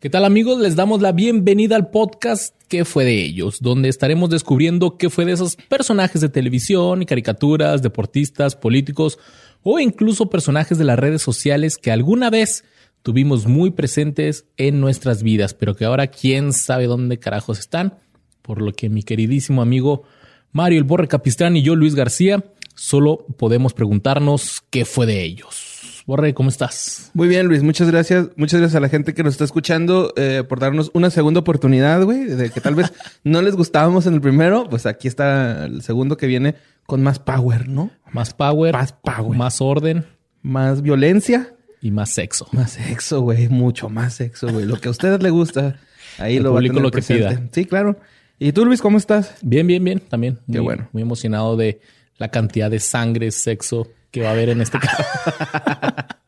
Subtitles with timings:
[0.00, 0.58] ¿Qué tal amigos?
[0.58, 3.60] Les damos la bienvenida al podcast ¿Qué fue de ellos?
[3.60, 9.18] Donde estaremos descubriendo qué fue de esos personajes de televisión y caricaturas, deportistas, políticos
[9.62, 12.64] o incluso personajes de las redes sociales que alguna vez
[13.02, 17.98] tuvimos muy presentes en nuestras vidas, pero que ahora quién sabe dónde carajos están.
[18.40, 20.04] Por lo que mi queridísimo amigo
[20.50, 22.42] Mario El Borre Capistrán y yo, Luis García,
[22.74, 25.79] solo podemos preguntarnos qué fue de ellos.
[26.06, 27.10] Borre, ¿cómo estás?
[27.14, 27.62] Muy bien, Luis.
[27.62, 28.28] Muchas gracias.
[28.36, 32.02] Muchas gracias a la gente que nos está escuchando eh, por darnos una segunda oportunidad,
[32.02, 32.92] güey, de que tal vez
[33.24, 34.68] no les gustábamos en el primero.
[34.68, 37.90] Pues aquí está el segundo que viene con más power, ¿no?
[38.12, 38.72] Más power.
[38.72, 39.38] Más power.
[39.38, 40.06] Más orden.
[40.42, 41.54] Más violencia.
[41.82, 42.48] Y más sexo.
[42.52, 43.48] Más sexo, güey.
[43.48, 44.64] Mucho más sexo, güey.
[44.64, 45.76] Lo que a ustedes les gusta,
[46.18, 47.40] ahí lo va a tener lo que pida.
[47.52, 47.98] Sí, claro.
[48.38, 49.34] ¿Y tú, Luis, cómo estás?
[49.42, 50.00] Bien, bien, bien.
[50.00, 50.38] También.
[50.50, 50.88] Qué bueno.
[50.92, 51.80] Muy emocionado de
[52.16, 55.02] la cantidad de sangre, sexo que va a haber en este caso.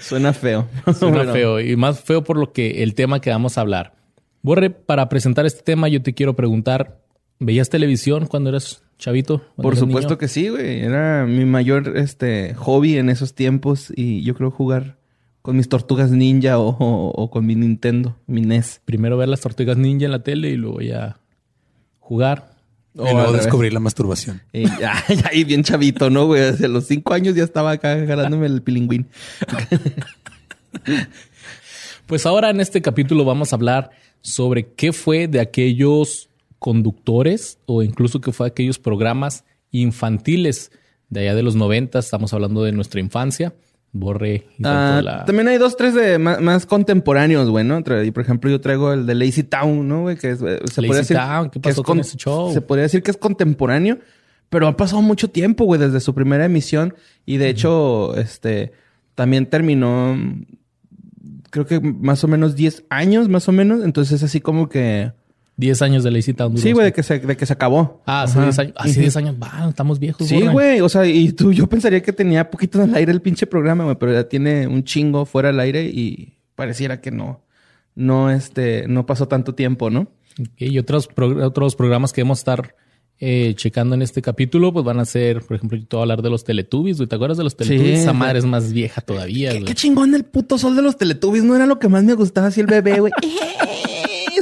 [0.00, 0.68] Suena feo.
[0.98, 1.60] Suena feo.
[1.60, 3.94] Y más feo por lo que el tema que vamos a hablar.
[4.42, 7.00] Borre, para presentar este tema, yo te quiero preguntar:
[7.38, 9.42] ¿veías televisión cuando eras chavito?
[9.56, 10.80] Por supuesto que sí, güey.
[10.80, 13.92] Era mi mayor este, hobby en esos tiempos.
[13.94, 14.96] Y yo creo jugar
[15.42, 18.80] con mis tortugas ninja o, con mi Nintendo, mi NES.
[18.84, 21.18] Primero ver las tortugas ninja en la tele y luego ya
[21.98, 22.51] jugar.
[22.96, 24.42] O y luego descubrir la masturbación.
[24.52, 26.42] Y ya, ya, bien chavito, ¿no, güey?
[26.42, 29.06] Hace los cinco años ya estaba acá agarrándome el pilingüín.
[32.06, 37.82] pues ahora en este capítulo vamos a hablar sobre qué fue de aquellos conductores o
[37.82, 40.70] incluso qué fue de aquellos programas infantiles
[41.08, 41.98] de allá de los 90.
[41.98, 43.54] Estamos hablando de nuestra infancia
[43.94, 44.46] Borre.
[44.64, 47.78] Ah, también hay dos, tres de más, contemporáneos, güey, ¿no?
[48.02, 50.16] Y por ejemplo, yo traigo el de Lazy Town, ¿no, güey?
[50.16, 52.52] Que es, eh, se Lazy decir Town, ¿qué pasó con ese show?
[52.52, 53.98] Se podría decir que es contemporáneo,
[54.48, 56.94] pero ha pasado mucho tiempo, güey, desde su primera emisión.
[57.26, 58.72] Y de hecho, este,
[59.14, 60.16] también terminó,
[61.50, 63.84] creo que más o menos 10 años, más o menos.
[63.84, 65.12] Entonces es así como que
[65.56, 66.56] 10 años de Lazy Town.
[66.56, 68.02] Sí, güey, de que se, de que se acabó.
[68.06, 68.74] Ah, hace 10 años.
[68.76, 69.36] Hace 10 años.
[69.42, 70.26] Va, estamos viejos.
[70.26, 70.80] Sí, güey.
[70.80, 73.84] O sea, y tú, yo pensaría que tenía poquito en el aire el pinche programa,
[73.84, 77.44] güey, pero ya tiene un chingo fuera del aire y pareciera que no,
[77.94, 80.08] no, este, no pasó tanto tiempo, ¿no?
[80.56, 81.10] y otros,
[81.42, 82.76] otros programas que vamos a estar
[83.18, 86.04] eh, checando en este capítulo, pues van a ser, por ejemplo, yo te voy a
[86.04, 87.08] hablar de los Teletubbies, güey.
[87.08, 88.00] ¿Te acuerdas de los Teletubbies?
[88.00, 91.44] Esa madre es más vieja todavía, ¿Qué, qué chingón el puto sol de los Teletubbies.
[91.44, 93.12] No era lo que más me gustaba así el bebé, güey.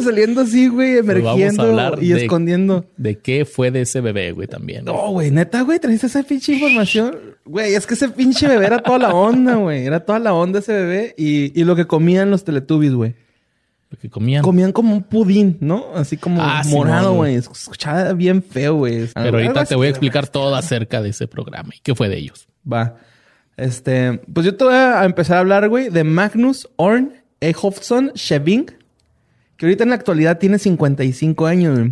[0.02, 2.84] saliendo así, güey, pues emergiendo y escondiendo.
[2.96, 4.84] De qué fue de ese bebé, güey, también.
[4.84, 7.16] No, güey, neta, güey, traes esa pinche información.
[7.44, 9.84] Güey, es que ese pinche bebé era toda la onda, güey.
[9.84, 13.14] Era toda la onda ese bebé y, y lo que comían los teletubbies, güey.
[13.90, 14.42] Lo que comían.
[14.42, 15.86] Comían como un pudín, ¿no?
[15.94, 17.34] Así como ah, morado, güey.
[17.34, 19.08] Escuchaba bien feo, güey.
[19.14, 22.18] Pero ahorita te voy a explicar todo acerca de ese programa y qué fue de
[22.18, 22.46] ellos.
[22.70, 22.96] Va.
[23.56, 28.70] Este, pues yo te voy a empezar a hablar, güey, de Magnus Orn Ejofsson Sheving
[29.60, 31.90] que ahorita en la actualidad tiene 55 años.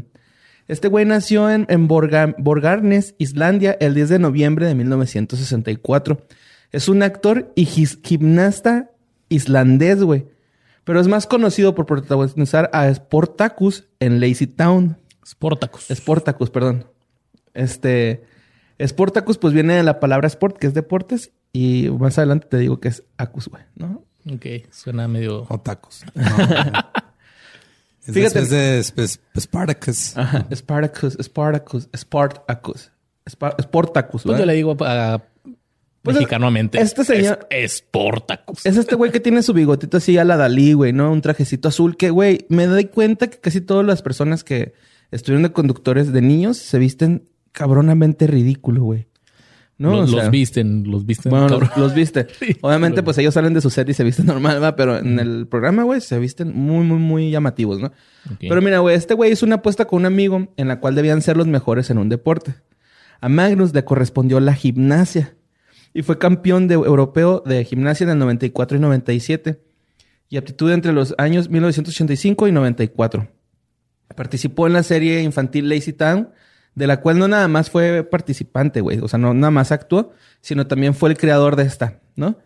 [0.68, 6.26] Este güey nació en, Borgarnes, Islandia, el 10 de noviembre de 1964.
[6.72, 8.90] Es un actor y gimnasta
[9.28, 10.24] islandés, güey.
[10.84, 14.96] Pero es más conocido por protagonizar a Sportacus en Lazy Town.
[15.26, 15.88] Sportacus.
[15.92, 16.86] Sportacus, perdón.
[17.52, 18.24] Este.
[18.82, 22.80] Sportacus, pues viene de la palabra sport, que es deportes, y más adelante te digo
[22.80, 24.04] que es acus, güey, ¿no?
[24.32, 25.44] Ok, suena medio.
[25.50, 26.06] Otacus.
[28.12, 28.41] Fíjate.
[28.41, 30.16] Es de Spartacus.
[30.16, 30.46] Ajá.
[30.54, 32.91] Spartacus, Spartacus, Spartacus.
[33.28, 35.22] Spartacus, Pues yo le digo a,
[36.02, 36.80] pues mexicanamente.
[36.80, 37.47] Este señor.
[37.50, 38.64] Es, Sportacus.
[38.64, 41.12] Es este güey que tiene su bigotito así a la Dalí, güey, ¿no?
[41.12, 44.72] Un trajecito azul que, güey, me doy cuenta que casi todas las personas que
[45.10, 49.07] estuvieron de conductores de niños se visten cabronamente ridículo, güey.
[49.78, 50.05] ¿No?
[50.05, 51.31] Los, visten, los visten.
[51.31, 52.27] Bueno, los, visten.
[52.61, 54.75] Obviamente, pues ellos salen de su set y se visten normal, ¿va?
[54.77, 57.93] Pero en el programa, güey, se visten muy, muy, muy llamativos, ¿no?
[58.41, 61.22] Pero mira, güey, este güey hizo una apuesta con un amigo en la cual debían
[61.22, 62.54] ser los mejores en un deporte.
[63.21, 65.34] A Magnus le correspondió la gimnasia
[65.95, 69.60] y fue campeón de, europeo de gimnasia en el 94 y 97
[70.28, 73.28] y aptitud entre los años 1985 y 94.
[74.15, 76.31] Participó en la serie infantil Lazy Town
[76.74, 78.98] de la cual no nada más fue participante, güey.
[78.98, 82.36] O sea, no nada más actuó, sino también fue el creador de esta, ¿no?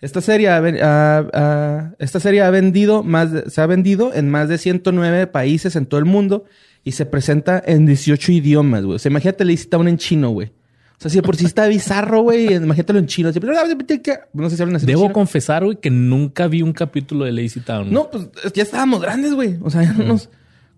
[0.00, 5.28] Esta serie ha, esta serie ha vendido más se ha vendido en más de 109
[5.28, 6.44] países en todo el mundo
[6.82, 8.96] y se presenta en 18 idiomas, güey.
[8.96, 10.48] O sea, imagínate le un en chino, güey.
[10.48, 13.28] O sea, si por si está bizarro, güey, imagínatelo en chino.
[13.28, 14.86] No sé si hablan así.
[14.86, 17.92] Debo confesar, güey, que nunca vi un capítulo de Lazy Town.
[17.92, 19.56] No, pues ya estábamos grandes, güey.
[19.62, 20.30] O sea, ya no nos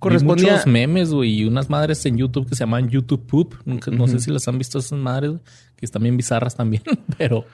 [0.05, 0.53] correspondía.
[0.53, 3.55] muchos memes, güey, y unas madres en YouTube que se llaman YouTube Poop.
[3.65, 5.33] no sé si las han visto esas madres,
[5.77, 6.83] que están bien bizarras también,
[7.19, 7.45] pero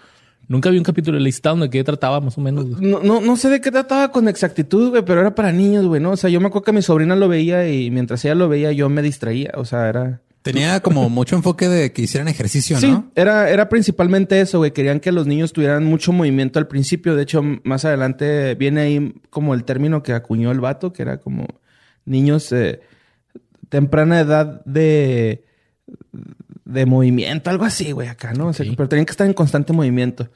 [0.51, 2.67] Nunca vi un capítulo de Lazy Town de qué trataba más o menos.
[2.67, 6.01] No, no, no sé de qué trataba con exactitud, güey, pero era para niños, güey,
[6.01, 6.11] ¿no?
[6.11, 8.73] O sea, yo me acuerdo que mi sobrina lo veía y mientras ella lo veía
[8.73, 9.53] yo me distraía.
[9.55, 10.23] O sea, era...
[10.43, 12.81] Tenía como mucho enfoque de que hicieran ejercicio, ¿no?
[12.81, 14.73] Sí, era, era principalmente eso, güey.
[14.73, 17.15] Querían que los niños tuvieran mucho movimiento al principio.
[17.15, 21.19] De hecho, más adelante viene ahí como el término que acuñó el vato, que era
[21.19, 21.47] como
[22.11, 22.81] niños eh,
[23.69, 25.45] temprana edad de,
[26.65, 28.49] de movimiento, algo así, güey, acá, ¿no?
[28.49, 30.29] O sea, Pero tenían que estar en constante movimiento.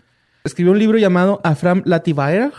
[0.45, 2.53] Escribió un libro llamado Afram Lativaer,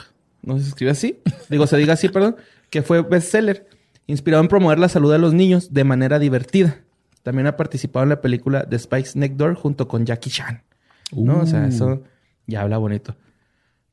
[0.44, 1.20] no se escribe así,
[1.50, 2.36] digo, se diga así, perdón,
[2.70, 3.68] que fue bestseller,
[4.06, 6.82] inspirado en promover la salud de los niños de manera divertida.
[7.24, 10.62] También ha participado en la película The Spikes Next Door junto con Jackie Chan.
[11.12, 11.40] ¿No?
[11.40, 11.68] O sea, uh.
[11.68, 12.04] eso
[12.46, 13.16] ya habla bonito.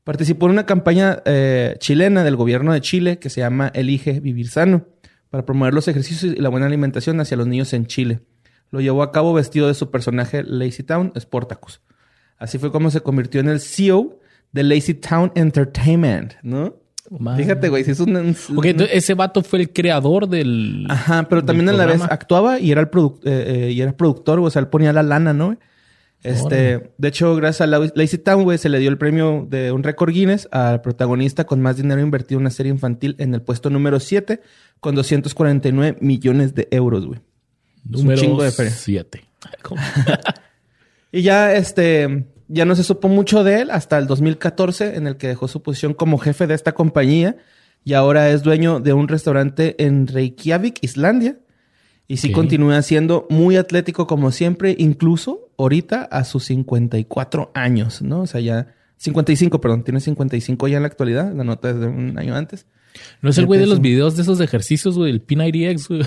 [0.03, 4.49] Participó en una campaña eh, chilena del gobierno de Chile que se llama Elige Vivir
[4.49, 4.85] Sano
[5.33, 8.19] para promover los ejercicios y la buena alimentación hacia los niños en Chile.
[8.69, 11.81] Lo llevó a cabo vestido de su personaje Lazy Town, Sportacus.
[12.37, 14.19] Así fue como se convirtió en el CEO
[14.51, 16.75] de Lazy Town Entertainment, ¿no?
[17.35, 18.35] Fíjate, güey, si es un,
[18.91, 20.85] ese vato fue el creador del.
[20.87, 24.39] Ajá, pero también a la vez actuaba y era el eh, eh, y era productor,
[24.39, 25.57] o sea, él ponía la lana, ¿no?
[26.23, 29.83] Este, de hecho, gracias a Lazy Town, güey, se le dio el premio de un
[29.83, 33.69] récord Guinness al protagonista con más dinero invertido en una serie infantil en el puesto
[33.69, 34.39] número 7
[34.79, 37.19] con 249 millones de euros, güey.
[37.83, 39.23] Número 7.
[41.11, 45.17] y ya, este, ya no se supo mucho de él hasta el 2014, en el
[45.17, 47.35] que dejó su posición como jefe de esta compañía
[47.83, 51.37] y ahora es dueño de un restaurante en Reykjavik, Islandia.
[52.07, 58.21] Y sí continúa siendo muy atlético como siempre, incluso ahorita a sus 54 años, ¿no?
[58.21, 61.87] O sea, ya 55, perdón, tiene 55 ya en la actualidad, la nota es de
[61.87, 62.65] un año antes.
[63.21, 66.01] No es el güey de los videos de esos ejercicios, güey, el P90X, güey.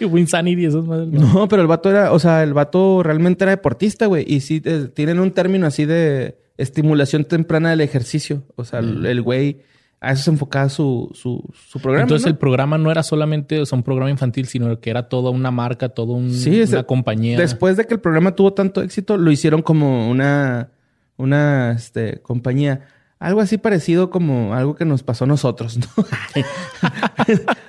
[0.10, 0.18] No.
[0.18, 1.08] Insanity, esos madres.
[1.08, 1.48] No.
[1.48, 4.24] pero el vato era, o sea, el vato realmente era deportista, güey.
[4.26, 8.42] Y sí, eh, tienen un término así de estimulación temprana del ejercicio.
[8.56, 9.60] O sea, el güey,
[10.00, 12.02] a eso se enfocaba su, su, su programa.
[12.02, 15.30] Entonces el programa no era solamente o sea, un programa infantil, sino que era toda
[15.30, 17.38] una marca, toda un, una compañía.
[17.38, 20.70] Después de que el programa tuvo tanto éxito, lo hicieron como una,
[21.16, 22.82] una este, compañía.
[23.18, 25.86] Algo así parecido como algo que nos pasó a nosotros, ¿no?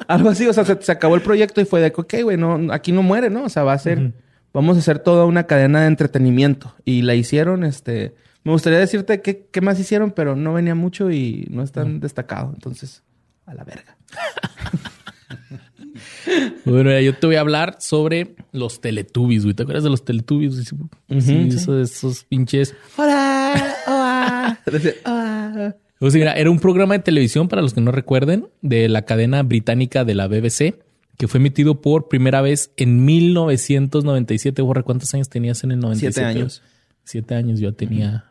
[0.07, 2.91] algo así, o sea, se, acabó el proyecto y fue de, ok, güey, no, aquí
[2.91, 3.45] no muere, ¿no?
[3.45, 4.13] O sea, va a ser,
[4.53, 6.75] vamos a hacer toda una cadena de entretenimiento.
[6.85, 8.13] Y la hicieron, este,
[8.50, 12.00] me gustaría decirte qué, qué más hicieron, pero no venía mucho y no es tan
[12.00, 12.51] destacado.
[12.51, 13.04] Entonces,
[13.46, 13.96] a la verga.
[16.66, 19.54] bueno, yo te voy a hablar sobre los Teletubbies, güey.
[19.54, 20.74] ¿Te acuerdas de los Teletubbies?
[21.19, 21.50] Sí,
[21.80, 22.74] esos pinches.
[22.98, 24.60] Hola, hola.
[26.00, 30.06] Mira, era un programa de televisión, para los que no recuerden, de la cadena británica
[30.06, 30.74] de la BBC,
[31.19, 34.60] que fue emitido por primera vez en 1997.
[34.63, 36.13] Borra, ¿cuántos años tenías en el 97?
[36.13, 36.63] Siete años.
[37.04, 38.28] Siete años, yo tenía.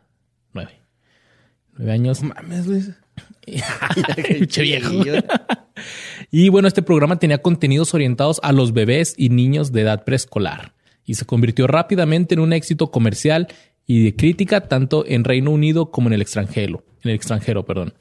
[1.78, 2.22] Nueve años.
[2.22, 2.90] mames, Luis.
[4.60, 4.92] viejo.
[6.30, 10.74] y bueno, este programa tenía contenidos orientados a los bebés y niños de edad preescolar
[11.06, 13.48] y se convirtió rápidamente en un éxito comercial
[13.86, 16.84] y de crítica tanto en Reino Unido como en el extranjero.
[17.02, 17.94] En el extranjero, perdón.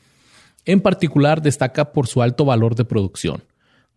[0.66, 3.44] En particular destaca por su alto valor de producción.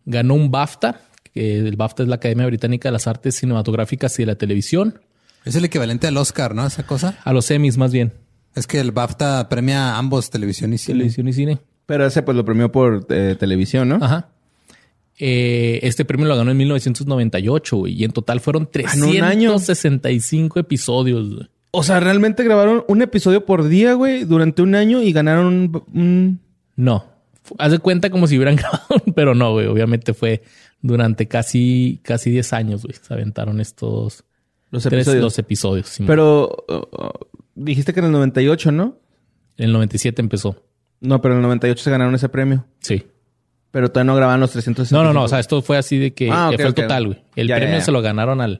[0.05, 1.01] Ganó un BAFTA,
[1.33, 5.01] que el BAFTA es la Academia Británica de las Artes Cinematográficas y de la Televisión.
[5.43, 6.65] Es el equivalente al Oscar, ¿no?
[6.65, 7.19] Esa cosa.
[7.25, 8.13] A los Emmys, más bien.
[8.55, 10.97] Es que el BAFTA premia ambos televisión y cine.
[10.99, 11.59] Televisión y cine.
[11.85, 13.95] Pero ese pues lo premió por eh, televisión, ¿no?
[14.01, 14.29] Ajá.
[15.23, 21.49] Eh, este premio lo ganó en 1998 y en total fueron 365 ah, episodios.
[21.71, 26.39] O sea, realmente grabaron un episodio por día, güey, durante un año y ganaron un...
[26.75, 27.05] No.
[27.57, 29.67] Haz de cuenta como si hubieran grabado, pero no, güey.
[29.67, 30.41] Obviamente fue
[30.81, 32.95] durante casi, casi 10 años, güey.
[32.99, 34.23] Se aventaron estos...
[34.71, 35.21] Los episodios.
[35.21, 35.97] Los episodios.
[36.07, 37.09] pero uh, uh,
[37.63, 38.97] dijiste que en el 98, ¿no?
[39.57, 40.63] En el 97 empezó.
[40.99, 42.65] No, pero en el 98 se ganaron ese premio.
[42.79, 43.03] Sí.
[43.71, 44.91] Pero todavía no grababan los 300.
[44.91, 45.23] No, no, no.
[45.23, 47.19] O sea, esto fue así de que, ah, fue el total, güey.
[47.35, 48.59] El premio se lo ganaron al,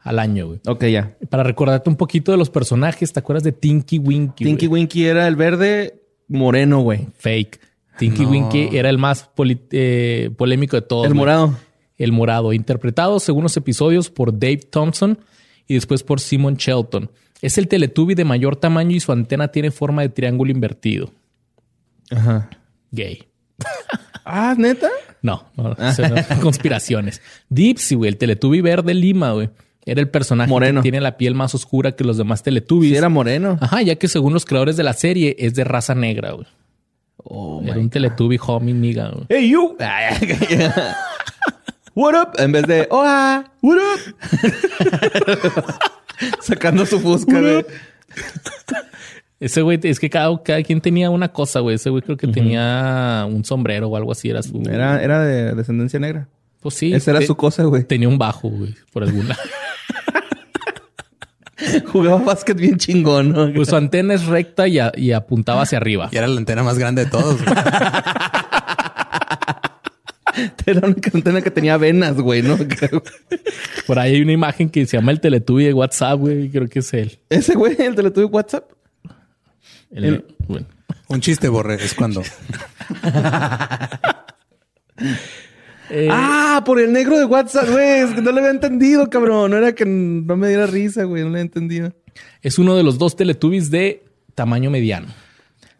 [0.00, 0.60] al año, güey.
[0.66, 1.16] Ok, ya.
[1.28, 4.44] Para recordarte un poquito de los personajes, ¿te acuerdas de Tinky Winky?
[4.44, 7.08] Tinky Winky era el verde moreno, güey.
[7.18, 7.60] Fake.
[7.98, 9.30] Tinky Winky era el más
[9.70, 11.06] eh, polémico de todos.
[11.06, 11.54] El morado.
[11.96, 12.52] El morado.
[12.52, 15.18] Interpretado según los episodios por Dave Thompson
[15.66, 17.10] y después por Simon Shelton.
[17.46, 21.12] Es el Teletubby de mayor tamaño y su antena tiene forma de triángulo invertido.
[22.10, 22.50] Ajá.
[22.90, 23.22] Gay.
[24.24, 24.88] ah, ¿neta?
[25.22, 25.76] No, no,
[26.42, 27.22] conspiraciones.
[27.48, 29.48] Dipsy, güey, el Teletubby verde Lima, güey.
[29.84, 30.80] Era el personaje moreno.
[30.80, 32.90] que tiene la piel más oscura que los demás Teletubbies.
[32.90, 33.58] Sí, era moreno.
[33.60, 36.48] Ajá, ya que según los creadores de la serie es de raza negra, güey.
[37.18, 39.26] Oh, era un Teletubby homie niga, güey.
[39.28, 39.76] Hey, you.
[41.94, 42.40] What up?
[42.40, 44.16] En vez de, hola, what up?
[46.40, 47.64] Sacando su fusca, güey.
[49.40, 51.76] Ese güey, es que cada, cada quien tenía una cosa, güey.
[51.76, 54.30] Ese güey creo que tenía un sombrero o algo así.
[54.30, 54.62] Era su.
[54.68, 56.26] Era, era de descendencia negra.
[56.60, 56.94] Pues sí.
[56.94, 57.84] Esa era te- su cosa, güey.
[57.84, 59.36] Tenía un bajo, güey, por alguna.
[61.92, 63.52] Jugaba básquet bien chingón, ¿no?
[63.52, 66.08] pues su antena es recta y, a- y apuntaba hacia arriba.
[66.12, 67.36] Y era la antena más grande de todos.
[70.66, 72.56] Era una antena que tenía venas, güey, ¿no?
[73.86, 76.50] Por ahí hay una imagen que se llama el Teletubby de WhatsApp, güey.
[76.50, 77.18] Creo que es él.
[77.30, 78.70] Ese güey, el de la tuve WhatsApp.
[79.90, 80.66] El- El- bueno.
[81.08, 82.22] Un chiste, Borre, es cuando.
[85.88, 88.00] Eh, Ah, por el negro de WhatsApp, güey.
[88.00, 89.52] Es que no lo había entendido, cabrón.
[89.52, 91.22] No era que no me diera risa, güey.
[91.22, 91.92] No lo había entendido.
[92.42, 94.02] Es uno de los dos Teletubbies de
[94.34, 95.06] tamaño mediano.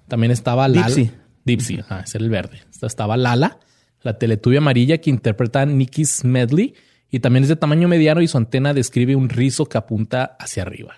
[0.06, 0.86] También estaba Lala.
[0.86, 1.10] Dipsy.
[1.44, 2.60] Dipsy, ajá, ese era el verde.
[2.70, 3.58] Esta Estaba Lala,
[4.06, 6.74] la Teletubby amarilla que interpreta a Nikki Smedley.
[7.10, 10.62] Y también es de tamaño mediano y su antena describe un rizo que apunta hacia
[10.62, 10.94] arriba.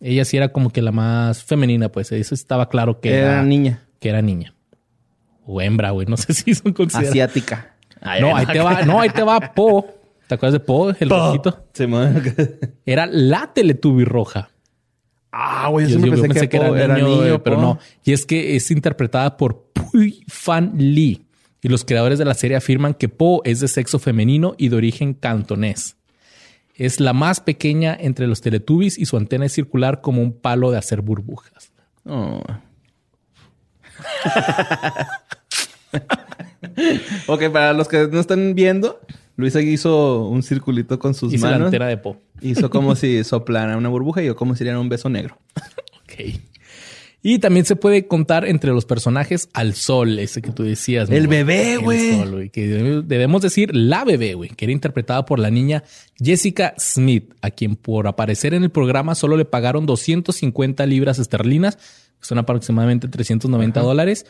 [0.00, 2.12] Ella sí era como que la más femenina, pues.
[2.12, 3.82] Eso estaba claro que Era era, niña.
[3.98, 4.54] que era niña.
[5.44, 6.06] O hembra, güey.
[6.06, 7.10] No sé si son consideradas.
[7.10, 7.74] Asiática.
[8.20, 9.86] No, ahí te va, no, ahí te va Po.
[10.26, 10.90] ¿Te acuerdas de Po?
[10.98, 11.66] El rojito.
[11.74, 12.08] Se me...
[12.86, 14.50] Era la Teletubby roja.
[15.32, 15.86] Ah, güey.
[15.86, 17.62] Yo, Yo, siempre yo pensé, pensé que, Po era, niño, pero Po.
[17.62, 17.78] no.
[18.04, 21.26] Y es que es interpretada por Pui Fan Lee.
[21.62, 24.76] Y los creadores de la serie afirman que Po es de sexo femenino y de
[24.76, 25.96] origen cantonés.
[26.74, 30.70] Es la más pequeña entre los Teletubbies y su antena es circular como un palo
[30.70, 31.72] de hacer burbujas.
[32.04, 32.42] Oh.
[37.26, 38.98] ok, para los que no están viendo,
[39.36, 41.66] Luisa hizo un circulito con sus la manos.
[41.66, 42.16] antena de Po.
[42.40, 45.36] Hizo como si soplara una burbuja y yo como si diera un beso negro.
[46.02, 46.40] Ok.
[47.22, 51.10] Y también se puede contar entre los personajes al sol, ese que tú decías.
[51.10, 52.48] El ¿no, bebé, güey.
[52.48, 55.82] Que debe- debemos decir la bebé, güey, que era interpretada por la niña
[56.18, 61.76] Jessica Smith, a quien por aparecer en el programa solo le pagaron 250 libras esterlinas,
[61.76, 64.24] que son aproximadamente 390 dólares,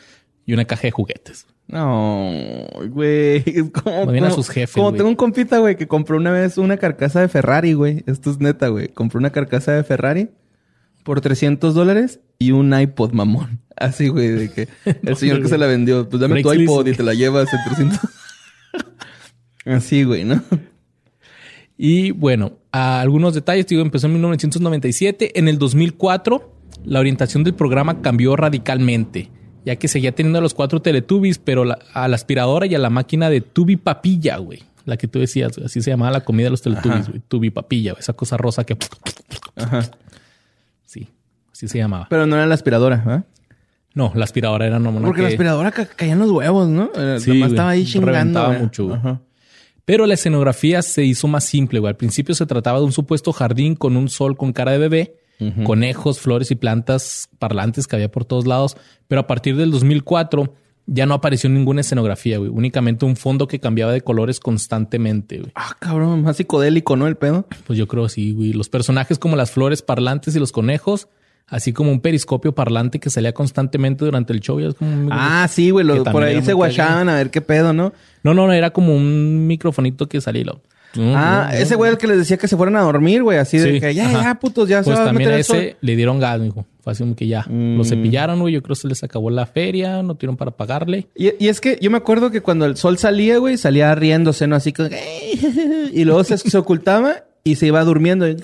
[0.45, 1.47] y una caja de juguetes.
[1.69, 2.33] No,
[2.89, 3.45] güey.
[3.85, 6.59] Como, bien a como- sus jefes, Como tengo un compita, güey, que compró una vez
[6.59, 8.03] una carcasa de Ferrari, güey.
[8.07, 8.89] Esto es neta, güey.
[8.89, 10.29] Compró una carcasa de Ferrari
[11.03, 13.61] por 300 dólares y un iPod mamón.
[13.77, 14.69] Así, güey, de que
[15.05, 17.61] el señor que se la vendió, pues dame tu iPod y te la llevas en
[17.65, 17.99] 300.
[19.67, 20.43] Así, güey, ¿no?
[21.77, 25.39] Y bueno, a algunos detalles, digo, empezó en 1997.
[25.39, 26.55] En el 2004,
[26.85, 29.31] la orientación del programa cambió radicalmente,
[29.65, 32.79] ya que seguía teniendo a los cuatro Teletubbies, pero la- a la aspiradora y a
[32.79, 34.63] la máquina de Tubi Papilla, güey.
[34.87, 37.23] La que tú decías, así se llamaba la comida de los Teletubbies, güey.
[37.29, 38.77] Tubi Papilla, güey, esa cosa rosa que...
[39.57, 39.91] Ajá.
[41.61, 42.07] Sí, se llamaba.
[42.09, 43.25] Pero no era la aspiradora, ¿ah?
[43.95, 46.91] No, la aspiradora era no, Porque la aspiradora ca- caían los huevos, ¿no?
[46.97, 47.51] Eh, Sí, güey.
[47.51, 48.51] estaba ahí chingando.
[48.53, 48.97] Mucho, güey.
[48.97, 49.21] Ajá.
[49.85, 51.91] Pero la escenografía se hizo más simple, güey.
[51.91, 55.17] Al principio se trataba de un supuesto jardín con un sol con cara de bebé,
[55.65, 58.77] conejos, flores y plantas parlantes que había por todos lados.
[59.09, 60.55] Pero a partir del 2004
[60.87, 62.51] ya no apareció ninguna escenografía, güey.
[62.51, 65.53] Únicamente un fondo que cambiaba de colores constantemente, güey.
[65.55, 67.07] Ah, cabrón, más psicodélico, ¿no?
[67.07, 67.47] El pedo.
[67.67, 68.53] Pues yo creo sí, güey.
[68.53, 71.09] Los personajes como las flores parlantes y los conejos,
[71.51, 74.59] así como un periscopio parlante que salía constantemente durante el show.
[74.61, 75.85] ya es como un- Ah, sí, güey.
[75.85, 77.93] lo- Que Por ahí se guachaban a ver qué pedo, ¿no?
[78.23, 80.63] No, no, no, era como un microfonito que salía lo...
[80.99, 83.39] Ah, ese güey el que les decía que se fueran a dormir, güey.
[83.39, 84.23] Así de Sí, que ya, ajá.
[84.23, 86.67] ya, putos, ya se Pues va a también a ese le dieron gas, mijo.
[86.83, 87.45] Fue así como que ya.
[87.49, 87.77] Mm.
[87.77, 88.55] Lo cepillaron, güey.
[88.55, 90.03] Yo creo que se les acabó la feria.
[90.03, 91.07] No tuvieron para pagarle.
[91.15, 94.49] Y, y es que yo me acuerdo que cuando el sol salía, güey, salía riéndose,
[94.49, 94.57] ¿no?
[94.57, 94.89] Así como...
[95.93, 98.27] Y luego se, se ocultaba y se iba durmiendo.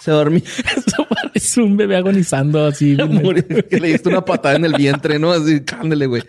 [0.00, 0.42] Se dormía.
[0.76, 2.96] Eso parece un bebé agonizando así.
[3.70, 5.32] Que le diste una patada en el vientre, ¿no?
[5.32, 6.22] Así, cándale, güey.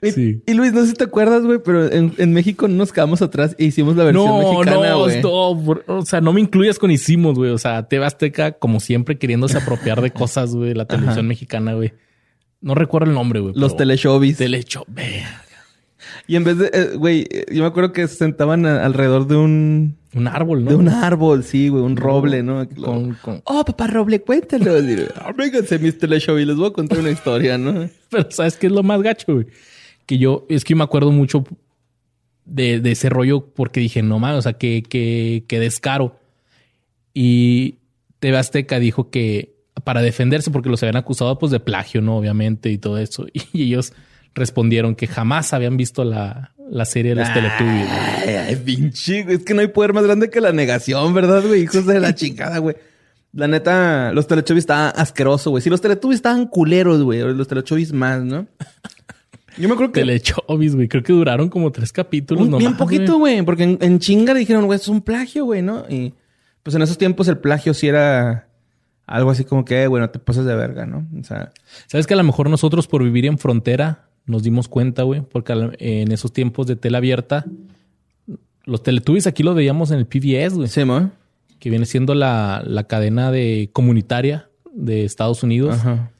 [0.00, 0.42] Y, Sí.
[0.46, 3.22] y Luis, no sé si te acuerdas, güey, pero en, en México no nos quedamos
[3.22, 5.22] atrás e hicimos la versión No, mexicana, no, güey.
[5.22, 5.50] no,
[5.98, 7.50] o sea, no me incluyas con hicimos, güey.
[7.52, 11.92] O sea, TV Azteca, como siempre, queriéndose apropiar de cosas, güey, la televisión mexicana, güey.
[12.60, 13.52] No recuerdo el nombre, güey.
[13.54, 14.20] Los pero- teleshows.
[16.26, 19.26] Y en vez de, eh, güey, eh, yo me acuerdo que se sentaban a- alrededor
[19.26, 20.70] de un, Un árbol, ¿no?
[20.70, 22.66] de un árbol, sí, güey, un roble, ¿no?
[22.68, 24.78] Con- con- Oh, papá roble, cuéntalo.
[24.80, 27.88] Y, "Ah, Vénganse, mis teleshow y les voy a contar una historia, ¿no?
[28.10, 29.46] Pero ¿sabes qué es lo más gacho, güey?
[30.06, 31.44] Que yo, es que yo me acuerdo mucho
[32.44, 36.16] de, de ese rollo porque dije, no mames, o sea, que, que, que descaro.
[37.14, 37.76] Y
[38.20, 42.16] TV Azteca dijo que para defenderse, porque los habían acusado pues de plagio, ¿no?
[42.16, 43.26] Obviamente, y todo eso.
[43.52, 43.92] Y ellos
[44.34, 47.88] respondieron que jamás habían visto la, la serie de los Teletubbies.
[47.90, 51.42] Ay, ay, pinche, güey, es que no hay poder más grande que la negación, ¿verdad,
[51.46, 51.62] güey?
[51.62, 52.76] Hijos de la chingada, güey.
[53.32, 55.62] La neta, los Teletubbies estaban asquerosos, güey.
[55.62, 58.46] Si los Teletubbies estaban culeros, güey, los Teletubbies más, ¿no?
[59.58, 60.00] Yo me acuerdo que...
[60.00, 60.88] Telechovis, güey.
[60.88, 64.40] Creo que duraron como tres capítulos, no bien poquito, güey, porque en, en chinga le
[64.40, 65.84] dijeron, güey, es un plagio, güey, ¿no?
[65.88, 66.14] Y
[66.62, 68.48] pues en esos tiempos el plagio sí era
[69.06, 71.06] algo así como que, bueno, te pasas de verga, ¿no?
[71.18, 71.52] O sea,
[71.86, 75.52] sabes que a lo mejor nosotros por vivir en frontera nos dimos cuenta, güey, porque
[75.78, 77.44] en esos tiempos de tela abierta,
[78.64, 80.68] los Teletubbies aquí los veíamos en el PBS, güey.
[80.68, 81.10] Sí, ¿no?
[81.58, 85.74] Que viene siendo la, la cadena de comunitaria de Estados Unidos.
[85.74, 86.10] Ajá.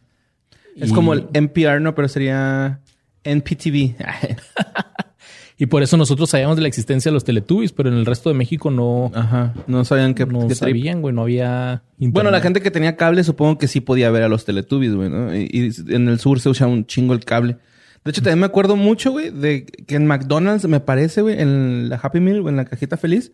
[0.77, 1.95] Es como el NPR, ¿no?
[1.95, 2.81] Pero sería
[3.25, 3.95] NPTV.
[5.59, 8.31] y por eso nosotros sabíamos de la existencia de los Teletubbies, pero en el resto
[8.31, 9.11] de México no.
[9.15, 9.55] Ajá.
[9.67, 10.27] No sabían que.
[10.27, 11.15] No sabían, güey.
[11.15, 11.83] No había.
[11.99, 15.11] Bueno, la gente que tenía cable supongo que sí podía ver a los Teletubbies, güey,
[15.11, 15.35] ¿no?
[15.35, 17.59] Y, en el sur se usa un chingo el cable.
[18.05, 21.89] De hecho, también me acuerdo mucho, güey, de que en McDonald's, me parece, güey, en
[21.89, 23.33] la Happy Meal, en la cajita feliz,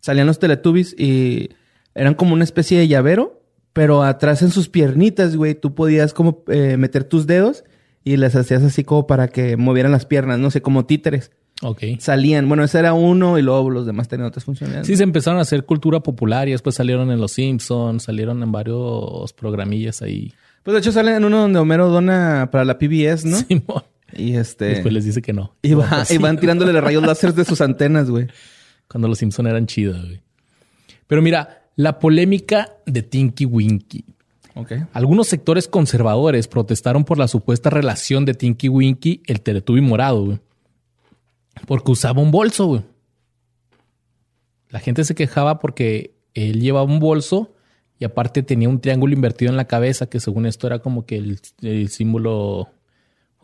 [0.00, 1.50] salían los Teletubbies y
[1.94, 3.36] eran como una especie de llavero
[3.76, 7.62] pero atrás en sus piernitas, güey, tú podías como eh, meter tus dedos
[8.04, 11.30] y les hacías así como para que movieran las piernas, no sé, como títeres.
[11.60, 11.82] Ok.
[11.98, 12.48] Salían.
[12.48, 14.86] Bueno, ese era uno y luego los demás tenían otras funciones.
[14.86, 18.50] Sí, se empezaron a hacer cultura popular y después salieron en Los Simpsons, salieron en
[18.50, 20.32] varios programillas ahí.
[20.62, 23.36] Pues de hecho salen en uno donde Homero dona para la PBS, ¿no?
[23.46, 23.62] Sí,
[24.16, 24.66] Y este.
[24.66, 25.54] Después les dice que no.
[25.62, 25.72] Y,
[26.10, 28.26] y van tirándole los rayos láser de sus antenas, güey.
[28.88, 30.22] Cuando los Simpsons eran chidos, güey.
[31.06, 34.04] Pero mira, la polémica de Tinky Winky.
[34.94, 40.40] Algunos sectores conservadores protestaron por la supuesta relación de Tinky Winky, el Teletubby morado, güey.
[41.66, 42.82] Porque usaba un bolso, güey.
[44.70, 47.54] La gente se quejaba porque él llevaba un bolso
[47.98, 51.16] y aparte tenía un triángulo invertido en la cabeza, que según esto era como que
[51.62, 52.68] el, símbolo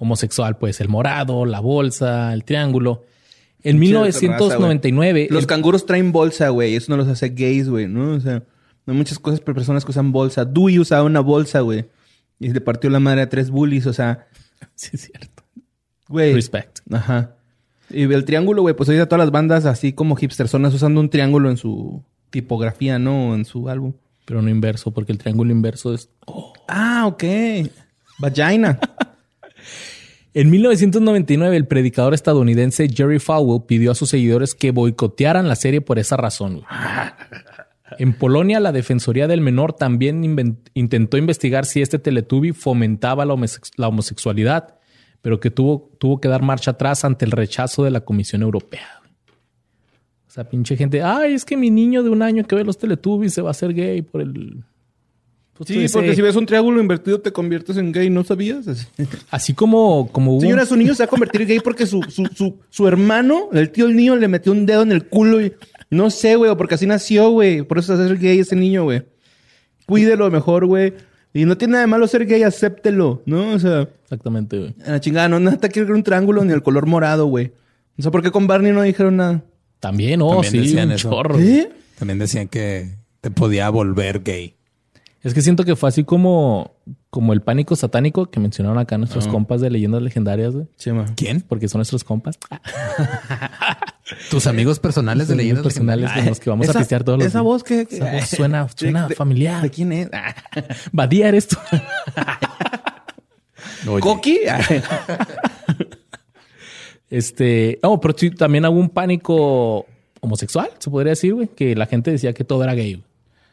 [0.02, 3.04] homosexual, pues el morado, la bolsa, el triángulo.
[3.62, 5.28] En 1999.
[5.30, 6.75] los canguros traen bolsa, güey.
[6.75, 8.16] Eso no los hace gays, güey, ¿no?
[8.16, 8.42] O sea,
[8.87, 10.44] hay muchas cosas para personas que usan bolsa.
[10.44, 11.87] Dewey usaba una bolsa, güey.
[12.40, 14.26] Y le partió la madre a tres bullies, o sea.
[14.76, 15.42] Sí, es cierto.
[16.09, 16.35] Güey.
[16.35, 16.80] Respect.
[16.90, 17.35] Ajá.
[17.90, 21.50] Y el triángulo, güey, pues ahorita todas las bandas, así como hipstersonas, usando un triángulo
[21.50, 23.34] en su tipografía, ¿no?
[23.34, 23.93] En su álbum.
[24.25, 26.08] Pero no inverso, porque el triángulo inverso es.
[26.69, 27.25] Ah, ok.
[28.19, 28.78] Vagina.
[30.34, 35.80] En 1999, el predicador estadounidense Jerry Falwell pidió a sus seguidores que boicotearan la serie
[35.80, 36.62] por esa razón.
[37.99, 43.34] En Polonia, la Defensoría del Menor también intentó investigar si este Teletubby fomentaba la,
[43.88, 44.78] homosexualidad,
[45.21, 49.02] pero que tuvo, tuvo que dar marcha atrás ante el rechazo de la Comisión Europea.
[50.26, 52.78] O sea, pinche gente, ay, es que mi niño de un año que ve los
[52.78, 54.64] Teletubbies se va a hacer gay por el
[55.54, 58.67] pues sí, porque si ves un triángulo invertido te conviertes en gay, ¿no sabías?
[59.30, 62.58] Así, como, como Señora, su niño se va a convertir gay porque su, su, su,
[62.71, 65.52] su hermano, el tío del niño, le metió un dedo en el culo y...
[65.91, 67.60] No sé, güey, porque así nació, güey.
[67.62, 69.02] Por eso es el gay ese niño, güey.
[69.84, 70.95] Cuídelo mejor, güey.
[71.34, 73.52] Y no tiene nada de malo ser gay, acéptelo, ¿no?
[73.52, 73.88] O sea...
[74.04, 74.75] Exactamente, güey.
[74.86, 77.52] la chingada, no nada que un triángulo ni el color morado, güey.
[77.99, 79.45] O sea, ¿por qué con Barney no dijeron nada?
[79.80, 81.10] También, oh, sí, decían eso.
[81.99, 84.56] También decían que te podía volver gay.
[85.23, 86.75] Es que siento que fue así como,
[87.08, 90.67] como el pánico satánico que mencionaron acá nuestros compas de leyendas legendarias, güey.
[91.15, 91.43] ¿Quién?
[91.43, 92.41] Porque son nuestros compas.
[94.30, 97.41] Tus amigos personales de leyendas personales con los que vamos a pistear todos los Esa
[97.41, 99.63] voz que, esa voz suena, suena familiar.
[99.63, 100.11] ¿De quién es?
[100.91, 101.56] Badía eres tú.
[104.00, 104.41] ¿Coqui?
[107.11, 109.87] este, no, pero también hubo un pánico
[110.21, 113.04] homosexual, se podría decir, güey, que la gente decía que todo era gay.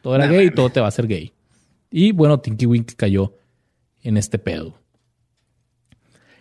[0.02, 1.32] Todo era gay y todo te va a hacer gay.
[1.90, 3.34] Y bueno, Tinky Wink cayó
[4.02, 4.74] en este pedo.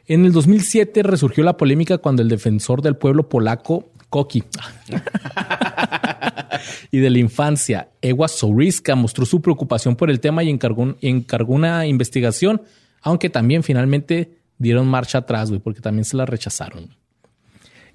[0.05, 4.43] En el 2007 resurgió la polémica cuando el defensor del pueblo polaco, Koki,
[6.91, 11.53] y de la infancia, Ewa Souriska, mostró su preocupación por el tema y encargó, encargó
[11.53, 12.61] una investigación,
[13.01, 16.89] aunque también finalmente dieron marcha atrás, güey, porque también se la rechazaron.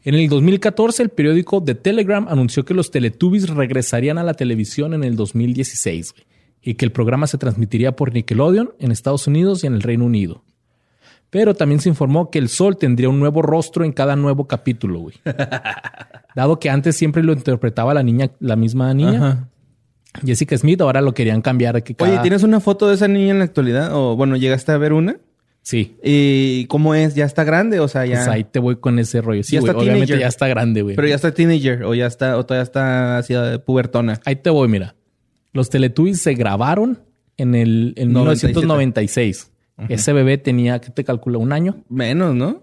[0.04, 4.94] En el 2014, el periódico The Telegram anunció que los Teletubbies regresarían a la televisión
[4.94, 6.33] en el 2016, güey
[6.64, 10.06] y que el programa se transmitiría por Nickelodeon en Estados Unidos y en el Reino
[10.06, 10.42] Unido.
[11.28, 15.00] Pero también se informó que el sol tendría un nuevo rostro en cada nuevo capítulo,
[15.00, 15.16] güey.
[16.34, 19.48] Dado que antes siempre lo interpretaba la niña, la misma niña.
[20.24, 21.82] Jessica Smith, ahora lo querían cambiar.
[21.82, 23.94] Que Oye, ¿tienes una foto de esa niña en la actualidad?
[23.94, 25.16] O bueno, ¿llegaste a ver una?
[25.62, 25.96] Sí.
[26.04, 27.14] ¿Y cómo es?
[27.14, 27.80] ¿Ya está grande?
[27.80, 28.16] O sea, ya.
[28.16, 29.42] Pues ahí te voy con ese rollo.
[29.42, 29.74] Sí, güey.
[29.74, 30.94] Obviamente ya está grande, güey.
[30.94, 34.20] Pero ya está teenager o ya está, o todavía está hacia pubertona.
[34.24, 34.94] Ahí te voy, mira.
[35.54, 36.98] Los Teletubbies se grabaron
[37.38, 39.52] en el en 1996.
[39.88, 41.38] Ese bebé tenía, ¿qué te calcula?
[41.38, 41.82] ¿Un año?
[41.88, 42.62] Menos, ¿no?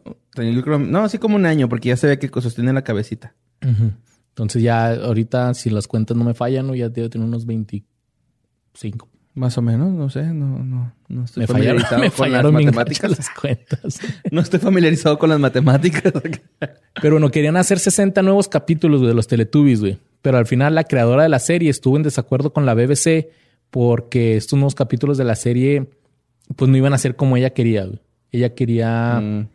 [0.79, 3.33] no, así como un año, porque ya se ve que sostiene la cabecita.
[3.61, 6.75] Entonces ya ahorita, si las cuentas no me fallan, ¿no?
[6.75, 9.09] ya debe tener unos 25.
[9.33, 13.11] Más o menos, no sé, no, no, no estoy me familiarizado me con las matemáticas.
[13.11, 13.99] Las cuentas.
[14.31, 16.11] no estoy familiarizado con las matemáticas.
[17.01, 20.83] Pero bueno, querían hacer 60 nuevos capítulos de los Teletubbies, güey pero al final la
[20.83, 23.29] creadora de la serie estuvo en desacuerdo con la BBC
[23.69, 25.89] porque estos nuevos capítulos de la serie
[26.55, 27.87] pues no iban a ser como ella quería.
[28.31, 29.47] Ella quería mm.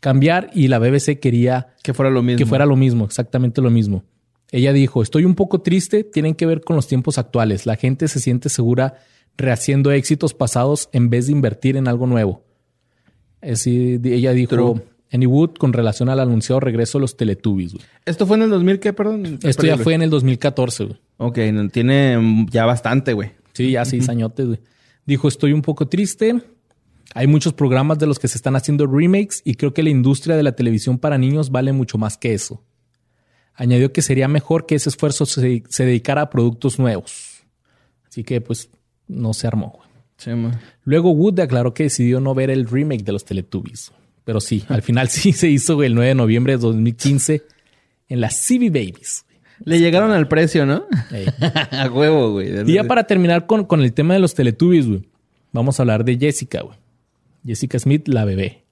[0.00, 2.38] cambiar y la BBC quería que fuera lo mismo.
[2.38, 4.04] Que fuera lo mismo, exactamente lo mismo.
[4.52, 7.66] Ella dijo, estoy un poco triste, tienen que ver con los tiempos actuales.
[7.66, 8.94] La gente se siente segura
[9.36, 12.44] rehaciendo éxitos pasados en vez de invertir en algo nuevo.
[13.40, 17.74] Así, ella dijo, Annie Wood con relación al anunciado regreso de los Teletubbies.
[18.04, 19.38] ¿Esto fue en el 2000 qué, perdón?
[19.42, 20.84] Esto ya fue en el 2014.
[20.84, 20.98] Güey.
[21.18, 21.38] Ok,
[21.72, 23.32] tiene ya bastante, güey.
[23.52, 24.60] Sí, ya seis añotes, güey.
[25.06, 26.42] Dijo, estoy un poco triste.
[27.14, 30.36] Hay muchos programas de los que se están haciendo remakes y creo que la industria
[30.36, 32.62] de la televisión para niños vale mucho más que eso.
[33.54, 37.44] Añadió que sería mejor que ese esfuerzo se, dedicara a productos nuevos.
[38.06, 38.68] Así que pues
[39.08, 39.80] no se armó.
[40.84, 43.92] Luego Wood declaró que decidió no ver el remake de los Teletubbies.
[44.24, 47.42] Pero sí, al final sí se hizo el 9 de noviembre de 2015
[48.08, 49.24] en las CB Babies.
[49.64, 50.84] Le llegaron al precio, ¿no?
[51.70, 52.68] a huevo, güey.
[52.70, 55.08] Y ya para terminar con, con el tema de los Teletubbies, güey.
[55.52, 56.76] Vamos a hablar de Jessica, güey.
[57.44, 58.64] Jessica Smith, la bebé.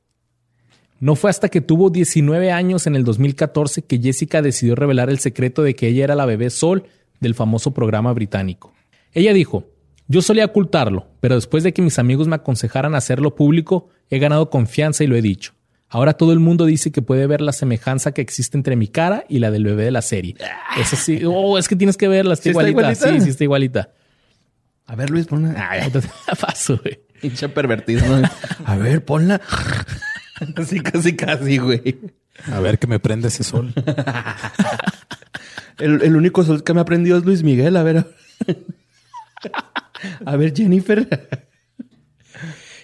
[1.01, 5.19] No fue hasta que tuvo 19 años en el 2014 que Jessica decidió revelar el
[5.19, 6.85] secreto de que ella era la bebé Sol
[7.21, 8.75] del famoso programa británico.
[9.13, 9.67] Ella dijo,
[10.07, 14.51] yo solía ocultarlo, pero después de que mis amigos me aconsejaran hacerlo público, he ganado
[14.51, 15.55] confianza y lo he dicho.
[15.89, 19.25] Ahora todo el mundo dice que puede ver la semejanza que existe entre mi cara
[19.29, 20.35] y la del bebé de la serie.
[20.79, 22.95] Eso sí, oh, es que tienes que verla, está, igualita?
[22.95, 23.91] Sí, sí, está igualita.
[24.87, 25.69] A ver, Luis, ponla.
[25.71, 25.91] Ay,
[26.41, 27.01] paso, güey.
[27.23, 28.03] Hincha pervertido.
[28.65, 29.41] A ver, ponla.
[30.57, 31.99] Así, casi, casi, güey.
[32.53, 33.73] A ver que me prende ese sol.
[35.79, 37.77] el, único sol que me ha prendido es Luis Miguel.
[37.77, 38.07] A ver.
[40.25, 41.29] A ver, Jennifer.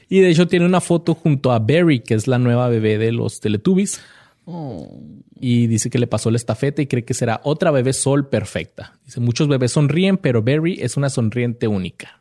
[0.08, 3.12] Y de hecho tiene una foto junto a Barry, que es la nueva bebé de
[3.12, 4.00] los Teletubbies.
[4.44, 5.00] Oh.
[5.38, 8.98] Y dice que le pasó la estafeta y cree que será otra bebé sol perfecta.
[9.04, 12.20] Dice, muchos bebés sonríen, pero Barry es una sonriente única.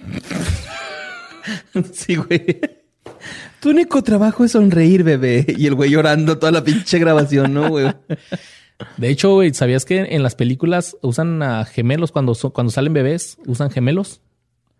[1.92, 2.60] sí, güey.
[3.60, 5.46] Tu único trabajo es sonreír, bebé.
[5.56, 7.86] Y el güey llorando toda la pinche grabación, ¿no, güey?
[8.96, 13.38] De hecho, güey, ¿sabías que en las películas usan a gemelos cuando, cuando salen bebés?
[13.46, 14.20] Usan gemelos.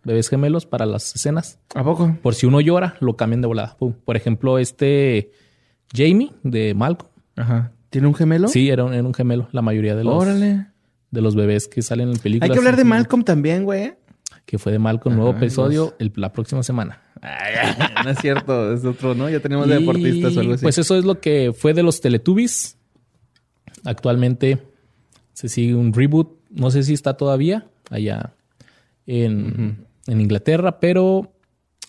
[0.03, 1.59] Bebés gemelos para las escenas.
[1.75, 2.17] ¿A poco?
[2.21, 3.75] Por si uno llora, lo cambian de volada.
[3.77, 5.31] Por ejemplo, este
[5.93, 7.11] Jamie de Malcolm.
[7.35, 7.73] Ajá.
[7.89, 8.47] ¿Tiene un gemelo?
[8.47, 9.49] Sí, era un, gemelo.
[9.51, 10.67] La mayoría de los, Órale.
[11.11, 12.49] de los bebés que salen en películas.
[12.49, 13.95] Hay que hablar de Malcolm también, güey.
[14.45, 17.01] Que fue de Malcolm, nuevo episodio la próxima semana.
[18.03, 19.29] no es cierto, es otro, ¿no?
[19.29, 20.63] Ya tenemos deportistas o algo así.
[20.63, 22.78] Pues eso es lo que fue de los Teletubbies.
[23.85, 24.59] Actualmente
[25.33, 26.29] se sigue un reboot.
[26.49, 28.33] No sé si está todavía allá
[29.05, 31.31] en, Inglaterra, pero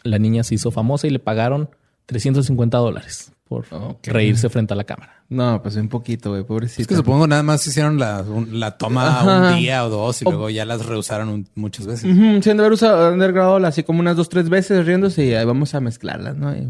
[0.02, 1.70] la niña se hizo famosa y le pagaron
[2.06, 3.64] 350 dólares por
[4.02, 5.24] reírse frente a la cámara.
[5.30, 6.82] No, pues un poquito, güey, pobrecito.
[6.82, 10.50] Es que supongo nada más hicieron la, la toma un día o dos y luego
[10.50, 12.04] ya las rehusaron muchas veces.
[12.04, 15.34] Uh Sí, han de haber usado, grabado así como unas dos, tres veces riéndose y
[15.34, 16.54] ahí vamos a mezclarlas, ¿no?
[16.54, 16.68] Y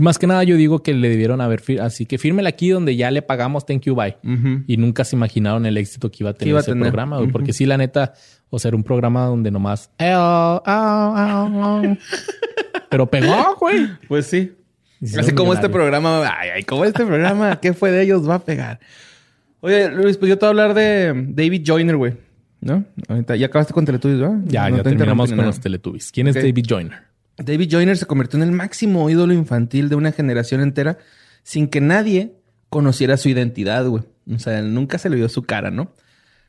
[0.00, 1.62] más que nada yo digo que le debieron haber...
[1.80, 4.16] Así que fírmela aquí donde ya le pagamos thank you, bye.
[4.66, 7.20] Y nunca se imaginaron el éxito que iba a tener ese programa.
[7.32, 8.14] Porque sí, la neta...
[8.50, 9.90] O sea, un programa donde nomás...
[12.90, 13.88] Pero pegó, güey.
[14.08, 14.52] Pues sí.
[15.18, 16.22] Así como este programa...
[16.38, 17.56] Ay, ay, como este programa...
[17.60, 18.28] ¿Qué fue de ellos?
[18.28, 18.80] Va a pegar.
[19.60, 22.14] Oye, Luis, pues yo te voy a hablar de David Joyner, güey.
[22.60, 22.84] ¿No?
[23.08, 24.38] Ahorita ya acabaste con Teletubbies, ¿verdad?
[24.46, 26.10] Ya, ya terminamos con los Teletubbies.
[26.12, 27.07] ¿Quién es David Joyner?
[27.38, 30.98] David Joyner se convirtió en el máximo ídolo infantil de una generación entera
[31.42, 32.34] sin que nadie
[32.68, 34.02] conociera su identidad, güey.
[34.34, 35.92] O sea, nunca se le vio su cara, ¿no?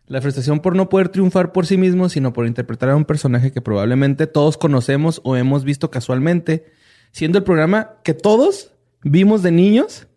[0.07, 3.51] La frustración por no poder triunfar por sí mismo, sino por interpretar a un personaje
[3.51, 6.65] que probablemente todos conocemos o hemos visto casualmente,
[7.11, 8.71] siendo el programa que todos
[9.03, 10.07] vimos de niños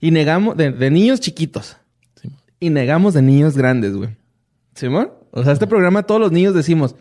[0.00, 1.78] y negamos, de, niños chiquitos.
[2.60, 4.10] Y negamos de niños grandes, güey.
[4.74, 5.10] ¿Simón?
[5.30, 6.94] O sea, este programa todos los niños decimos,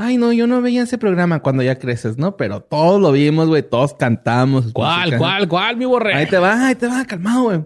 [0.00, 2.36] Ay, no, yo no veía ese programa cuando ya creces, ¿no?
[2.36, 3.64] Pero todos lo vimos, güey.
[3.64, 4.72] Todos cantamos.
[4.72, 6.14] ¿Cuál, cuál, cuál, mi borre?
[6.14, 7.64] Ahí te va, ahí te va, calmado, güey.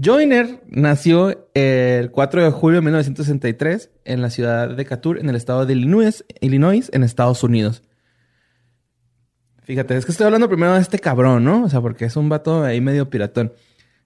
[0.00, 5.34] Joyner nació el 4 de julio de 1963 en la ciudad de Decatur, en el
[5.34, 7.82] estado de Illinois, Illinois, en Estados Unidos.
[9.64, 11.64] Fíjate, es que estoy hablando primero de este cabrón, ¿no?
[11.64, 13.52] O sea, porque es un vato ahí medio piratón.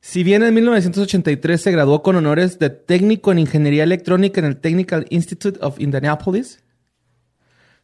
[0.01, 4.57] Si bien en 1983 se graduó con honores de técnico en ingeniería electrónica en el
[4.57, 6.65] Technical Institute of Indianapolis,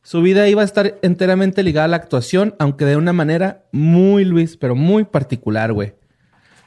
[0.07, 4.25] su vida iba a estar enteramente ligada a la actuación, aunque de una manera muy
[4.25, 5.95] Luis, pero muy particular, güey.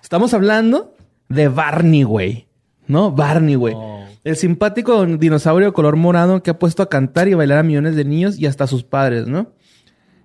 [0.03, 0.93] Estamos hablando
[1.29, 2.47] de Barney, güey.
[2.87, 3.13] ¿No?
[3.13, 3.75] Barney, güey.
[3.77, 4.03] Oh.
[4.25, 8.03] El simpático dinosaurio color morado que ha puesto a cantar y bailar a millones de
[8.03, 9.53] niños y hasta a sus padres, ¿no?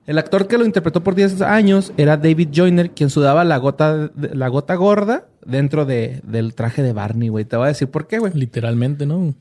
[0.08, 4.10] El actor que lo interpretó por 10 años era David Joyner, quien sudaba la gota,
[4.16, 7.44] la gota gorda dentro del traje de Barney, güey.
[7.44, 8.32] Te voy a decir por qué, güey.
[8.34, 9.36] Literalmente, ¿no?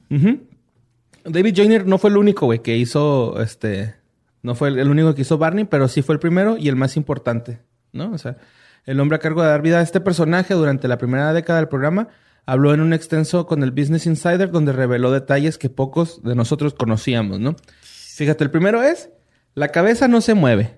[1.26, 3.96] David Joyner no fue el único, güey, que hizo este.
[4.42, 6.98] No fue el único que hizo Barney, pero sí fue el primero y el más
[6.98, 7.62] importante,
[7.94, 8.12] ¿no?
[8.12, 8.38] O sea,
[8.86, 11.70] el hombre a cargo de dar vida a este personaje durante la primera década del
[11.70, 12.10] programa
[12.46, 16.74] habló en un extenso con el Business Insider donde reveló detalles que pocos de nosotros
[16.74, 17.56] conocíamos, ¿no?
[17.82, 19.10] Fíjate, el primero es,
[19.56, 20.78] la cabeza no se mueve.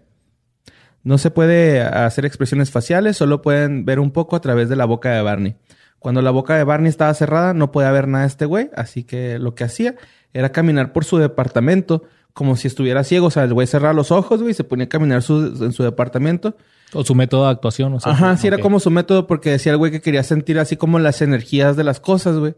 [1.04, 4.86] No se puede hacer expresiones faciales, solo pueden ver un poco a través de la
[4.86, 5.56] boca de Barney.
[6.00, 9.04] Cuando la boca de Barney estaba cerrada, no podía ver nada de este güey, así
[9.04, 9.96] que lo que hacía
[10.36, 13.28] era caminar por su departamento como si estuviera ciego.
[13.28, 15.84] O sea, el güey cerraba los ojos, güey, y se ponía a caminar en su
[15.84, 16.58] departamento.
[16.92, 18.12] O su método de actuación, o sea.
[18.12, 21.00] Ajá, sí, era como su método porque decía el güey que quería sentir así como
[21.00, 22.54] las energías de las cosas, güey.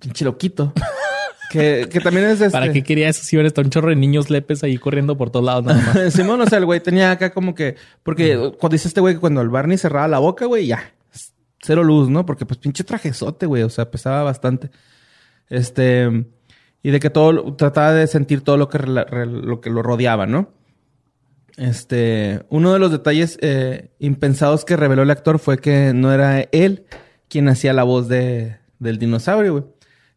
[0.00, 0.72] Pinche loquito.
[1.52, 2.50] que, que también es este...
[2.50, 5.46] ¿Para qué quería eso si eres un chorro de niños lepes ahí corriendo por todos
[5.46, 6.12] lados nada más?
[6.12, 7.76] Simón, o sea, el güey tenía acá como que...
[8.02, 10.92] Porque cuando dice este güey que cuando el Barney cerraba la boca, güey, ya.
[11.62, 12.26] Cero luz, ¿no?
[12.26, 13.62] Porque pues pinche trajezote, güey.
[13.62, 14.70] O sea, pesaba bastante.
[15.48, 16.26] Este...
[16.82, 17.54] Y de que todo...
[17.54, 20.52] Trataba de sentir todo lo que, lo, que lo rodeaba, ¿no?
[21.56, 26.40] Este, uno de los detalles eh, impensados que reveló el actor fue que no era
[26.52, 26.84] él
[27.28, 29.64] quien hacía la voz de, del dinosaurio, güey.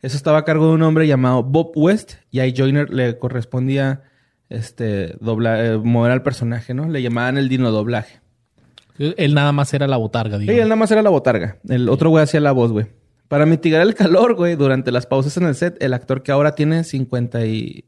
[0.01, 4.03] Eso estaba a cargo de un hombre llamado Bob West y a Joyner le correspondía
[4.49, 6.89] este, dobla, eh, mover al personaje, ¿no?
[6.89, 8.21] Le llamaban el dino doblaje.
[8.97, 10.55] Él nada más era la botarga, digamos.
[10.55, 11.57] Sí, él nada más era la botarga.
[11.67, 12.87] El otro güey hacía la voz, güey.
[13.27, 16.55] Para mitigar el calor, güey, durante las pausas en el set, el actor que ahora
[16.55, 17.85] tiene 50 y...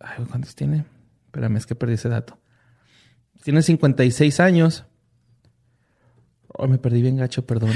[0.00, 0.84] Ay, ¿cuántos tiene?
[1.26, 2.38] Espérame, es que perdí ese dato.
[3.42, 4.84] Tiene 56 años.
[6.48, 7.72] Oh, me perdí bien gacho, perdón.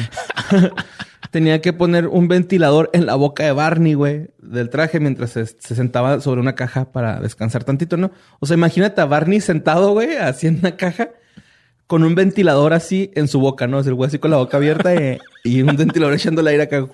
[1.30, 5.46] Tenía que poner un ventilador en la boca de Barney, güey, del traje mientras se,
[5.46, 8.10] sentaba sobre una caja para descansar tantito, ¿no?
[8.40, 11.10] O sea, imagínate a Barney sentado, güey, así en una caja
[11.90, 13.80] con un ventilador así en su boca, ¿no?
[13.80, 14.92] el güey así con la boca abierta
[15.42, 16.86] y, un ventilador echando el aire acá.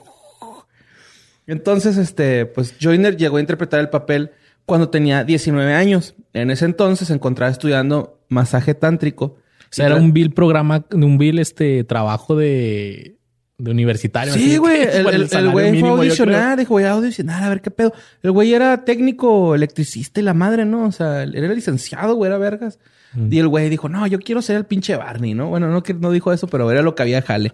[1.46, 4.30] Entonces, este, pues Joyner llegó a interpretar el papel
[4.64, 6.14] cuando tenía 19 años.
[6.32, 9.24] En ese entonces se encontraba estudiando masaje tántrico.
[9.26, 13.18] O sea, era un bill programa, un bill este trabajo de,
[13.58, 14.32] de universitario.
[14.32, 14.80] Sí, güey.
[14.92, 17.92] El, güey fue a audicionar, dijo, voy a audicionar, a ver qué pedo.
[18.22, 20.86] El güey era técnico electricista y la madre, ¿no?
[20.86, 22.78] O sea, era licenciado, güey, era vergas.
[23.16, 23.32] Mm.
[23.32, 25.48] Y el güey dijo, no, yo quiero ser el pinche Barney, ¿no?
[25.48, 27.52] Bueno, no, no dijo eso, pero era lo que había jale.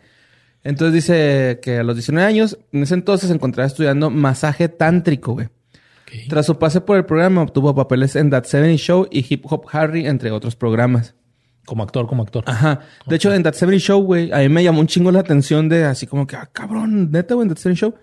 [0.65, 5.33] Entonces dice que a los 19 años, en ese entonces se encontraba estudiando masaje tántrico,
[5.35, 5.49] güey.
[6.29, 9.67] Tras su pase por el programa, obtuvo papeles en That 70 Show y Hip Hop
[9.73, 11.15] Harry, entre otros programas.
[11.65, 12.45] Como actor, como actor.
[12.47, 12.81] Ajá.
[13.07, 15.69] De hecho, en That 70 Show, güey, a mí me llamó un chingo la atención
[15.69, 17.95] de así como que, ah, cabrón, neta, güey, en That 70 Show.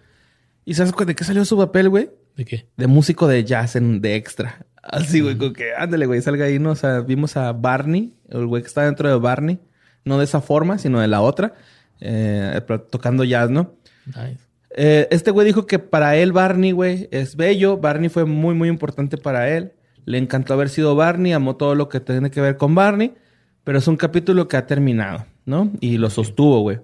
[0.65, 2.09] ¿Y sabes de qué salió su papel, güey?
[2.35, 2.67] ¿De qué?
[2.77, 4.65] De músico de jazz en, de extra.
[4.91, 6.71] Así, güey, como que, ándale, güey, salga ahí, ¿no?
[6.71, 9.59] O sea, vimos a Barney, el güey que está dentro de Barney.
[10.03, 11.53] No de esa forma, sino de la otra.
[11.99, 13.75] Eh, tocando jazz, ¿no?
[14.07, 14.39] Nice.
[14.75, 17.77] Eh, este güey dijo que para él Barney, güey, es bello.
[17.77, 19.73] Barney fue muy, muy importante para él.
[20.05, 23.13] Le encantó haber sido Barney, amó todo lo que tiene que ver con Barney.
[23.63, 25.71] Pero es un capítulo que ha terminado, ¿no?
[25.81, 26.79] Y lo sostuvo, güey.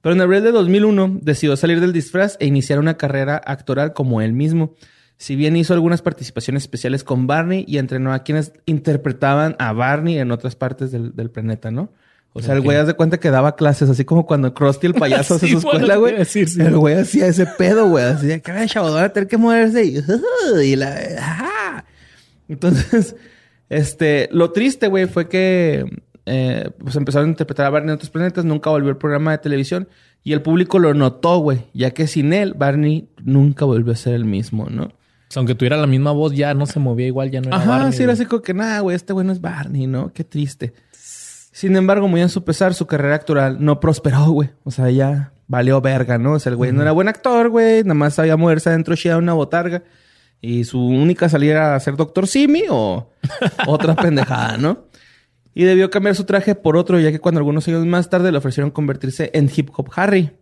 [0.00, 4.20] Pero en abril de 2001 decidió salir del disfraz e iniciar una carrera actoral como
[4.20, 4.74] él mismo.
[5.16, 10.18] Si bien hizo algunas participaciones especiales con Barney y entrenó a quienes interpretaban a Barney
[10.18, 11.90] en otras partes del, del planeta, ¿no?
[12.36, 15.34] O sea, el güey hace cuenta que daba clases, así como cuando Krusty el payaso
[15.36, 16.16] hace su escuela, güey.
[16.16, 18.04] el güey hacía ese pedo, güey.
[18.04, 19.84] Así que, a chavo, a tener que moverse.
[19.84, 21.84] Y, la...
[22.48, 23.14] Entonces,
[23.68, 24.28] este...
[24.32, 25.84] Lo triste, güey, fue que...
[26.26, 28.44] Eh, pues empezaron a interpretar a Barney en otros planetas.
[28.44, 29.88] Nunca volvió al programa de televisión.
[30.24, 31.66] Y el público lo notó, güey.
[31.72, 34.90] Ya que sin él, Barney nunca volvió a ser el mismo, ¿no?
[35.28, 37.56] O sea, aunque tuviera la misma voz, ya no se movía igual, ya no era
[37.56, 40.12] Ajá, sí, era así como que, nada, güey, este güey no es Barney, ¿no?
[40.12, 40.74] Qué triste.
[40.92, 44.50] Sin embargo, muy en su pesar, su carrera actoral no prosperó, güey.
[44.64, 46.32] O sea, ya valió verga, ¿no?
[46.32, 47.82] O sea, el güey no era buen actor, güey.
[47.82, 49.84] Nada más sabía moverse adentro de una botarga.
[50.40, 53.08] Y su única salida era ser Doctor Simi o
[53.66, 54.88] otra pendejada, ¿no?
[55.54, 58.38] Y debió cambiar su traje por otro, ya que cuando algunos años más tarde le
[58.38, 60.32] ofrecieron convertirse en Hip Hop Harry.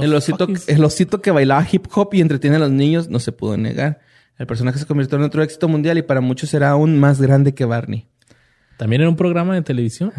[0.00, 3.32] El osito, el osito que bailaba hip hop y entretiene a los niños no se
[3.32, 4.00] pudo negar.
[4.38, 7.54] El personaje se convirtió en otro éxito mundial y para muchos era aún más grande
[7.54, 8.06] que Barney.
[8.76, 10.12] ¿También en un programa de televisión?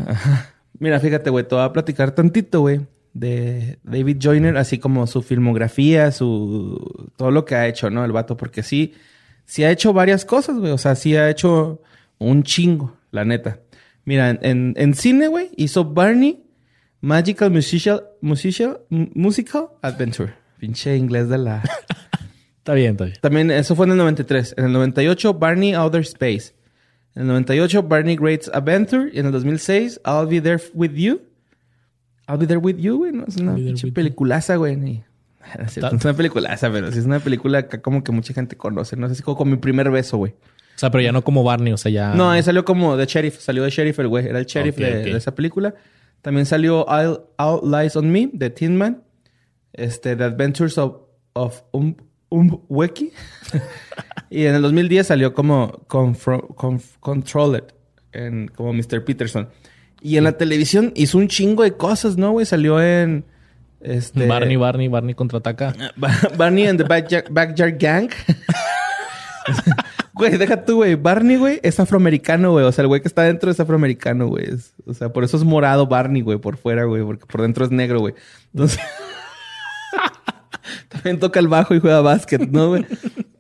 [0.80, 2.82] Mira, fíjate, güey, te voy a platicar tantito, güey,
[3.14, 7.12] de David Joyner, así como su filmografía, su...
[7.16, 8.06] todo lo que ha hecho, ¿no?
[8.06, 8.94] El vato, porque sí,
[9.46, 10.72] sí ha hecho varias cosas, güey.
[10.72, 11.82] O sea, sí ha hecho
[12.18, 13.60] un chingo, la neta.
[14.06, 16.44] Mira, en, en cine, güey, hizo Barney,
[17.02, 20.34] Magical Musical, Musical, Musical Adventure.
[20.60, 21.64] Pinche inglés de la...
[22.58, 23.18] está bien, está bien.
[23.22, 24.56] También, eso fue en el 93.
[24.58, 26.54] En el 98, Barney Outer Space.
[27.16, 29.10] En el 98, Barney Great's Adventure.
[29.14, 31.22] Y en el 2006, I'll Be There With You.
[32.28, 33.12] I'll Be There With You, güey.
[33.12, 33.26] ¿no?
[33.28, 33.56] Es una
[33.94, 35.04] peliculaza, güey.
[35.66, 38.98] Es una película esa, pero sí es una película que como que mucha gente conoce.
[38.98, 40.34] No sé si como con mi primer beso, güey.
[40.34, 42.14] O sea, pero ya no como Barney, o sea, ya.
[42.14, 45.34] No, salió como de sheriff, salió de sheriff el güey, era el sheriff de, esa
[45.34, 45.74] película.
[46.22, 47.22] También salió All,
[47.64, 49.04] Lies on Me de Tin Man.
[49.74, 50.98] Este, The Adventures of,
[51.34, 51.96] of um,
[52.30, 53.12] um Weki.
[54.30, 55.86] y en el 2010 salió como
[57.00, 57.64] Controlled,
[58.12, 59.06] en, como Mr.
[59.06, 59.50] Peterson.
[60.02, 62.46] Y en la televisión hizo un chingo de cosas, ¿no, güey?
[62.46, 63.26] Salió en...
[63.80, 64.28] Este...
[64.28, 65.74] Barney, Barney, Barney contraataca.
[66.38, 68.10] Barney and the Backyard, Gang.
[70.18, 70.96] güey, deja tú, güey.
[70.96, 72.66] Barney, güey, es afroamericano, güey.
[72.66, 74.46] O sea, el güey que está dentro es afroamericano, güey.
[74.86, 77.04] o sea, por eso es morado Barney, güey, por fuera, güey.
[77.04, 78.14] Porque por dentro es negro, güey.
[78.54, 78.80] Entonces...
[80.90, 82.86] también toca el bajo y juega básquet, ¿no, güey?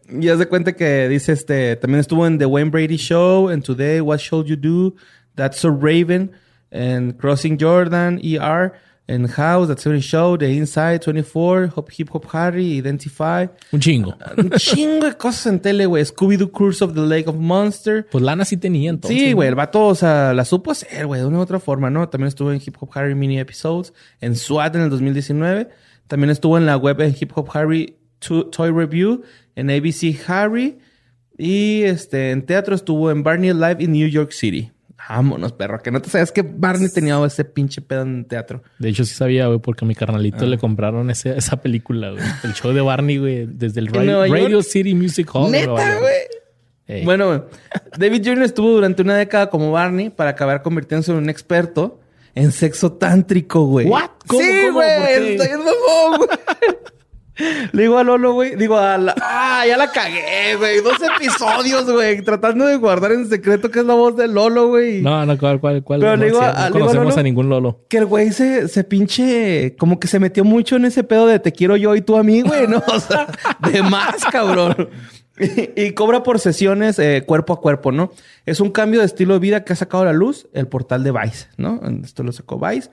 [0.09, 1.75] Y haz de cuenta que dice este...
[1.75, 4.95] También estuvo en The Wayne Brady Show, en Today, What Should You Do?
[5.35, 6.31] That's So Raven,
[6.71, 8.73] en Crossing Jordan, ER,
[9.07, 13.49] en House, That's Every Show, The Inside, 24, Hop, Hip Hop Harry, Identify.
[13.71, 14.15] Un chingo.
[14.37, 16.03] Un chingo de cosas en tele, güey.
[16.03, 18.05] Scooby-Doo Curse of the Lake of Monster.
[18.11, 19.17] Pues Lana sí tenía entonces.
[19.17, 19.47] Sí, güey.
[19.47, 22.09] El vato, o sea, la supo hacer, güey, de una u otra forma, ¿no?
[22.09, 25.69] También estuvo en Hip Hop Harry Mini Episodes, en SWAT en el 2019.
[26.07, 29.23] También estuvo en la web en Hip Hop Harry Toy Review,
[29.55, 30.79] en ABC Harry.
[31.37, 34.71] Y este, en teatro estuvo en Barney Live in New York City.
[35.09, 35.79] Vámonos, perro.
[35.79, 38.63] Que no te sabes que Barney tenía ese pinche pedo en teatro.
[38.77, 40.59] De hecho, sí sabía, güey, porque a mi carnalito le ah.
[40.59, 42.23] compraron esa película, güey.
[42.43, 45.51] El show de Barney, güey, desde el Radio, City Music Hall.
[45.51, 47.03] Neta, güey.
[47.03, 47.45] Bueno,
[47.97, 48.43] David Jr.
[48.43, 51.99] estuvo durante una década como Barney para acabar convirtiéndose en un experto
[52.33, 53.87] en sexo tántrico, güey.
[53.87, 54.11] ¿What?
[54.27, 55.33] ¿Cómo, sí, güey.
[55.33, 55.77] Estoy güey.
[57.71, 58.55] Le digo a Lolo, güey.
[58.55, 59.15] Digo a la.
[59.21, 59.63] ¡Ah!
[59.67, 60.81] Ya la cagué, güey.
[60.81, 62.21] Dos episodios, güey.
[62.21, 65.01] Tratando de guardar en secreto que es la voz de Lolo, güey.
[65.01, 65.99] No, no, ¿cuál, cuál, cuál?
[65.99, 67.81] Pero le digo, no conocemos a, ningún Lolo.
[67.89, 69.75] Que el güey se, se pinche.
[69.77, 72.23] Como que se metió mucho en ese pedo de te quiero yo y tú a
[72.23, 72.83] mí, güey, ¿no?
[72.87, 73.27] O sea,
[73.71, 74.89] de más, cabrón.
[75.39, 78.11] Y, cobra por sesiones eh, cuerpo a cuerpo, ¿no?
[78.45, 81.03] Es un cambio de estilo de vida que ha sacado a la luz el portal
[81.03, 81.79] de Vice, ¿no?
[82.03, 82.89] Esto lo sacó Vice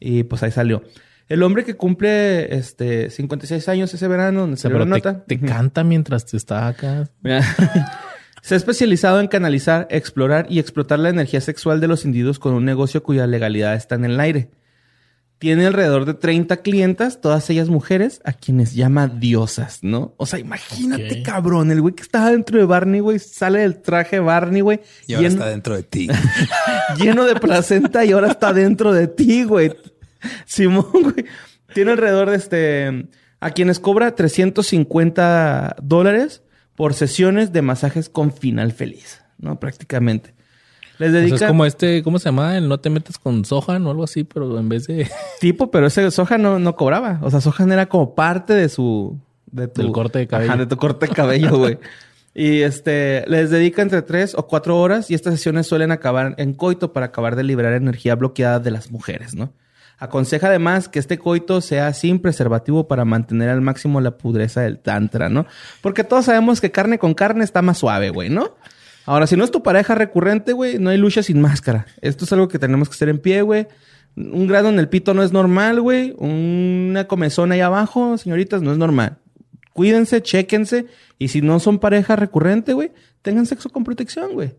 [0.00, 0.82] y pues ahí salió.
[1.28, 5.24] El hombre que cumple este 56 años ese verano, donde se te, nota.
[5.24, 7.08] Te canta mientras te está acá.
[8.42, 12.52] se ha especializado en canalizar, explorar y explotar la energía sexual de los individuos con
[12.52, 14.50] un negocio cuya legalidad está en el aire.
[15.38, 20.14] Tiene alrededor de 30 clientas, todas ellas mujeres, a quienes llama diosas, ¿no?
[20.16, 24.20] O sea, imagínate, cabrón, el güey que estaba dentro de Barney, güey, sale del traje
[24.20, 24.80] Barney, güey.
[25.06, 26.08] Y ahora está dentro de ti.
[26.98, 29.72] lleno de placenta y ahora está dentro de ti, güey.
[30.46, 31.26] Simón, güey.
[31.74, 33.08] Tiene alrededor de este.
[33.40, 36.42] A quienes cobra 350 dólares
[36.76, 39.60] por sesiones de masajes con final feliz, ¿no?
[39.60, 40.34] Prácticamente.
[40.98, 41.36] Les dedica...
[41.36, 42.56] es como este, ¿cómo se llama?
[42.56, 45.10] El no te metes con Sohan o algo así, pero en vez de.
[45.40, 47.18] Tipo, pero ese Sohan no, no cobraba.
[47.22, 49.18] O sea, Sohan era como parte de su.
[49.50, 50.50] De tu, Del corte de cabello.
[50.50, 51.78] Ajá, de tu corte de cabello, güey.
[52.34, 56.54] y este, les dedica entre tres o cuatro horas y estas sesiones suelen acabar en
[56.54, 59.52] coito para acabar de liberar energía bloqueada de las mujeres, ¿no?
[59.98, 64.78] Aconseja además que este coito sea sin preservativo para mantener al máximo la pudreza del
[64.78, 65.46] tantra, ¿no?
[65.80, 68.54] Porque todos sabemos que carne con carne está más suave, güey, ¿no?
[69.06, 71.86] Ahora, si no es tu pareja recurrente, güey, no hay lucha sin máscara.
[72.00, 73.66] Esto es algo que tenemos que hacer en pie, güey.
[74.16, 76.14] Un grado en el pito no es normal, güey.
[76.18, 79.18] Una comezón ahí abajo, señoritas, no es normal.
[79.72, 80.86] Cuídense, chéquense.
[81.18, 84.54] Y si no son pareja recurrente, güey, tengan sexo con protección, güey.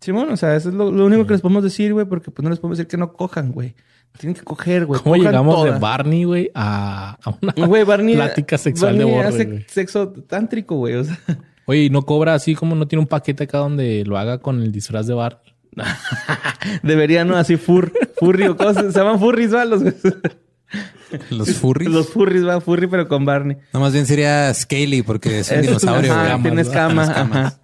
[0.00, 2.50] Simón, o sea, eso es lo, único que les podemos decir, güey, porque pues no
[2.50, 3.74] les podemos decir que no cojan, güey.
[4.18, 5.00] Tienen que coger, güey.
[5.00, 10.08] ¿Cómo llegamos de Barney, güey, a, una güey, Barney, plática sexual de Barney hace sexo
[10.08, 10.94] tántrico, güey.
[10.94, 11.18] O sea.
[11.66, 14.62] Oye, ¿y no cobra así como no tiene un paquete acá donde lo haga con
[14.62, 15.54] el disfraz de Barney?
[16.82, 17.36] Debería, ¿no?
[17.36, 18.92] Así fur, furry o cosas.
[18.92, 19.64] Se llaman furries, ¿va?
[19.64, 19.82] Los,
[21.30, 21.90] los furries.
[21.90, 23.56] Los furries, va, furry, pero con Barney.
[23.72, 26.12] No, más bien sería Scaly porque es un dinosaurio.
[26.12, 27.08] Ajá, tiene escamas.
[27.08, 27.58] Ajá.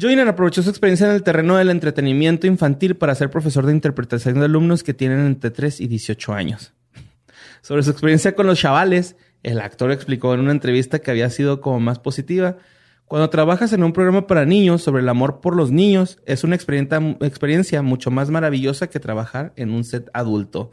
[0.00, 4.38] Joyner aprovechó su experiencia en el terreno del entretenimiento infantil para ser profesor de interpretación
[4.38, 6.72] de alumnos que tienen entre 3 y 18 años.
[7.62, 11.60] Sobre su experiencia con los chavales, el actor explicó en una entrevista que había sido
[11.60, 12.58] como más positiva.
[13.06, 16.54] Cuando trabajas en un programa para niños sobre el amor por los niños, es una
[16.54, 20.70] experiencia mucho más maravillosa que trabajar en un set adulto.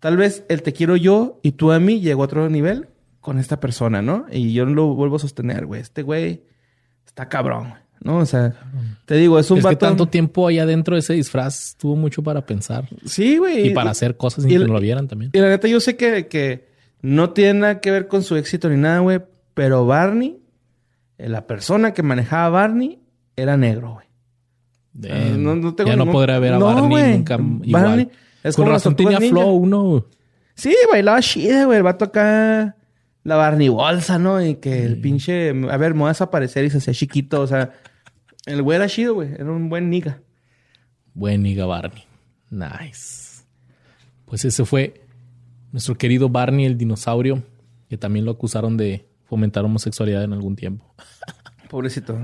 [0.00, 2.88] Tal vez el te quiero yo y tú a mí llegó a otro nivel
[3.20, 4.26] con esta persona, ¿no?
[4.32, 5.82] Y yo lo vuelvo a sostener, güey.
[5.82, 6.42] Este güey
[7.04, 7.74] está cabrón.
[8.02, 8.18] ¿No?
[8.18, 8.54] O sea,
[9.04, 12.22] te digo, es un es que tanto tiempo allá dentro de ese disfraz tuvo mucho
[12.22, 12.88] para pensar.
[13.04, 13.68] Sí, güey.
[13.68, 15.30] Y para hacer cosas sin que no lo vieran también.
[15.34, 16.68] Y la neta, yo sé que, que
[17.02, 19.20] no tiene nada que ver con su éxito ni nada, güey.
[19.54, 20.38] Pero Barney,
[21.18, 23.00] eh, la persona que manejaba a Barney,
[23.36, 24.06] era negro, güey.
[25.38, 27.84] No, no tengo ya no podrá ver a Barney nunca igual.
[27.84, 28.10] Barney
[28.42, 30.06] es con razón tenía flow, ¿no?
[30.54, 31.78] Sí, bailaba chida, güey.
[31.78, 32.76] El vato acá
[33.22, 34.44] la Barney Bolsa, ¿no?
[34.44, 37.40] Y que el pinche, a ver, me voy a desaparecer y se hacía chiquito.
[37.40, 37.72] O sea,
[38.46, 39.32] el güey era chido, güey.
[39.32, 40.20] Era un buen niga.
[41.14, 42.04] Buen niga Barney.
[42.50, 43.44] Nice.
[44.26, 45.02] Pues ese fue
[45.72, 47.42] nuestro querido Barney el dinosaurio,
[47.88, 50.94] que también lo acusaron de fomentar homosexualidad en algún tiempo.
[51.68, 52.18] Pobrecito.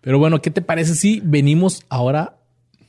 [0.00, 2.36] Pero bueno, ¿qué te parece si venimos ahora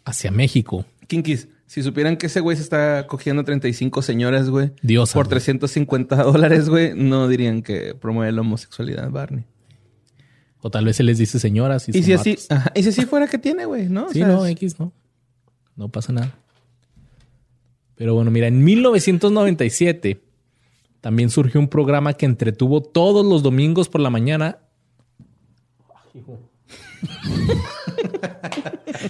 [0.04, 0.86] hacia México?
[1.08, 4.72] Kinkis, si supieran que ese güey se está cogiendo 35 señoras, güey.
[4.82, 5.14] Dios.
[5.14, 9.46] Por 350 dólares, güey, no dirían que promueve la homosexualidad, Barney.
[10.66, 11.90] O tal vez se les dice señoras.
[11.90, 12.38] Y, si así,
[12.74, 14.10] y si así fuera que tiene, güey, ¿no?
[14.14, 14.94] Sí, no, X, no.
[15.76, 16.34] No pasa nada.
[17.96, 20.24] Pero bueno, mira, en 1997
[21.02, 24.60] también surgió un programa que entretuvo todos los domingos por la mañana.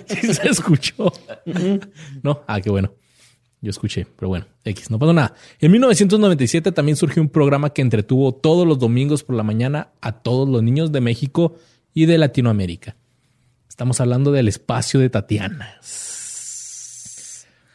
[0.07, 1.13] sí se escuchó.
[2.23, 2.95] no, ah, qué bueno.
[3.63, 5.35] Yo escuché, pero bueno, X, no pasó nada.
[5.61, 10.11] En 1997 también surgió un programa que entretuvo todos los domingos por la mañana a
[10.11, 11.55] todos los niños de México
[11.93, 12.97] y de Latinoamérica.
[13.69, 15.77] Estamos hablando del espacio de Tatiana.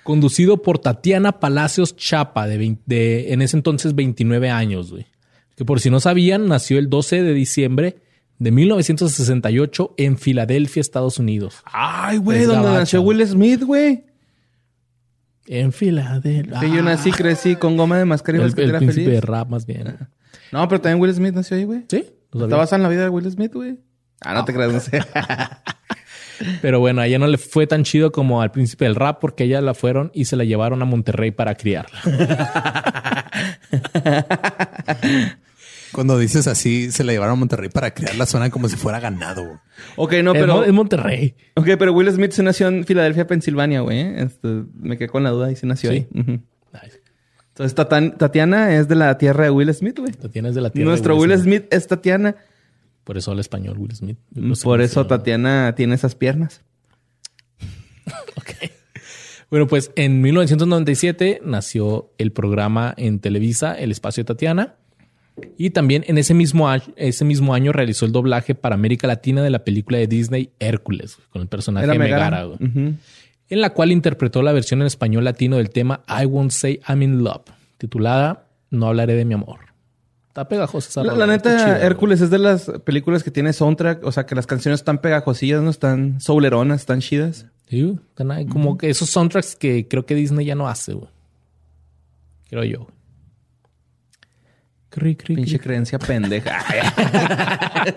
[0.02, 5.06] Conducido por Tatiana Palacios Chapa, de, en ese entonces 29 años, güey.
[5.56, 7.96] Que por si no sabían, nació el 12 de diciembre
[8.38, 11.62] de 1968 en Filadelfia, Estados Unidos.
[11.64, 14.04] Ay, güey, donde nació Will Smith, güey.
[15.48, 16.60] En Filadelfia.
[16.60, 18.44] Que yo nací, crecí con goma de mascarilla.
[18.44, 19.96] El, el príncipe de rap, más bien.
[20.52, 21.84] No, pero también Will Smith nació ahí, güey.
[21.88, 22.06] Sí.
[22.32, 23.78] ¿Está basada en la vida de Will Smith, güey?
[24.20, 25.00] Ah, no te creas, no sé.
[26.62, 29.44] pero bueno, a ella no le fue tan chido como al príncipe del rap porque
[29.44, 31.98] ella la fueron y se la llevaron a Monterrey para criarla.
[35.92, 39.00] Cuando dices así, se la llevaron a Monterrey para crear la zona como si fuera
[39.00, 39.60] ganado.
[39.96, 40.64] Ok, no, pero.
[40.64, 41.34] Es Monterrey.
[41.54, 44.00] Ok, pero Will Smith se nació en Filadelfia, Pensilvania, güey.
[44.20, 46.08] Este, me quedé con la duda y se nació ahí.
[47.58, 50.12] Entonces, Tatiana es de la tierra de Will Smith, güey.
[50.12, 51.64] Tatiana es de la tierra Nuestro Will Smith.
[51.70, 52.36] es Tatiana.
[53.02, 54.18] Por eso habla español Will Smith.
[54.62, 56.62] Por eso Tatiana tiene esas piernas.
[58.36, 58.70] ok.
[59.50, 64.76] Bueno, pues en 1997 nació el programa en Televisa, El Espacio de Tatiana.
[65.56, 69.42] Y también en ese mismo, año, ese mismo año realizó el doblaje para América Latina
[69.42, 72.46] de la película de Disney Hércules, con el personaje de Megara,
[73.50, 77.02] en la cual interpretó la versión en español latino del tema I Won't Say I'm
[77.02, 77.44] in Love,
[77.78, 79.60] titulada No hablaré de mi amor.
[80.28, 84.12] Está pegajosa esa La, la neta, Hércules es de las películas que tiene soundtrack, o
[84.12, 87.46] sea, que las canciones están pegajosillas, no están souleronas, están chidas.
[87.68, 87.98] Sí,
[88.48, 91.10] como que esos soundtracks que creo que Disney ya no hace, güey.
[92.48, 92.86] Creo yo.
[94.90, 96.58] Pinche creencia pendeja.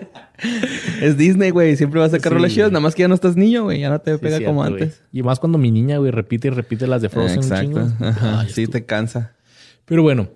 [1.00, 1.76] es Disney, güey.
[1.76, 2.54] Siempre va a sacar sí.
[2.54, 2.70] chidas.
[2.70, 3.80] Nada más que ya no estás niño, güey.
[3.80, 5.02] Ya no te pega como antes.
[5.10, 7.38] Y más cuando mi niña, güey, repite y repite las de Frozen.
[7.38, 7.88] Exacto.
[8.48, 9.34] sí, te cansa.
[9.84, 10.28] Pero bueno,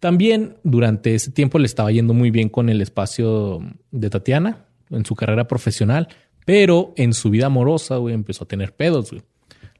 [0.00, 5.04] también durante ese tiempo le estaba yendo muy bien con el espacio de Tatiana en
[5.04, 6.08] su carrera profesional.
[6.44, 9.22] Pero en su vida amorosa, güey, empezó a tener pedos, güey.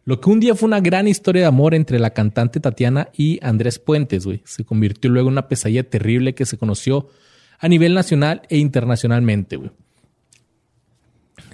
[0.05, 3.39] Lo que un día fue una gran historia de amor entre la cantante Tatiana y
[3.43, 7.09] Andrés Puentes, güey, se convirtió luego en una pesadilla terrible que se conoció
[7.61, 9.71] a nivel nacional e internacionalmente, güey.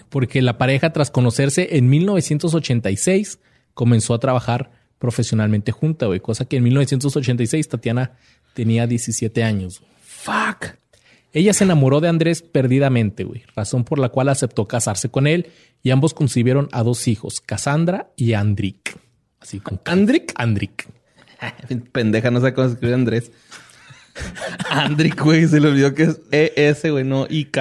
[0.09, 3.39] Porque la pareja, tras conocerse en 1986,
[3.75, 6.21] comenzó a trabajar profesionalmente junta, güey.
[6.21, 8.13] Cosa que en 1986 Tatiana
[8.55, 9.83] tenía 17 años.
[10.01, 10.79] Fuck.
[11.33, 15.49] Ella se enamoró de Andrés perdidamente, güey, razón por la cual aceptó casarse con él
[15.83, 18.99] y ambos concibieron a dos hijos, Cassandra y Andrick.
[19.41, 20.33] Así con ¿Andrick?
[20.37, 20.89] Andrick.
[21.93, 23.31] Pendeja, no sé cómo se escribe Andrés.
[24.71, 27.59] Andrick, güey, se le olvidó que es ES, güey, no IK.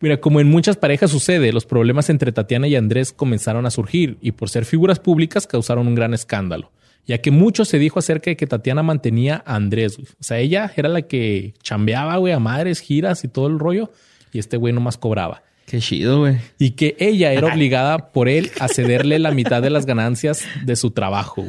[0.00, 4.18] Mira, como en muchas parejas sucede, los problemas entre Tatiana y Andrés comenzaron a surgir
[4.20, 6.72] y por ser figuras públicas causaron un gran escándalo
[7.06, 10.08] ya que mucho se dijo acerca de que Tatiana mantenía a Andrés, güey.
[10.08, 13.90] O sea, ella era la que chambeaba, güey, a madres, giras y todo el rollo,
[14.32, 15.42] y este güey nomás cobraba.
[15.66, 16.38] Qué chido, güey.
[16.58, 20.76] Y que ella era obligada por él a cederle la mitad de las ganancias de
[20.76, 21.46] su trabajo.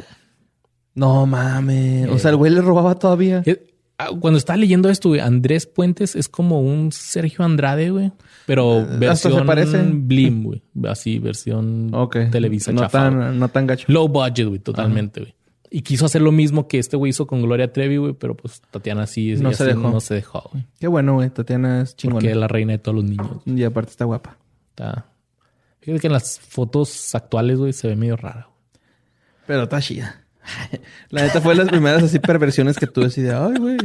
[0.94, 2.08] No mames.
[2.08, 3.42] o sea, el güey le robaba todavía.
[3.46, 3.64] Eh,
[3.98, 8.12] ah, cuando estaba leyendo esto, güey, Andrés Puentes es como un Sergio Andrade, güey.
[8.46, 9.82] Pero eh, versión se parece?
[9.82, 10.62] Blim, güey.
[10.88, 11.90] Así, versión
[12.30, 13.86] Televisa no Tan, no tan gacho.
[13.88, 15.34] Low budget, güey, totalmente, güey.
[15.74, 18.60] Y quiso hacer lo mismo que este güey hizo con Gloria Trevi, güey, pero pues
[18.70, 19.90] Tatiana sí no se dejó.
[19.90, 20.66] No se dejó, güey.
[20.78, 21.30] Qué bueno, güey.
[21.30, 22.16] Tatiana es chingona.
[22.16, 23.40] Porque es la reina de todos los niños.
[23.46, 24.36] Y aparte está guapa.
[24.68, 25.06] Está.
[25.80, 28.50] Fíjate que en las fotos actuales, güey, se ve medio rara.
[29.46, 30.26] Pero está chida.
[31.08, 33.78] la neta fue las primeras así perversiones que tuve así de, ay, güey.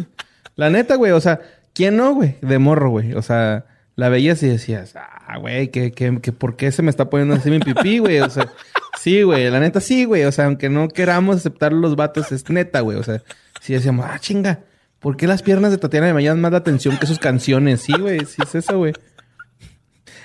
[0.58, 1.40] La neta, güey, o sea,
[1.74, 2.36] ¿quién no, güey?
[2.42, 3.14] De morro, güey.
[3.14, 3.66] O sea,
[3.96, 7.36] la veías y decías, ah, güey, ¿qué, qué, qué, ¿por qué se me está poniendo
[7.36, 8.20] así mi pipí, güey?
[8.20, 8.52] O sea,
[9.00, 10.24] Sí, güey, la neta sí, güey.
[10.26, 12.98] O sea, aunque no queramos aceptar los vatos, es neta, güey.
[12.98, 13.22] O sea,
[13.62, 14.64] sí decíamos, ah, chinga.
[15.00, 17.82] ¿Por qué las piernas de Tatiana me llaman más la atención que sus canciones?
[17.82, 18.94] Sí, güey, sí es eso, güey.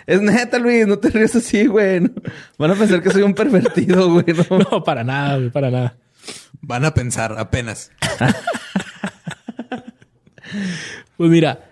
[0.06, 2.00] Es neta, Luis, no te ríes así, güey.
[2.58, 4.24] Van a pensar que soy un pervertido, güey.
[4.70, 5.96] No, para nada, güey, para nada.
[6.60, 7.90] Van a pensar apenas.
[11.16, 11.70] pues mira,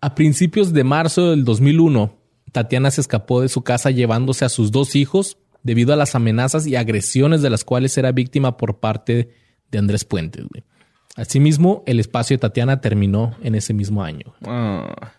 [0.00, 2.18] a principios de marzo del 2001,
[2.50, 6.66] Tatiana se escapó de su casa llevándose a sus dos hijos debido a las amenazas
[6.66, 9.30] y agresiones de las cuales era víctima por parte
[9.70, 10.44] de Andrés Puentes.
[10.48, 10.64] Güey.
[11.16, 14.34] Asimismo, el espacio de Tatiana terminó en ese mismo año.
[14.44, 15.12] Ah.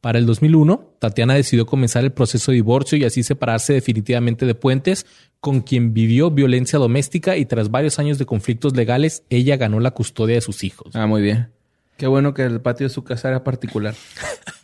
[0.00, 4.54] Para el 2001, Tatiana decidió comenzar el proceso de divorcio y así separarse definitivamente de
[4.54, 5.04] Puentes,
[5.40, 9.90] con quien vivió violencia doméstica y tras varios años de conflictos legales, ella ganó la
[9.90, 10.94] custodia de sus hijos.
[10.94, 11.48] Ah, muy bien.
[11.96, 13.94] Qué bueno que el patio de su casa era particular.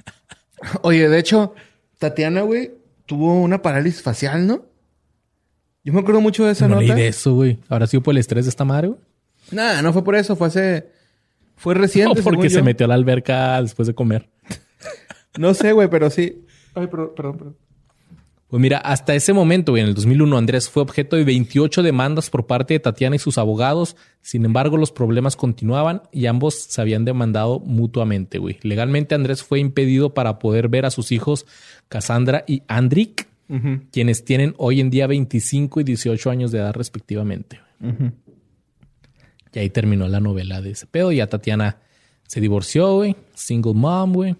[0.82, 1.54] Oye, de hecho,
[1.98, 2.72] Tatiana, güey,
[3.06, 4.64] tuvo una parálisis facial, ¿no?
[5.84, 6.86] Yo me acuerdo mucho de esa no nota.
[6.86, 7.58] leí de eso, güey.
[7.68, 9.00] ¿Habrá sido por el estrés de esta madre, güey?
[9.50, 10.36] Nah, no fue por eso.
[10.36, 10.90] Fue hace...
[11.56, 14.28] Fue reciente, No, porque se metió a la alberca después de comer.
[15.38, 16.44] no sé, güey, pero sí.
[16.74, 17.56] Ay, perdón, perdón, perdón.
[18.52, 22.28] Pues mira, hasta ese momento, güey, en el 2001, Andrés fue objeto de 28 demandas
[22.28, 23.96] por parte de Tatiana y sus abogados.
[24.20, 28.58] Sin embargo, los problemas continuaban y ambos se habían demandado mutuamente, güey.
[28.60, 31.46] Legalmente, Andrés fue impedido para poder ver a sus hijos
[31.88, 33.26] Cassandra y Andrick,
[33.90, 37.61] quienes tienen hoy en día 25 y 18 años de edad respectivamente.
[39.53, 41.12] Y ahí terminó la novela de ese pedo.
[41.12, 41.78] Ya Tatiana
[42.26, 43.16] se divorció, güey.
[43.34, 44.36] Single mom, güey.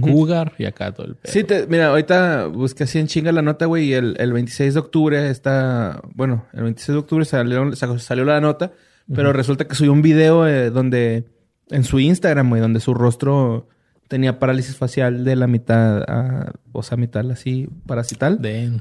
[0.00, 1.32] Cougar y acá todo el pedo.
[1.32, 3.86] Sí, mira, ahorita busqué así en chinga la nota, güey.
[3.86, 6.02] Y el, 26 de octubre está...
[6.14, 8.72] Bueno, el 26 de octubre salió, salió la nota.
[9.12, 11.24] Pero resulta que subió un video eh, donde...
[11.70, 12.60] En su Instagram, güey.
[12.60, 13.68] Donde su rostro
[14.10, 16.02] tenía parálisis facial de la mitad...
[16.02, 17.68] A, o sea, mitad así...
[17.86, 18.42] Parasital.
[18.42, 18.80] De...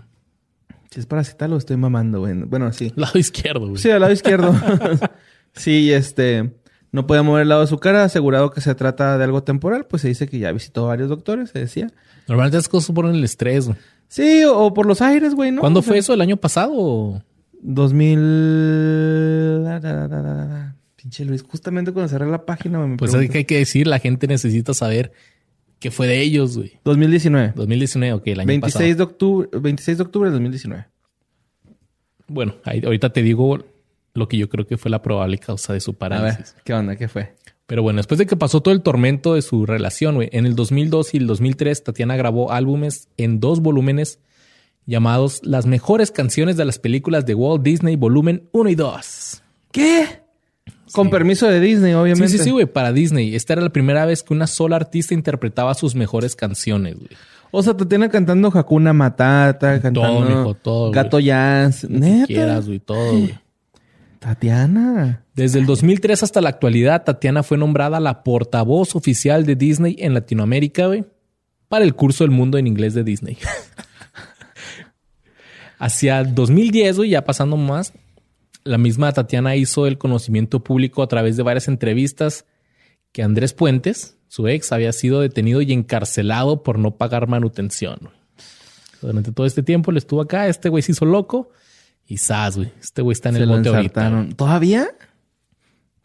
[0.90, 2.34] Si es parasital o estoy mamando, güey.
[2.34, 2.92] Bueno, sí.
[2.96, 3.78] Lado izquierdo, güey.
[3.78, 4.56] Sí, al lado izquierdo.
[5.54, 6.56] sí, este...
[6.92, 9.86] No podía mover el lado de su cara, asegurado que se trata de algo temporal,
[9.86, 11.92] pues se dice que ya visitó varios doctores, se decía.
[12.28, 13.78] Normalmente es cosas por el estrés, güey.
[14.08, 15.62] Sí, o, por los aires, güey, ¿no?
[15.62, 16.16] ¿Cuándo fue eso?
[16.16, 17.22] ¿El año pasado?
[17.62, 19.66] 2000...
[21.02, 24.00] Pinche Luis, justamente cuando cerré la página me Pues es que hay que decir, la
[24.00, 25.14] gente necesita saber
[25.80, 26.74] qué fue de ellos, güey.
[26.84, 27.54] 2019.
[27.56, 30.88] 2019, ok, el año 26 De octubre, 26 de octubre de 2019.
[32.28, 33.60] Bueno, ahorita te digo
[34.14, 36.54] lo que yo creo que fue la probable causa de su parálisis.
[36.66, 36.98] ¿qué onda?
[36.98, 37.34] ¿Qué fue?
[37.66, 40.56] Pero bueno, después de que pasó todo el tormento de su relación, güey, en el
[40.56, 44.20] 2002 y el 2003, Tatiana grabó álbumes en dos volúmenes
[44.86, 49.44] llamados Las mejores canciones de las películas de Walt Disney, volumen 1 y 2.
[49.72, 50.19] ¿Qué?
[50.92, 52.30] Con permiso de Disney, obviamente.
[52.30, 53.36] Sí, sí, sí, güey, para Disney.
[53.36, 57.10] Esta era la primera vez que una sola artista interpretaba sus mejores canciones, güey.
[57.52, 61.90] O sea, Tatiana cantando Hakuna Matata, cantando todo, todo, Gato Jazz.
[61.90, 62.28] Neta.
[62.28, 63.40] quieras, güey, todo, güey.
[64.20, 65.24] Tatiana.
[65.34, 70.14] Desde el 2003 hasta la actualidad, Tatiana fue nombrada la portavoz oficial de Disney en
[70.14, 71.06] Latinoamérica, güey,
[71.70, 73.38] para el curso del mundo en inglés de Disney.
[75.80, 77.94] Hacia 2010, güey, ya pasando más,
[78.70, 82.46] la misma Tatiana hizo el conocimiento público a través de varias entrevistas
[83.12, 88.12] que Andrés Puentes, su ex, había sido detenido y encarcelado por no pagar manutención.
[89.02, 91.50] Durante todo este tiempo le estuvo acá, este güey se hizo loco
[92.06, 92.72] y sas, güey.
[92.80, 94.28] Este güey está en el bote ahorita.
[94.36, 94.90] ¿Todavía?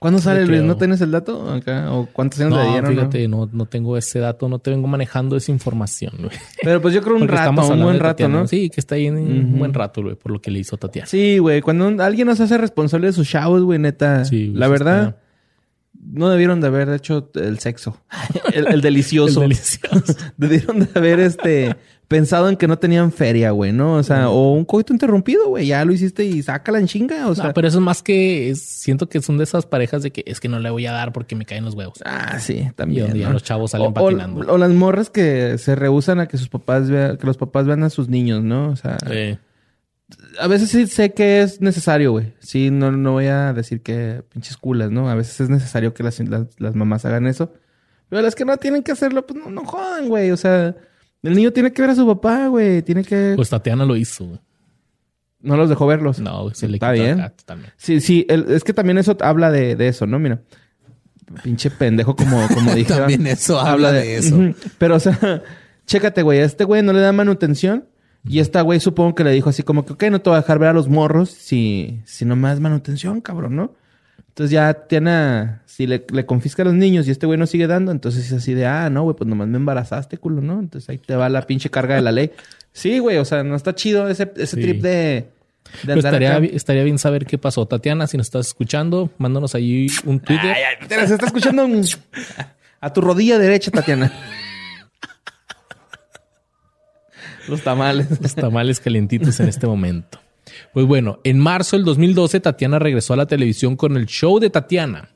[0.05, 0.61] ¿Cuándo sale Luis?
[0.61, 1.90] ¿No tienes el dato acá?
[1.90, 2.94] ¿O cuántos años le dieron?
[2.94, 3.48] Fíjate, no?
[3.50, 6.30] no, tengo ese dato, no te vengo manejando esa información, güey.
[6.62, 8.46] Pero pues yo creo un rato, un buen rato, ¿no?
[8.46, 11.07] Sí, que está ahí en un buen rato, güey, por lo que le hizo Tatiana.
[11.07, 11.62] Sí, güey.
[11.62, 14.26] Cuando alguien nos hace responsable de sus shows, güey, neta.
[14.26, 15.16] Sí, la verdad,
[16.05, 18.00] no debieron de haber hecho el sexo.
[18.52, 19.42] el, delicioso.
[19.42, 20.14] el delicioso.
[20.36, 21.76] debieron de haber este
[22.09, 23.94] pensado en que no tenían feria, güey, ¿no?
[23.94, 27.34] O sea, o un coito interrumpido, güey, ya lo hiciste y sácala en chinga, o
[27.34, 27.52] sea.
[27.52, 30.48] pero eso es más que siento que son de esas parejas de que es que
[30.48, 31.98] no le voy a dar porque me caen los huevos.
[32.05, 33.16] Ah, sí, también.
[33.16, 34.52] Y, los chavos salen patinando.
[34.52, 37.82] O, las morras que se rehusan a que sus papás vean, que los papás vean
[37.82, 38.68] a sus niños, ¿no?
[38.68, 38.98] O sea.
[40.41, 42.32] A veces sí sé que es necesario, güey.
[42.41, 45.09] Sí, no, no voy a decir que pinches culas, ¿no?
[45.09, 46.20] A veces es necesario que las,
[46.59, 47.53] las, mamás hagan eso.
[48.09, 50.30] Pero las que no tienen que hacerlo, pues no, no jodan, güey.
[50.30, 50.74] O sea,
[51.22, 52.82] el niño tiene que ver a su papá, güey.
[52.82, 53.32] Tiene que.
[53.37, 54.41] Pues Tatiana lo hizo, güey.
[55.41, 56.20] No los dejó verlos.
[56.20, 57.22] No, se le Está bien.
[57.45, 57.72] también.
[57.76, 58.26] Sí, sí.
[58.28, 60.18] es que también eso habla de, de, eso, ¿no?
[60.18, 60.41] Mira.
[61.43, 62.95] Pinche pendejo, como, como dije.
[62.95, 64.39] también eso habla de, eso.
[64.78, 65.43] Pero, o sea,
[65.87, 66.41] chécate, güey.
[66.41, 67.87] A este güey no le da manutención.
[68.27, 70.41] Y esta güey supongo que le dijo así como que, ok, no te voy a
[70.41, 73.75] dejar ver a los morros si, si no más manutención, cabrón, ¿no?
[74.29, 77.66] Entonces ya tiene, si le, le, confisca a los niños y este güey no sigue
[77.66, 80.59] dando, entonces es así de, ah, no, güey, pues nomás me embarazaste, culo, ¿no?
[80.59, 82.31] Entonces ahí te va la pinche carga de la ley.
[82.77, 85.29] Sí, güey, o sea, no está chido ese, ese trip de...
[85.87, 87.64] estaría, estaría, bien saber qué pasó.
[87.66, 90.57] Tatiana, si nos estás escuchando, mándanos ahí un Twitter.
[90.81, 91.68] Tatiana, se está escuchando
[92.81, 94.12] a tu rodilla derecha, Tatiana.
[97.49, 98.09] Los tamales.
[98.20, 100.20] Los tamales calientitos en este momento.
[100.72, 104.51] Pues bueno, en marzo del 2012, Tatiana regresó a la televisión con el show de
[104.51, 105.11] Tatiana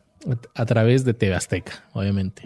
[0.55, 2.43] a través de TV Azteca, obviamente.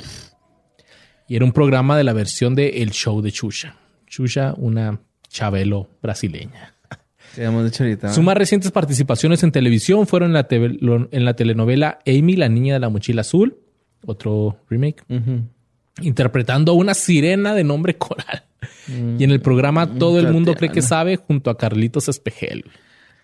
[1.28, 3.76] Y era un programa de la versión de El Show de Chucha.
[4.06, 6.74] Chucha, una chabelo brasileña.
[8.12, 12.90] Sus más recientes participaciones en televisión fueron en la, telenovela Amy, la niña de la
[12.90, 13.56] mochila azul,
[14.04, 15.02] otro remake,
[16.02, 18.44] interpretando a una sirena de nombre Coral.
[18.88, 19.16] Mm.
[19.20, 22.64] y en el programa mm, Todo el mundo cree que sabe junto a Carlitos Espejel.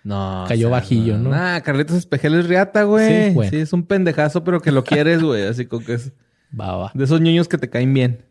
[0.04, 0.44] No.
[0.48, 1.32] Cayó bajillo, ¿no?
[1.34, 3.34] Ah, Carlitos Espejel es riata, güey.
[3.50, 5.44] Sí, es un pendejazo, pero que lo quieres, güey.
[5.46, 6.12] Así como que es.
[6.94, 8.24] De esos niños que te caen bien.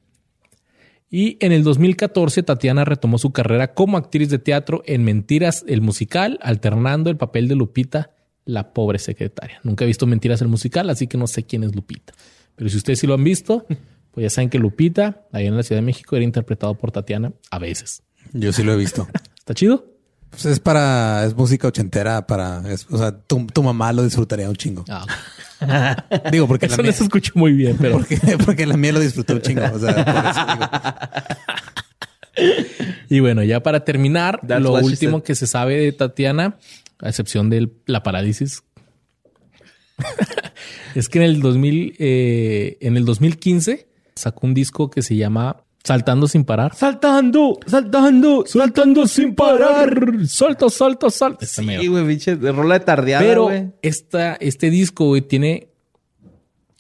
[1.10, 5.82] Y en el 2014, Tatiana retomó su carrera como actriz de teatro en Mentiras, el
[5.82, 8.12] musical, alternando el papel de Lupita,
[8.44, 9.60] la pobre secretaria.
[9.64, 12.14] Nunca he visto Mentiras, el musical, así que no sé quién es Lupita.
[12.56, 13.66] Pero si ustedes sí lo han visto,
[14.12, 17.34] pues ya saben que Lupita, ahí en la Ciudad de México, era interpretado por Tatiana
[17.52, 18.04] a veces.
[18.34, 19.08] Yo sí lo he visto.
[19.38, 19.86] ¿Está chido?
[20.30, 24.84] Pues es para, es música ochentera para, o sea, tu, mamá lo disfrutaría un chingo.
[24.90, 25.06] Ah,
[26.32, 28.00] Digo, porque eso no se muy bien, pero
[28.46, 29.64] porque, la mía lo disfrutó un chingo.
[33.10, 36.58] y bueno, ya para terminar, lo último que se sabe de Tatiana,
[37.00, 38.64] a excepción de la parálisis,
[40.96, 43.87] es que en el 2000, eh, en el 2015
[44.18, 46.76] sacó un disco que se llama Saltando sin parar.
[46.76, 49.98] Saltando, saltando, saltando sin parar.
[50.28, 51.46] Salto, salto, salto.
[51.46, 53.50] Sí, güey, de rola de tardeada, Pero
[53.82, 55.70] esta, este disco, güey, tiene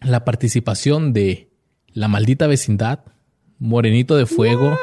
[0.02, 1.50] la participación de
[1.94, 3.06] La Maldita Vecindad,
[3.60, 4.78] Morenito de Fuego,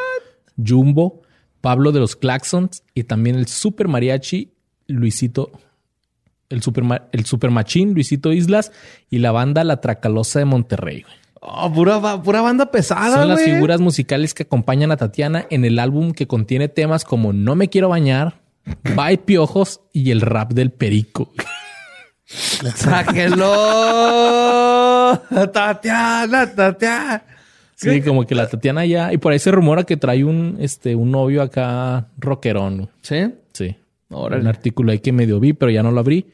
[0.57, 1.21] Jumbo,
[1.61, 4.53] Pablo de los Claxons y también el Super Mariachi
[4.87, 5.51] Luisito,
[6.49, 8.73] el Super, el Super Machín Luisito Islas
[9.11, 11.24] y la banda La Tracalosa de Monterrey, güey.
[11.47, 11.99] Oh, pura,
[12.41, 13.19] banda pesada.
[13.19, 17.35] Son las figuras musicales que acompañan a Tatiana en el álbum que contiene temas como
[17.35, 18.41] No me quiero bañar,
[18.97, 21.31] Bye Piojos y el rap del perico.
[22.25, 23.45] ¡Sáquelo!
[25.53, 27.23] Tatiana, Tatiana.
[27.75, 29.13] Sí, como que la Tatiana ya.
[29.13, 32.89] Y por ahí se rumora que trae un, este, un novio acá rockerón.
[33.03, 33.35] ¿Sí?
[33.53, 33.77] Sí.
[34.09, 36.25] Ahora un artículo ahí que medio vi, pero ya no lo abrí.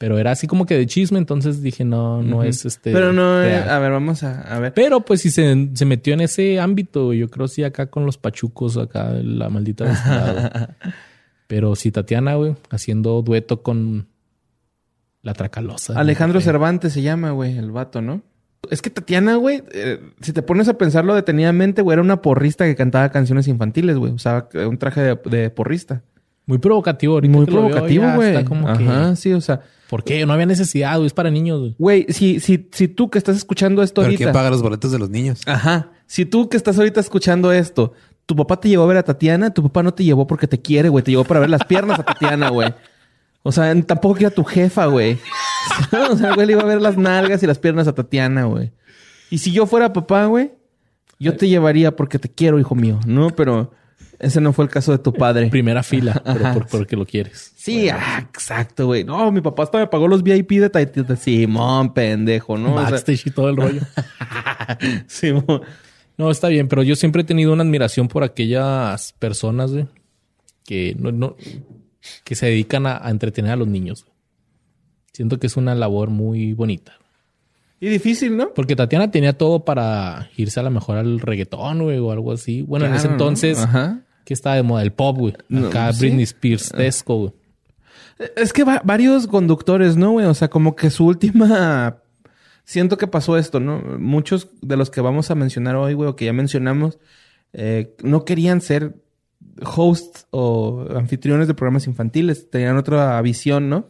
[0.00, 2.90] Pero era así como que de chisme, entonces dije, no, no es este.
[2.90, 4.72] Pero no, eh, a ver, vamos a, ver.
[4.72, 8.78] Pero pues si se, metió en ese ámbito, yo creo sí acá con los pachucos,
[8.78, 10.74] acá la maldita
[11.48, 14.06] Pero sí, Tatiana, güey, haciendo dueto con
[15.20, 16.00] la Tracalosa.
[16.00, 18.22] Alejandro Cervantes se llama, güey, el vato, ¿no?
[18.70, 22.64] Es que Tatiana, güey, eh, si te pones a pensarlo detenidamente, güey, era una porrista
[22.64, 24.14] que cantaba canciones infantiles, güey.
[24.14, 26.02] Usaba un traje de, porrista.
[26.50, 27.32] Muy provocativo ahorita.
[27.32, 28.34] Muy provocativo, güey.
[28.34, 29.60] Ajá, sí, o sea.
[29.88, 30.26] ¿Por qué?
[30.26, 31.06] No había necesidad, güey.
[31.06, 32.06] Es para niños, güey.
[32.08, 34.18] si, si, si tú que estás escuchando esto ahorita.
[34.18, 35.42] ¿Quién paga los boletos de los niños?
[35.46, 35.92] Ajá.
[36.08, 37.92] Si tú que estás ahorita escuchando esto,
[38.26, 40.60] tu papá te llevó a ver a Tatiana, tu papá no te llevó porque te
[40.60, 41.04] quiere, güey.
[41.04, 42.74] Te llevó para ver las piernas a Tatiana, güey.
[43.44, 45.18] O sea, tampoco quiere a tu jefa, güey.
[46.10, 48.72] o sea, güey, le iba a ver las nalgas y las piernas a Tatiana, güey.
[49.30, 50.50] Y si yo fuera papá, güey,
[51.20, 53.30] yo te llevaría porque te quiero, hijo mío, ¿no?
[53.30, 53.70] Pero
[54.20, 55.48] ese no fue el caso de tu padre.
[55.48, 57.52] Primera fila, pero porque lo quieres.
[57.56, 59.02] Sí, ah, exacto, güey.
[59.02, 61.16] No, mi papá hasta me pagó los VIP de Taitita.
[61.16, 62.74] Simón, pendejo, ¿no?
[62.74, 63.80] Backstage y todo el rollo.
[65.06, 65.62] Simón.
[66.18, 69.86] No, está bien, pero yo siempre he tenido una admiración por aquellas personas, güey,
[70.66, 71.34] que no,
[72.22, 74.04] que se dedican a, entretener a los niños.
[75.14, 76.98] Siento que es una labor muy bonita.
[77.80, 78.52] Y difícil, ¿no?
[78.52, 82.60] Porque Tatiana tenía todo para irse a lo mejor al reggaetón, güey, o algo así.
[82.60, 85.34] Bueno, en ese entonces, Ajá que está de moda el pop, güey.
[85.66, 87.32] Acá Britney Spears, Tesco, güey.
[88.36, 90.26] Es que varios conductores, ¿no, güey?
[90.26, 92.02] O sea, como que su última...
[92.64, 93.80] Siento que pasó esto, ¿no?
[93.98, 97.00] Muchos de los que vamos a mencionar hoy, güey, o que ya mencionamos,
[97.52, 98.94] eh, no querían ser
[99.64, 102.48] hosts o anfitriones de programas infantiles.
[102.48, 103.88] Tenían otra visión, ¿no?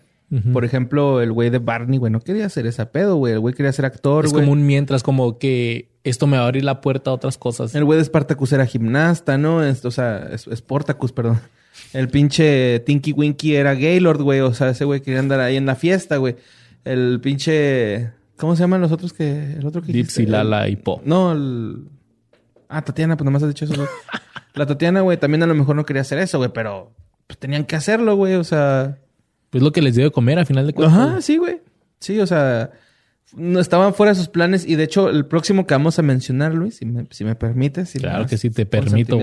[0.52, 3.32] Por ejemplo, el güey de Barney, güey, no quería ser ese pedo, güey.
[3.32, 4.28] El güey quería ser actor, güey.
[4.28, 7.36] Es como un mientras, como que esto me va a abrir la puerta a otras
[7.36, 7.74] cosas.
[7.74, 9.62] El güey de Spartacus era gimnasta, ¿no?
[9.62, 11.40] Es, o sea, es, Sportacus, perdón.
[11.92, 14.40] El pinche Tinky Winky era Gaylord, güey.
[14.40, 16.36] O sea, ese güey quería andar ahí en la fiesta, güey.
[16.84, 18.12] El pinche...
[18.36, 19.52] ¿Cómo se llaman los otros que...
[19.58, 21.02] El otro que Dipsy, Lala y Po.
[21.04, 21.84] No, el...
[22.68, 23.88] Ah, Tatiana, pues nomás has dicho eso, güey.
[24.54, 26.92] la Tatiana, güey, también a lo mejor no quería hacer eso, güey, pero...
[27.26, 28.34] Pues tenían que hacerlo, güey.
[28.34, 28.98] O sea...
[29.50, 30.98] Pues lo que les dio de comer a final de cuentas.
[30.98, 31.60] Ajá, sí, güey.
[31.98, 32.70] Sí, o sea,
[33.34, 36.54] no estaban fuera de sus planes y de hecho el próximo que vamos a mencionar,
[36.54, 37.92] Luis, si me, si me permites.
[37.92, 39.18] claro que sí, te permito.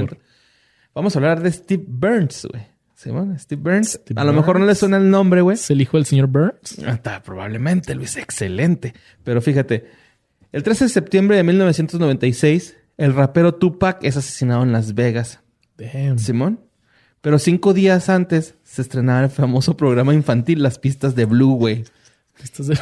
[0.93, 2.63] Vamos a hablar de Steve Burns, güey.
[2.95, 3.99] Simón, Steve Burns.
[4.15, 5.53] a lo mejor no le suena el nombre, güey.
[5.53, 6.79] ¿Es el hijo del señor Burns?
[6.79, 8.17] Hasta probablemente, Luis.
[8.17, 8.95] Excelente.
[9.23, 9.85] Pero fíjate,
[10.51, 15.41] el 13 de septiembre de 1996, el rapero Tupac es asesinado en Las Vegas.
[15.77, 16.17] Damn.
[16.17, 16.61] Simón.
[17.21, 21.83] Pero cinco días antes se estrenaba el famoso programa infantil Las Pistas de Blue, güey.
[22.39, 22.79] Pistas de...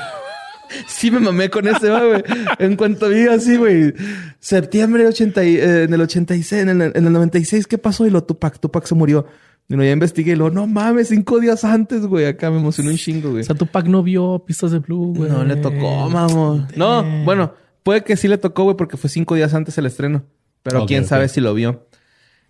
[0.88, 2.23] Sí me mamé con ese, güey.
[2.59, 3.93] En cuanto vi así, güey.
[4.39, 8.05] Septiembre 80 eh, en el 86, en el, en el 96, ¿qué pasó?
[8.05, 9.26] Y lo Tupac, Tupac se murió.
[9.67, 12.26] Y ya investigué y lo, no mames, cinco días antes, güey.
[12.26, 13.41] Acá me emocionó un chingo, güey.
[13.41, 15.30] O sea, Tupac no vio pistas de Blue, güey.
[15.30, 16.67] No le tocó, mamón.
[16.76, 20.23] No, bueno, puede que sí le tocó, güey, porque fue cinco días antes el estreno.
[20.61, 21.88] Pero quién sabe si lo vio.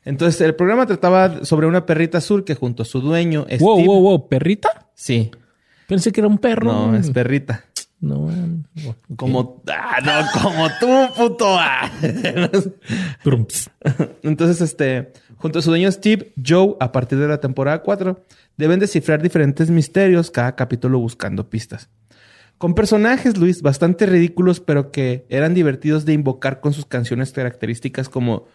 [0.04, 3.48] Entonces, el programa trataba sobre una perrita azul que junto a su dueño.
[3.60, 4.30] Wow, wow, wow.
[4.30, 4.90] ¿Perrita?
[4.94, 5.32] Sí.
[5.88, 6.72] Pensé que era un perro.
[6.72, 7.66] No, es perrita.
[8.02, 8.30] No,
[9.16, 11.46] como, ah, no, como tú, puto.
[11.58, 11.92] Ah.
[14.22, 18.24] Entonces, este, junto a su dueño Steve, Joe, a partir de la temporada 4,
[18.58, 21.90] deben descifrar diferentes misterios, cada capítulo buscando pistas.
[22.58, 28.08] Con personajes, Luis, bastante ridículos, pero que eran divertidos de invocar con sus canciones características
[28.08, 28.46] como,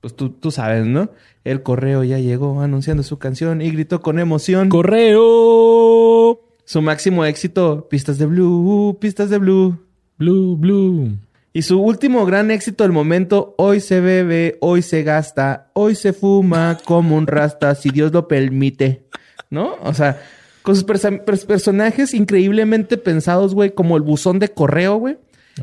[0.00, 1.10] pues tú, tú sabes, ¿no?
[1.44, 4.68] El correo ya llegó anunciando su canción y gritó con emoción.
[4.68, 6.49] ¡Correo!
[6.70, 9.76] Su máximo éxito, Pistas de Blue, Pistas de Blue.
[10.18, 11.18] Blue, Blue.
[11.52, 16.12] Y su último gran éxito del momento, hoy se bebe, hoy se gasta, hoy se
[16.12, 19.02] fuma como un rasta, si Dios lo permite.
[19.50, 19.78] ¿No?
[19.82, 20.22] O sea,
[20.62, 25.18] con sus personajes increíblemente pensados, güey, como el buzón de correo, güey.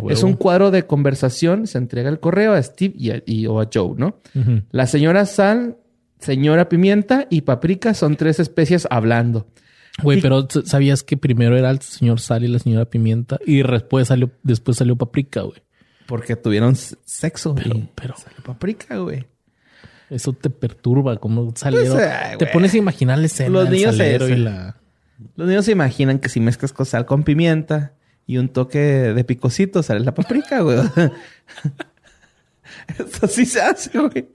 [0.10, 3.70] Es un cuadro de conversación, se entrega el correo a Steve y a, o a
[3.74, 4.18] Joe, ¿no?
[4.72, 5.78] La señora Sal,
[6.20, 9.48] señora Pimienta y Paprika son tres especies hablando.
[10.04, 14.08] Güey, pero sabías que primero era el señor Sal y la señora Pimienta y después
[14.08, 15.62] salió, después salió Paprika, güey.
[16.06, 17.56] Porque tuvieron sexo.
[17.56, 18.16] Pero, pero.
[18.18, 19.26] Salió Paprika, güey.
[20.10, 21.98] Eso te perturba, como salieron.
[21.98, 23.50] Pues, te pones a imaginar la escena.
[23.50, 24.78] Los niños se, y la...
[25.36, 27.94] Los niños se imaginan que si mezclas con sal con pimienta
[28.26, 30.78] y un toque de picocito sale la paprika, güey.
[33.00, 34.30] Eso sí se hace, güey.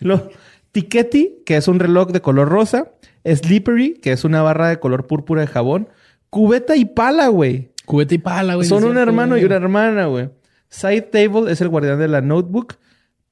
[0.00, 0.30] Lo,
[0.74, 2.90] Tiquetti, que es un reloj de color rosa,
[3.24, 5.88] Slippery, que es una barra de color púrpura de jabón.
[6.30, 7.70] Cubeta y pala, güey.
[7.86, 8.66] Cubeta y pala, güey.
[8.66, 10.30] Son un hermano y una hermana, güey.
[10.70, 12.74] Side Table es el guardián de la notebook.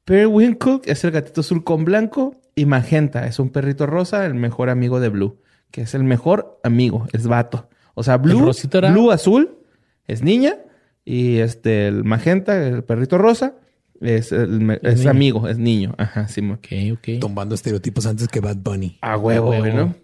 [0.05, 2.37] Periwinkle es el gatito azul con blanco.
[2.55, 5.41] Y Magenta es un perrito rosa, el mejor amigo de Blue.
[5.73, 7.69] Que es el mejor amigo, es vato.
[7.95, 8.53] O sea, Blue,
[8.93, 9.59] Blue azul
[10.07, 10.59] es niña.
[11.05, 13.57] Y este, el Magenta, el perrito rosa,
[14.03, 15.95] es, es amigo, es niño.
[15.99, 16.41] Ajá, sí.
[16.51, 17.21] Ok, ok.
[17.21, 18.99] Tombando estereotipos antes que Bad Bunny.
[19.01, 19.95] A huevo, ¿no?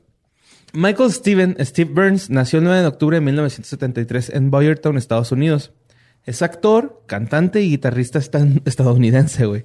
[0.73, 5.73] Michael Steven, Steve Burns, nació el 9 de octubre de 1973 en Boyertown, Estados Unidos.
[6.25, 8.19] Es actor, cantante y guitarrista
[8.65, 9.65] estadounidense, güey.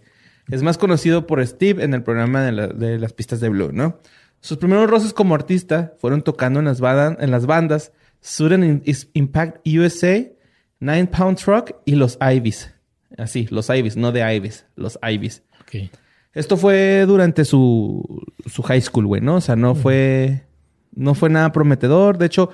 [0.49, 3.99] Es más conocido por Steve en el programa de, las pistas de Blue, ¿no?
[4.41, 10.25] Sus primeros roces como artista fueron tocando en las, en las bandas Sudden Impact USA,
[10.79, 12.72] Nine Pound Truck y Los Ivies.
[13.17, 15.43] Así, los Ibis, no de Ibis, los Ibis.
[15.63, 15.89] Okay.
[16.33, 19.35] Esto fue durante su, su high school, güey, ¿no?
[19.35, 20.43] O sea, no fue.
[20.95, 22.17] No fue nada prometedor.
[22.17, 22.49] De hecho,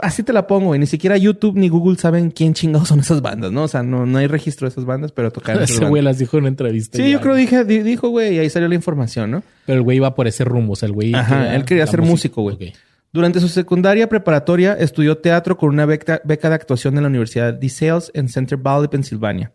[0.00, 0.80] así te la pongo, güey.
[0.80, 3.64] Ni siquiera YouTube ni Google saben quién chingados son esas bandas, ¿no?
[3.64, 5.62] O sea, no, no hay registro de esas bandas, pero tocaron.
[5.64, 6.98] Ese güey las dijo en una entrevista.
[6.98, 9.42] Sí, yo creo dije, dijo, güey, y ahí salió la información, ¿no?
[9.66, 10.74] Pero el güey iba por ese rumbo.
[10.74, 11.14] O sea, el güey.
[11.14, 12.72] Ajá, él quería ser músico, güey.
[13.12, 17.68] Durante su secundaria preparatoria estudió teatro con una beca, de actuación en la Universidad de
[17.68, 19.52] Sales en Center Valley, Pensilvania.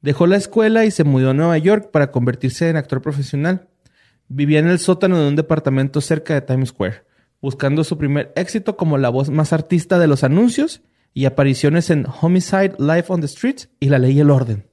[0.00, 3.66] Dejó la escuela y se mudó a Nueva York para convertirse en actor profesional.
[4.28, 7.02] Vivía en el sótano de un departamento cerca de Times Square,
[7.42, 10.82] buscando su primer éxito como la voz más artista de los anuncios
[11.14, 14.68] y apariciones en Homicide, Life on the Streets y La Ley y el Orden.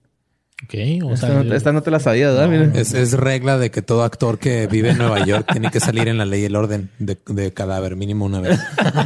[0.64, 2.76] Ok, o esta, no, te la sabía, ¿verdad?
[2.78, 6.18] es, regla de que todo actor que vive en Nueva York tiene que salir en
[6.18, 8.58] la ley y el orden de, cadáver, mínimo una vez.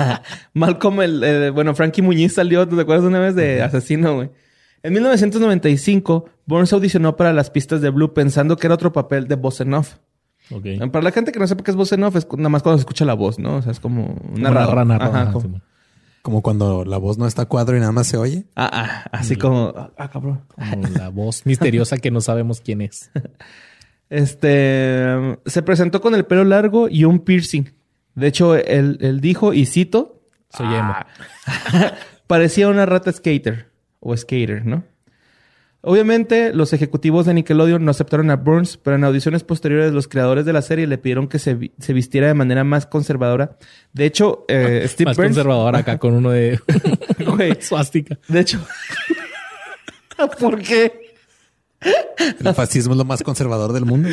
[0.54, 4.30] Malcolm, el, bueno, Frankie Muñiz salió, ¿te acuerdas una vez de asesino, güey?
[4.84, 9.36] En 1995, Burns audicionó para las pistas de Blue pensando que era otro papel de
[9.36, 9.96] voz en off.
[10.92, 12.78] Para la gente que no sepa qué es voz en off, es nada más cuando
[12.78, 13.58] se escucha la voz, ¿no?
[13.58, 14.98] O sea, es como una rana.
[14.98, 15.62] Ajá, como
[16.22, 18.46] cuando la voz no está cuadro y nada más se oye.
[18.56, 20.42] Ah, ah así como, ah, cabrón.
[20.56, 23.12] Como la voz misteriosa que no sabemos quién es.
[24.10, 27.66] Este se presentó con el pelo largo y un piercing.
[28.16, 30.96] De hecho, él, dijo, y cito, soy emo.
[32.28, 34.84] parecía una rata skater o skater, ¿no?
[35.82, 40.46] Obviamente, los ejecutivos de Nickelodeon no aceptaron a Burns, pero en audiciones posteriores los creadores
[40.46, 41.54] de la serie le pidieron que se,
[41.94, 43.58] vistiera de manera más conservadora.
[43.94, 46.60] De hecho, eh, Steve más conservadora acá con uno de
[47.62, 48.20] suástica.
[48.28, 48.60] De hecho,
[50.40, 51.16] ¿por qué?
[51.80, 54.10] El fascismo es lo más conservador del mundo.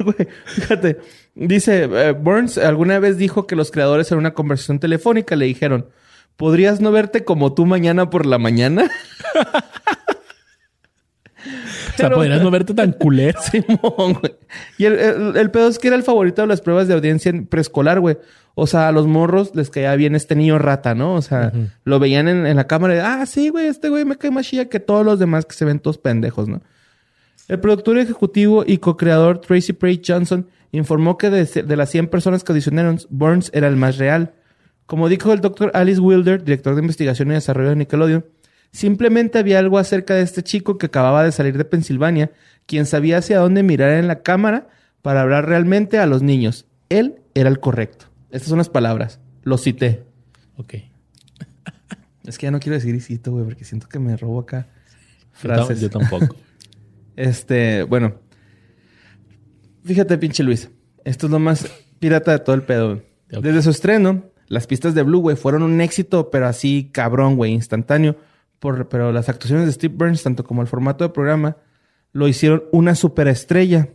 [0.00, 0.98] Güey, fíjate.
[1.34, 5.90] Dice, eh, Burns alguna vez dijo que los creadores en una conversación telefónica le dijeron,
[6.36, 8.90] ¿podrías no verte como tú mañana por la mañana?
[11.94, 13.40] o sea, podrías no verte tan culero.
[13.50, 14.36] Simón, güey.
[14.78, 17.46] Y el, el, pedo es que era el favorito de las pruebas de audiencia en
[17.46, 18.18] preescolar, güey.
[18.58, 21.14] O sea, a los morros les caía bien este niño rata, ¿no?
[21.14, 21.52] O sea,
[21.84, 24.70] lo veían en, la cámara y, ah, sí, güey, este güey me cae más chilla
[24.70, 26.62] que todos los demás que se ven todos pendejos, ¿no?
[27.48, 32.52] El productor ejecutivo y co-creador Tracy Pray Johnson informó que de, las 100 personas que
[32.52, 34.32] audicionaron, Burns era el más real.
[34.86, 38.24] Como dijo el doctor Alice Wilder, director de investigación y desarrollo de Nickelodeon,
[38.72, 42.30] simplemente había algo acerca de este chico que acababa de salir de Pensilvania,
[42.66, 44.68] quien sabía hacia dónde mirar en la cámara
[45.02, 46.66] para hablar realmente a los niños.
[46.88, 48.06] Él era el correcto.
[48.30, 49.20] Estas son las palabras.
[49.42, 50.04] Lo cité.
[50.56, 50.74] Ok.
[52.24, 54.66] Es que ya no quiero decir cito, güey, porque siento que me robo acá
[55.30, 55.80] frases.
[55.80, 56.34] Yo, tampoco.
[57.16, 58.16] este, bueno.
[59.84, 60.68] Fíjate, pinche Luis.
[61.04, 61.66] Esto es lo más
[62.00, 63.00] pirata de todo el pedo.
[63.28, 67.52] Desde su estreno, las pistas de Blue, güey, fueron un éxito, pero así cabrón, güey,
[67.52, 68.16] instantáneo.
[68.58, 71.56] Pero las actuaciones de Steve Burns, tanto como el formato de programa,
[72.12, 73.90] lo hicieron una superestrella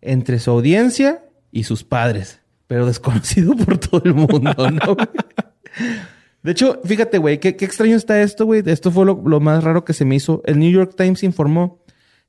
[0.00, 4.96] entre su audiencia y sus padres, pero desconocido por todo el mundo, ¿no?
[6.42, 8.62] de hecho, fíjate, güey, qué, extraño está esto, güey.
[8.66, 10.42] Esto fue lo, más raro que se me hizo.
[10.44, 11.82] El New York Times informó,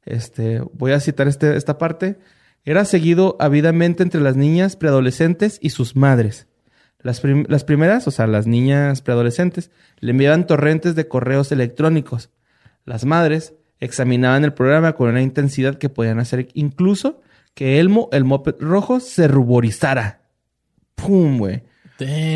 [0.06, 2.18] este, voy a citar este, esta parte,
[2.64, 6.48] era seguido avidamente entre las niñas preadolescentes y sus madres.
[7.06, 12.32] Las, las primeras, o sea, las niñas preadolescentes, le enviaban torrentes de correos electrónicos.
[12.84, 17.22] Las madres examinaban el programa con una intensidad que podían hacer incluso
[17.54, 20.24] que Elmo, el moped rojo, se ruborizara.
[20.96, 21.62] ¡Pum, güey!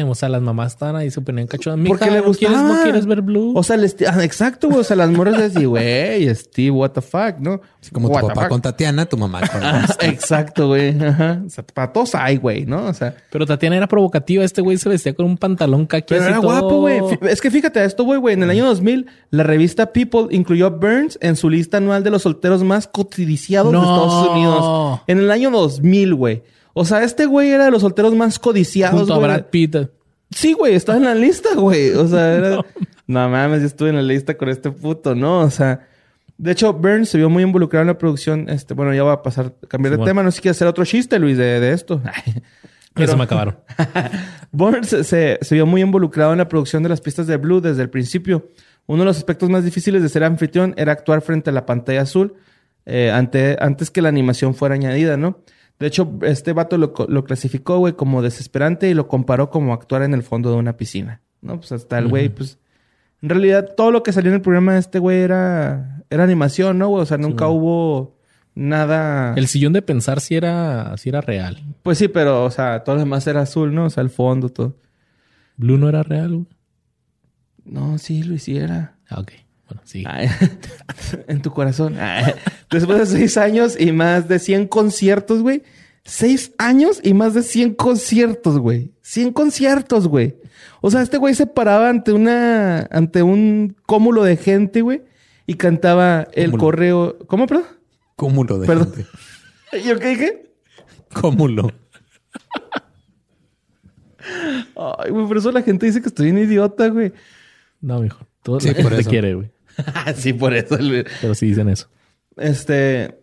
[0.07, 1.85] O sea, las mamás están ahí se ponían cachonas.
[1.87, 2.63] Porque le gustaba.
[2.63, 3.53] ¿no quieres, ver Blue?
[3.55, 4.79] O sea, ah, exacto, güey.
[4.79, 7.61] O sea, las morras decían, güey, Steve, what the fuck, ¿no?
[7.81, 9.61] Así como tu papá con Tatiana, tu mamá con...
[10.07, 10.97] exacto, güey.
[11.01, 11.41] Ajá.
[11.45, 12.85] O sea, para todos hay, güey, ¿no?
[12.85, 13.15] O sea...
[13.29, 14.43] Pero Tatiana era provocativa.
[14.43, 17.01] Este güey se vestía con un pantalón caqui Pero era guapo, güey.
[17.23, 18.35] Es que fíjate, esto, güey, güey.
[18.35, 22.11] En el año 2000, la revista People incluyó a Burns en su lista anual de
[22.11, 25.01] los solteros más codiciados de Estados Unidos.
[25.07, 26.43] En el año 2000, güey.
[26.79, 29.75] O sea, este güey era de los solteros más codiciados, Junto a Brad Pitt.
[30.31, 31.91] Sí, güey, estaba en la lista, güey.
[31.91, 32.65] O sea, era...
[33.05, 33.29] no.
[33.29, 35.41] mames, yo estuve en la lista con este puto, ¿no?
[35.41, 35.85] O sea,
[36.37, 38.47] de hecho, Burns se vio muy involucrado en la producción.
[38.47, 40.23] Este, bueno, ya va a pasar, cambiar de tema.
[40.23, 42.01] No sé si quieres hacer otro chiste, Luis, de, esto.
[42.93, 43.11] Pero...
[43.11, 43.57] se me acabaron.
[44.53, 47.81] Burns se, se, vio muy involucrado en la producción de las pistas de Blue desde
[47.81, 48.47] el principio.
[48.85, 52.03] Uno de los aspectos más difíciles de ser anfitrión era actuar frente a la pantalla
[52.03, 52.35] azul
[52.85, 55.39] eh, ante, antes que la animación fuera añadida, ¿no?
[55.79, 60.03] De hecho, este vato lo, lo clasificó, güey, como desesperante y lo comparó como actuar
[60.03, 61.21] en el fondo de una piscina.
[61.41, 61.57] ¿No?
[61.57, 62.59] Pues hasta el güey, pues.
[63.21, 66.77] En realidad, todo lo que salió en el programa de este güey era, era animación,
[66.77, 66.91] ¿no?
[66.91, 68.17] O sea, nunca hubo
[68.55, 69.33] nada.
[69.35, 71.63] El sillón de pensar si era, si era real.
[71.83, 73.85] Pues sí, pero, o sea, todo lo demás era azul, ¿no?
[73.85, 74.77] O sea, el fondo, todo.
[75.55, 76.47] ¿Blue no era real, güey?
[77.65, 78.97] No, sí, lo hiciera.
[79.09, 79.31] Ah, ok.
[79.69, 80.03] Bueno, sí.
[81.27, 81.95] en tu corazón.
[82.71, 85.63] Después de seis años y más de 100 conciertos, güey.
[86.03, 88.91] Seis años y más de 100 conciertos, güey.
[89.03, 90.37] 100 conciertos, güey.
[90.81, 95.03] O sea, este güey se paraba ante una, ante un cúmulo de gente, güey,
[95.45, 97.19] y cantaba el correo.
[97.27, 97.65] ¿Cómo, perdón?
[98.15, 98.93] Cúmulo de perdón.
[98.93, 99.09] gente.
[99.85, 100.51] ¿Yo qué dije?
[101.13, 101.71] Cúmulo.
[104.75, 107.13] Ay, güey, por eso la gente dice que estoy un idiota, güey.
[107.81, 108.25] No, mijo.
[108.41, 109.51] Todo sí, por te quiere, güey.
[110.15, 110.77] sí, por eso.
[111.21, 111.87] Pero sí dicen eso.
[112.37, 113.19] Este.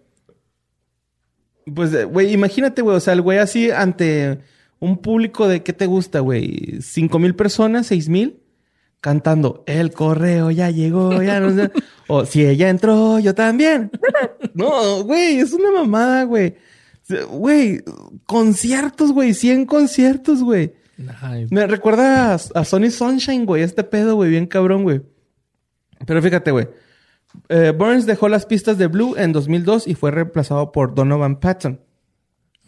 [1.75, 2.97] Pues, eh, güey, imagínate, güey.
[2.97, 4.39] O sea, el güey así ante
[4.79, 6.81] un público de ¿qué te gusta, güey?
[6.81, 7.87] ¿Cinco mil personas?
[7.87, 8.41] ¿Seis mil?
[9.01, 11.71] Cantando, el correo ya llegó, ya no sé.
[12.09, 13.91] o si ella entró, yo también.
[14.55, 16.57] no, güey, es una mamada, güey.
[17.31, 17.85] Güey,
[18.25, 20.75] conciertos, güey, 100 conciertos, güey.
[21.51, 25.03] Me recuerda a, a Sony Sunshine, güey, este pedo, güey, bien cabrón, güey.
[26.05, 26.69] Pero fíjate, güey.
[27.49, 31.81] Eh, Burns dejó las pistas de Blue en 2002 y fue reemplazado por Donovan Patton.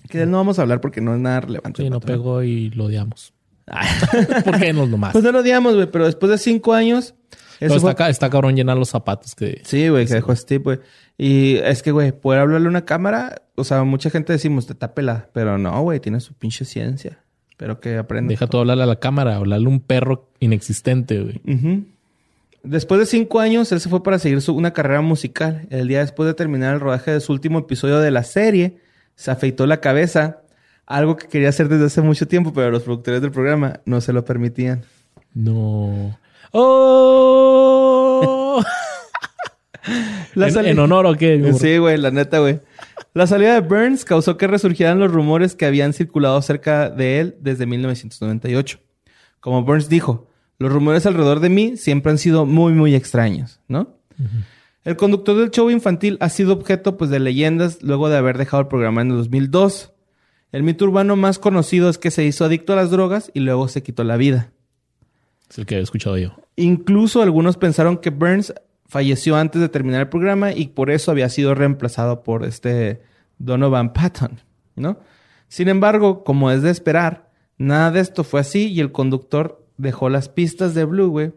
[0.08, 1.82] Que de él no vamos a hablar porque no es nada relevante.
[1.82, 3.32] Sí, no pegó y lo odiamos.
[4.44, 5.12] ¿Por qué no nomás?
[5.12, 7.14] Pues no lo odiamos, güey, pero después de cinco años.
[7.60, 9.60] está, está, cabrón llenar los zapatos que.
[9.64, 10.78] Sí, güey, que dejó Steve, güey.
[11.18, 14.72] Y es que, güey, poder hablarle a una cámara, o sea, mucha gente decimos, te
[14.72, 15.28] está pelada.
[15.32, 17.18] Pero no, güey, tiene su pinche ciencia.
[17.56, 18.32] Pero que aprende.
[18.32, 21.42] Deja todo hablarle a la cámara, hablarle a un perro inexistente, güey.
[22.68, 25.66] Después de cinco años, él se fue para seguir una carrera musical.
[25.70, 28.76] El día después de terminar el rodaje de su último episodio de la serie,
[29.14, 30.42] se afeitó la cabeza,
[30.84, 34.12] algo que quería hacer desde hace mucho tiempo, pero los productores del programa no se
[34.12, 34.84] lo permitían.
[35.32, 36.18] No.
[36.52, 38.62] ¡Oh!
[40.36, 41.54] ¿En, honor o qué?
[41.58, 42.60] Sí, güey, la neta, güey.
[43.14, 47.36] La salida de Burns causó que resurgieran los rumores que habían circulado acerca de él
[47.40, 48.78] desde 1998.
[49.40, 50.27] Como Burns dijo,
[50.58, 53.96] los rumores alrededor de mí siempre han sido muy, muy extraños, ¿no?
[54.84, 58.62] El conductor del show infantil ha sido objeto pues, de leyendas luego de haber dejado
[58.62, 59.92] el programa en el 2002.
[60.50, 63.68] El mito urbano más conocido es que se hizo adicto a las drogas y luego
[63.68, 64.50] se quitó la vida.
[65.48, 66.34] Es el que he escuchado yo.
[66.56, 68.52] Incluso algunos pensaron que Burns
[68.86, 73.02] falleció antes de terminar el programa y por eso había sido reemplazado por este
[73.38, 74.40] Donovan Patton,
[74.74, 74.98] ¿no?
[75.48, 80.10] Sin embargo, como es de esperar, nada de esto fue así y el conductor dejó
[80.10, 81.32] las pistas de Blue, güey,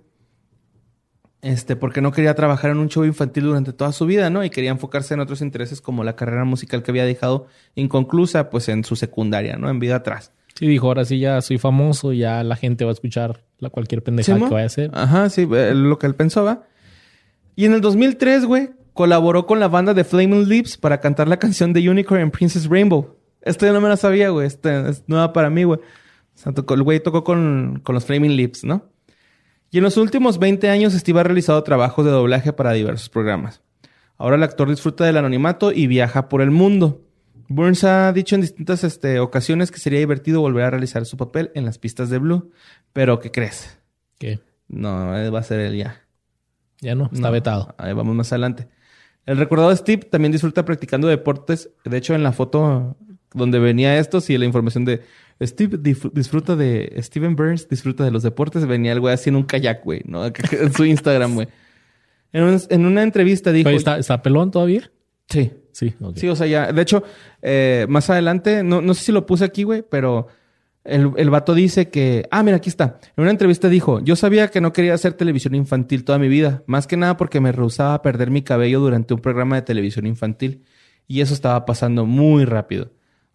[1.42, 4.44] este, porque no quería trabajar en un show infantil durante toda su vida, ¿no?
[4.44, 8.70] Y quería enfocarse en otros intereses como la carrera musical que había dejado inconclusa, pues
[8.70, 9.70] en su secundaria, ¿no?
[9.70, 10.34] En vida atrás.
[10.54, 14.04] Sí, dijo, ahora sí ya soy famoso, ya la gente va a escuchar la cualquier
[14.04, 14.92] pendejada que vaya a hacer.
[14.94, 16.64] Ajá, sí, lo que él pensaba.
[17.56, 21.38] Y en el 2003, güey, colaboró con la banda de Flaming Lips para cantar la
[21.38, 23.18] canción de Unicorn en Princess Rainbow.
[23.42, 24.46] Esto yo no me lo sabía, güey.
[24.46, 25.80] Esta es nueva para mí, güey.
[26.36, 28.90] O sea, el güey tocó con, con los Flaming Lips, ¿no?
[29.70, 33.62] Y en los últimos 20 años Steve ha realizado trabajos de doblaje para diversos programas.
[34.18, 37.08] Ahora el actor disfruta del anonimato y viaja por el mundo.
[37.48, 41.52] Burns ha dicho en distintas este, ocasiones que sería divertido volver a realizar su papel
[41.56, 42.52] en las pistas de Blue.
[42.94, 43.80] Pero, ¿qué crees?
[44.20, 44.40] ¿Qué?
[44.68, 46.02] No, va a ser él ya.
[46.80, 47.76] Ya no, está vetado.
[47.78, 48.68] Ahí vamos más adelante.
[49.26, 51.70] El recordado Steve también disfruta practicando deportes.
[51.86, 52.98] De hecho, en la foto
[53.34, 55.02] donde venía esto, sí, la información de
[55.42, 55.78] Steve
[56.14, 56.94] disfruta de.
[57.00, 58.66] Steven Burns disfruta de los deportes.
[58.68, 60.26] Venía el güey así en un kayak, güey, ¿no?
[60.52, 61.48] En su Instagram, güey.
[62.32, 63.70] En, una entrevista dijo.
[63.70, 64.92] ¿Está, ¿Está pelón todavía?
[65.28, 65.52] Sí.
[65.72, 66.72] Sí, Sí, o sea, ya.
[66.72, 67.02] De hecho,
[67.42, 70.28] eh, más adelante, no, no sé si lo puse aquí, güey, pero
[70.84, 72.28] el, el vato dice que.
[72.30, 73.00] Ah, mira, aquí está.
[73.16, 76.64] En una entrevista dijo: Yo sabía que no quería hacer televisión infantil toda mi vida.
[76.68, 80.06] Más que nada porque me rehusaba a perder mi cabello durante un programa de televisión
[80.06, 80.64] infantil.
[81.08, 82.92] Y eso estaba pasando muy rápido.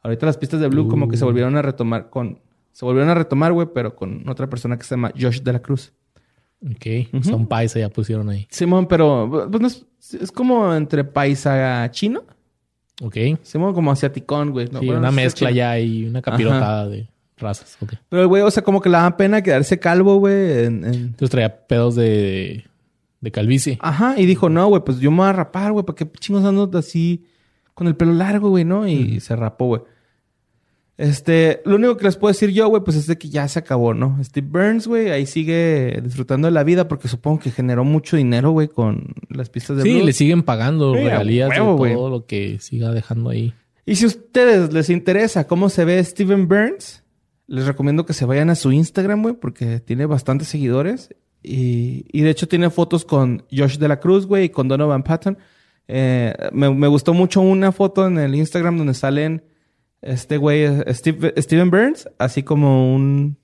[0.07, 1.27] Ahorita las pistas de Blue como que se uh.
[1.27, 2.39] volvieron a retomar con...
[2.71, 5.61] Se volvieron a retomar, güey, pero con otra persona que se llama Josh de la
[5.61, 5.93] Cruz.
[6.65, 7.23] Ok.
[7.25, 8.47] Son paisa ya pusieron ahí.
[8.49, 12.23] Simón, pero pues, es, como entre paisa chino.
[13.03, 13.17] Ok.
[13.43, 14.69] Simón como asiaticón, güey.
[14.69, 17.77] sí, una mezcla ya y una capirotada de razas.
[17.81, 17.99] Okay.
[18.09, 20.67] Pero, güey, o sea, como que le da pena quedarse calvo, güey.
[20.67, 22.65] Entonces traía pedos de,
[23.21, 23.79] de calvicie.
[23.81, 24.15] Ajá.
[24.19, 25.85] Y dijo, no, güey, pues yo me voy a rapar, güey.
[25.85, 27.27] ¿Para qué chingos ando así
[27.75, 28.87] con el pelo largo, güey, no?
[28.87, 29.83] Y se rapó, güey.
[30.99, 33.59] Este, lo único que les puedo decir yo, güey, pues es de que ya se
[33.59, 34.19] acabó, ¿no?
[34.25, 38.51] Steve Burns, güey, ahí sigue disfrutando de la vida porque supongo que generó mucho dinero,
[38.53, 42.93] güey, con las pistas de Sí, le siguen pagando regalías de todo lo que siga
[42.93, 43.53] dejando ahí.
[43.85, 47.05] Y si a ustedes les interesa cómo se ve Steven Burns,
[47.47, 51.15] les recomiendo que se vayan a su Instagram, güey, porque tiene bastantes seguidores.
[51.43, 55.03] Y, y de hecho tiene fotos con Josh de la Cruz, güey, y con Donovan
[55.03, 55.37] Patton.
[55.89, 59.45] Eh, me, me gustó mucho una foto en el Instagram donde salen
[60.03, 63.37] este güey, Steve, Steven Burns, así como un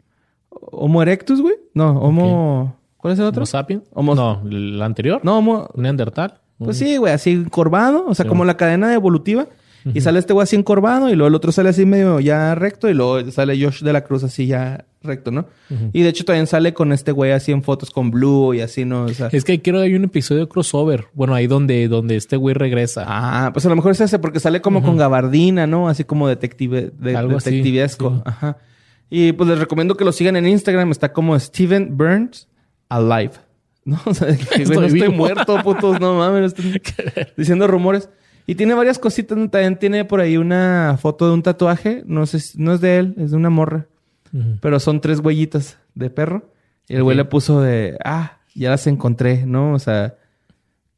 [0.50, 1.54] Homo erectus, güey.
[1.74, 2.76] No, Homo...
[2.96, 3.40] ¿Cuál es el otro?
[3.40, 3.82] ¿Homo sapiens?
[3.94, 5.20] No, ¿el anterior?
[5.24, 5.68] No, Homo...
[5.74, 6.40] ¿Neandertal?
[6.58, 8.06] Pues sí, güey, así encorvado.
[8.06, 9.48] O sea, como la cadena evolutiva.
[9.92, 12.88] Y sale este güey así encorvado y luego el otro sale así medio ya recto
[12.88, 15.46] y luego sale Josh de la Cruz así ya recto, ¿no?
[15.92, 18.84] Y de hecho también sale con este güey así en fotos con Blue y así,
[18.84, 19.04] ¿no?
[19.04, 21.06] O sea, es que quiero hay un episodio crossover.
[21.14, 23.04] Bueno, ahí donde, donde este güey regresa.
[23.06, 25.88] Ah, pues a lo mejor es ese porque sale como con gabardina, ¿no?
[25.88, 28.22] Así como detective, de, Algo detectivesco.
[28.24, 28.58] Ajá.
[29.14, 30.90] Y pues les recomiendo que lo sigan en Instagram.
[30.90, 32.48] Está como Steven Burns
[32.88, 33.32] Alive.
[33.84, 36.54] No, o sea, que, güey, no estoy muerto, putos, no mames.
[36.54, 36.80] Estoy
[37.36, 38.08] diciendo rumores.
[38.46, 39.36] Y tiene varias cositas.
[39.50, 42.02] También tiene por ahí una foto de un tatuaje.
[42.06, 43.86] No sé, no es de él, es de una morra.
[44.60, 46.52] Pero son tres huellitas de perro.
[46.88, 49.74] Y el güey le puso de, ah, ya las encontré, ¿no?
[49.74, 50.16] O sea,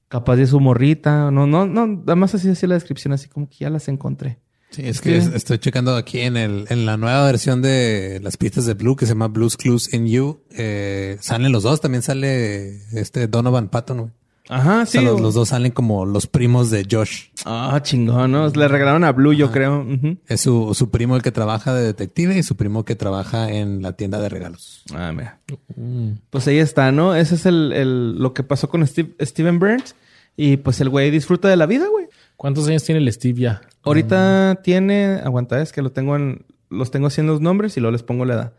[0.09, 1.31] capaz de su morrita.
[1.31, 1.87] No, no, no.
[1.87, 4.39] Nada más así así la descripción, así como que ya las encontré.
[4.71, 8.67] Sí, es que estoy checando aquí en el en la nueva versión de las pistas
[8.67, 10.43] de Blue que se llama Blues Clues in You.
[10.51, 11.81] Eh, salen los dos.
[11.81, 14.11] También sale este Donovan Patton, güey.
[14.49, 15.01] Ajá, sí.
[15.01, 17.29] los, dos salen como los primos de Josh.
[17.47, 18.49] Ah, chingón, ¿no?
[18.49, 19.87] Le regalaron a Blue, yo creo.
[20.27, 23.81] Es su, su, primo el que trabaja de detective y su primo que trabaja en
[23.81, 24.83] la tienda de regalos.
[24.95, 25.41] Ah, mira.
[25.77, 26.13] Mm.
[26.29, 27.15] Pues ahí está, ¿no?
[27.15, 29.95] Ese es el, el lo que pasó con Steve, Steven Burns.
[30.37, 32.07] Y pues el güey disfruta de la vida, güey.
[32.37, 33.63] ¿Cuántos años tiene el Steve ya?
[33.83, 37.93] Ahorita tiene, aguanta, es que lo tengo en, los tengo haciendo los nombres y luego
[37.93, 38.53] les pongo la edad.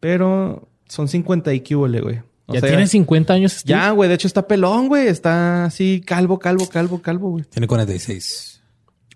[0.00, 2.22] Pero son 50 y güey
[2.52, 3.62] ya tiene 50 años.
[3.64, 4.08] Ya, güey.
[4.08, 5.06] De hecho, está pelón, güey.
[5.06, 7.44] Está así calvo, calvo, calvo, calvo, güey.
[7.44, 8.60] Tiene 46.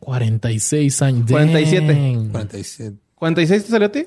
[0.01, 1.30] 46 años.
[1.30, 2.28] 47.
[2.30, 2.97] 47.
[3.18, 4.07] ¿46 te salió a ti?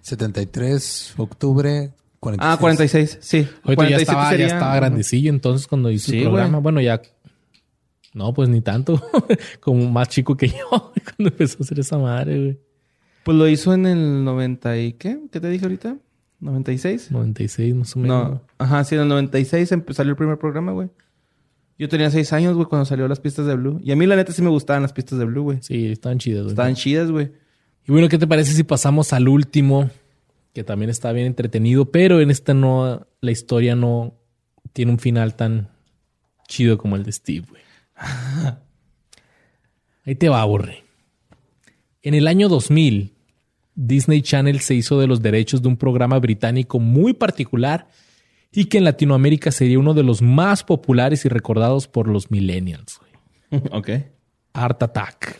[0.00, 1.92] 73, octubre.
[2.20, 2.54] 46.
[2.54, 3.48] Ah, 46, sí.
[3.62, 6.58] Ahorita ya estaba, ya estaba grandecillo entonces cuando hizo el programa.
[6.58, 7.00] Bueno, ya
[8.14, 9.02] No, pues ni tanto.
[9.60, 12.60] Como más chico que yo cuando empezó a hacer esa madre, güey.
[13.24, 15.18] Pues lo hizo en el 90 y ¿qué?
[15.30, 15.96] ¿Qué te dije ahorita?
[16.40, 17.10] ¿96?
[17.10, 18.30] 96 más o menos.
[18.30, 18.42] No.
[18.58, 20.88] Ajá, sí, en el 96 salió el primer programa, güey.
[21.78, 23.80] Yo tenía seis años, güey, cuando salió las pistas de Blue.
[23.82, 25.58] Y a mí, la neta, sí me gustaban las pistas de Blue, güey.
[25.60, 26.52] Sí, estaban chidas, güey.
[26.52, 27.32] Estaban chidas, güey.
[27.86, 29.90] Y bueno, ¿qué te parece si pasamos al último?
[30.54, 34.14] Que también está bien entretenido, pero en esta no, la historia no
[34.72, 35.68] tiene un final tan
[36.48, 37.62] chido como el de Steve, güey.
[40.06, 40.84] Ahí te va, aburre.
[42.02, 43.15] En el año 2000,
[43.76, 47.86] Disney Channel se hizo de los derechos de un programa británico muy particular
[48.50, 53.00] y que en Latinoamérica sería uno de los más populares y recordados por los millennials.
[53.70, 53.90] Ok.
[54.54, 55.38] Art Attack.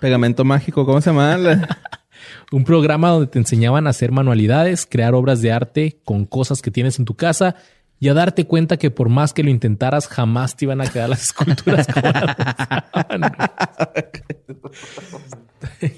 [0.00, 1.38] Pegamento mágico, ¿cómo se llama?
[2.50, 6.72] Un programa donde te enseñaban a hacer manualidades, crear obras de arte con cosas que
[6.72, 7.54] tienes en tu casa
[8.00, 11.10] y a darte cuenta que por más que lo intentaras, jamás te iban a quedar
[11.10, 12.08] las esculturas como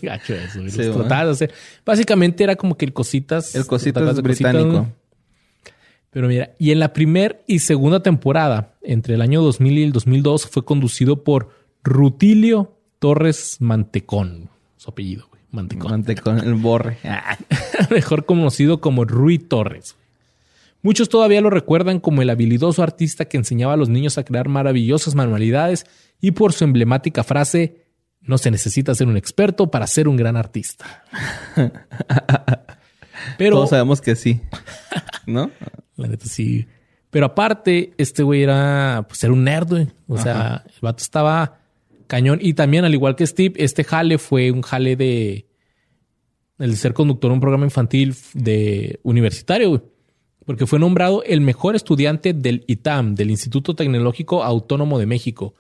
[0.03, 0.35] Gacho
[1.35, 1.47] eso.
[1.87, 3.55] Básicamente era como que el cositas.
[3.55, 4.89] El cositas británico.
[6.11, 9.93] Pero mira, y en la primera y segunda temporada, entre el año 2000 y el
[9.93, 11.51] 2002, fue conducido por
[11.85, 14.51] Rutilio Torres Mantecón.
[14.77, 15.41] Su apellido, güey.
[15.53, 15.91] Mantecón.
[15.93, 16.99] Mantecón, el borre.
[17.91, 19.97] Mejor conocido como Rui Torres.
[20.83, 24.49] Muchos todavía lo recuerdan como el habilidoso artista que enseñaba a los niños a crear
[24.49, 25.87] maravillosas manualidades
[26.20, 27.87] y por su emblemática frase,
[28.20, 31.05] no se necesita ser un experto para ser un gran artista.
[33.39, 34.41] Pero todos sabemos que sí,
[35.26, 35.51] ¿no?
[35.97, 36.66] La neta sí.
[37.11, 39.89] Pero aparte, este güey era, pues era un nerd, güey.
[40.09, 41.61] O sea, el vato estaba
[42.07, 42.39] cañón.
[42.41, 45.47] Y también, al igual que Steve, este jale fue un jale de...
[46.59, 49.83] El ser conductor de un programa infantil de universitario, güey.
[50.47, 55.55] Porque fue nombrado el mejor estudiante del ITAM, del Instituto Tecnológico Autónomo de México,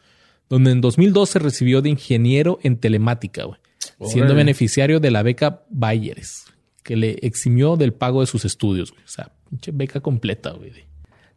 [0.48, 3.58] donde en 2012 recibió de ingeniero en telemática, güey.
[4.04, 6.46] Siendo beneficiario de la beca Bayeres,
[6.82, 9.04] que le eximió del pago de sus estudios, güey.
[9.04, 9.32] O sea,
[9.72, 10.72] beca completa, güey.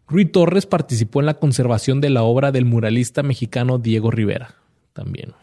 [0.08, 4.56] Rui Torres participó en la conservación de la obra del muralista mexicano Diego Rivera,
[4.94, 5.34] también.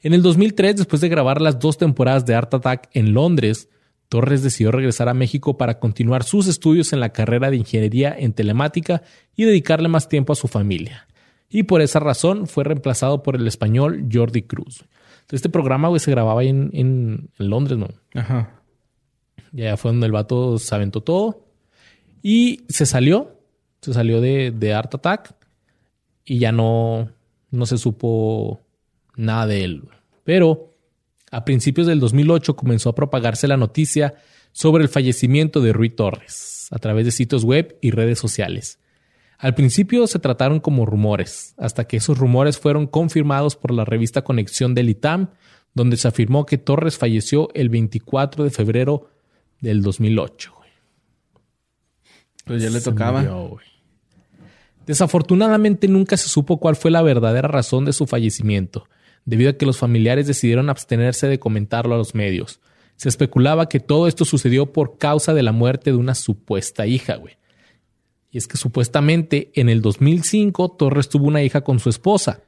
[0.00, 3.68] En el 2003, después de grabar las dos temporadas de Art Attack en Londres,
[4.08, 8.32] Torres decidió regresar a México para continuar sus estudios en la carrera de ingeniería en
[8.32, 9.02] telemática
[9.34, 11.06] y dedicarle más tiempo a su familia.
[11.48, 14.84] Y por esa razón fue reemplazado por el español Jordi Cruz.
[15.20, 17.88] Entonces, este programa güey, se grababa en, en, Londres, ¿no?
[18.14, 18.62] Ajá.
[19.52, 21.44] Ya fue donde el vato se aventó todo.
[22.22, 23.40] Y se salió,
[23.80, 25.34] se salió de, de Art Attack
[26.24, 27.10] y ya no,
[27.50, 28.60] no se supo
[29.16, 29.88] nada de él.
[30.24, 30.75] Pero
[31.30, 34.14] a principios del 2008 comenzó a propagarse la noticia
[34.52, 38.78] sobre el fallecimiento de Rui Torres a través de sitios web y redes sociales.
[39.38, 44.22] Al principio se trataron como rumores, hasta que esos rumores fueron confirmados por la revista
[44.22, 45.30] Conexión del ITAM,
[45.74, 49.10] donde se afirmó que Torres falleció el 24 de febrero
[49.60, 50.52] del 2008.
[52.46, 53.24] Pues ya le tocaba.
[54.86, 58.88] Desafortunadamente nunca se supo cuál fue la verdadera razón de su fallecimiento,
[59.26, 62.60] debido a que los familiares decidieron abstenerse de comentarlo a los medios.
[62.96, 67.16] Se especulaba que todo esto sucedió por causa de la muerte de una supuesta hija,
[67.16, 67.36] güey.
[68.30, 72.40] Y es que supuestamente en el 2005 Torres tuvo una hija con su esposa.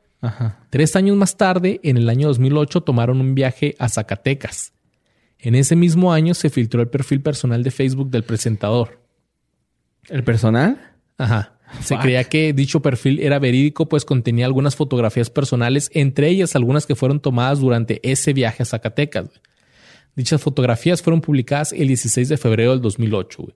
[0.71, 4.73] Tres años más tarde, en el año 2008, tomaron un viaje a Zacatecas.
[5.39, 9.01] En ese mismo año se filtró el perfil personal de Facebook del presentador.
[10.09, 10.97] ¿El personal?
[11.17, 11.58] Ajá.
[11.83, 16.87] Se creía que dicho perfil era verídico, pues contenía algunas fotografías personales, entre ellas algunas
[16.87, 19.29] que fueron tomadas durante ese viaje a Zacatecas.
[20.17, 23.55] Dichas fotografías fueron publicadas el 16 de febrero del 2008.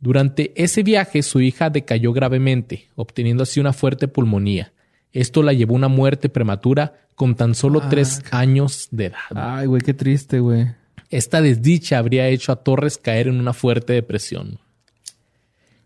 [0.00, 4.72] Durante ese viaje, su hija decayó gravemente, obteniendo así una fuerte pulmonía.
[5.12, 9.18] Esto la llevó a una muerte prematura con tan solo tres años de edad.
[9.34, 10.66] Ay, güey, qué triste, güey.
[11.10, 14.58] Esta desdicha habría hecho a Torres caer en una fuerte depresión.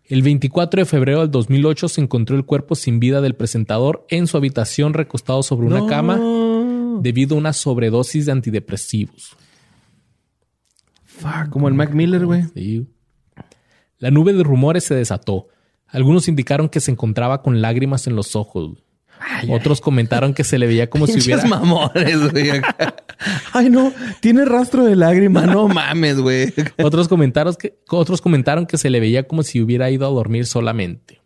[0.09, 4.25] El 24 de febrero del 2008 se encontró el cuerpo sin vida del presentador en
[4.25, 6.19] su habitación recostado sobre una cama
[6.99, 9.37] debido a una sobredosis de antidepresivos.
[11.05, 12.45] Fuck, como el Mac Miller, güey.
[12.55, 12.87] Sí.
[13.99, 15.49] La nube de rumores se desató.
[15.85, 18.83] Algunos indicaron que se encontraba con lágrimas en los ojos.
[19.49, 21.45] Otros comentaron que se le veía como si hubiera.
[21.45, 22.49] mamones, güey.
[23.53, 25.45] Ay, no, tiene rastro de lágrima.
[25.45, 26.53] No mames, güey.
[26.81, 30.45] Otros comentaron que, otros comentaron que se le veía como si hubiera ido a dormir
[30.45, 31.21] solamente.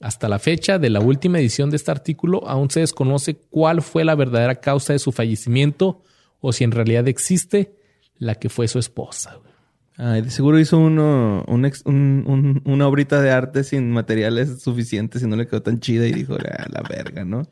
[0.00, 4.04] Hasta la fecha de la última edición de este artículo, aún se desconoce cuál fue
[4.04, 6.02] la verdadera causa de su fallecimiento
[6.40, 7.76] o si en realidad existe
[8.18, 9.38] la que fue su esposa.
[10.04, 14.60] Ay, de seguro hizo uno, un ex- un- un- una obrita de arte sin materiales
[14.60, 17.42] suficientes y no le quedó tan chida y dijo, "Ah, la verga, ¿no?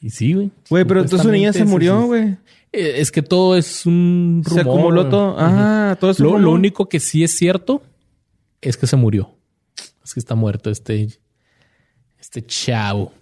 [0.00, 0.50] Y sí, güey.
[0.68, 2.36] Güey, pero entonces su niña se murió, güey.
[2.72, 4.54] Eh, Es que todo es un rumor.
[4.64, 5.36] Se acumuló todo.
[5.38, 6.24] Ah, todo eso.
[6.24, 7.82] Lo, lo único que sí es cierto
[8.62, 9.30] es que se murió.
[10.02, 11.08] Es que está muerto este,
[12.18, 13.12] este chavo.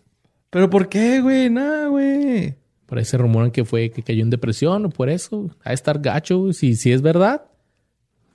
[0.50, 1.50] ¿Pero por qué, güey?
[1.50, 2.54] Nada, güey.
[2.86, 5.50] Por ahí se rumoran que fue que cayó en depresión o por eso.
[5.64, 6.38] A estar gacho.
[6.38, 6.54] güey.
[6.54, 7.42] Si, si es verdad,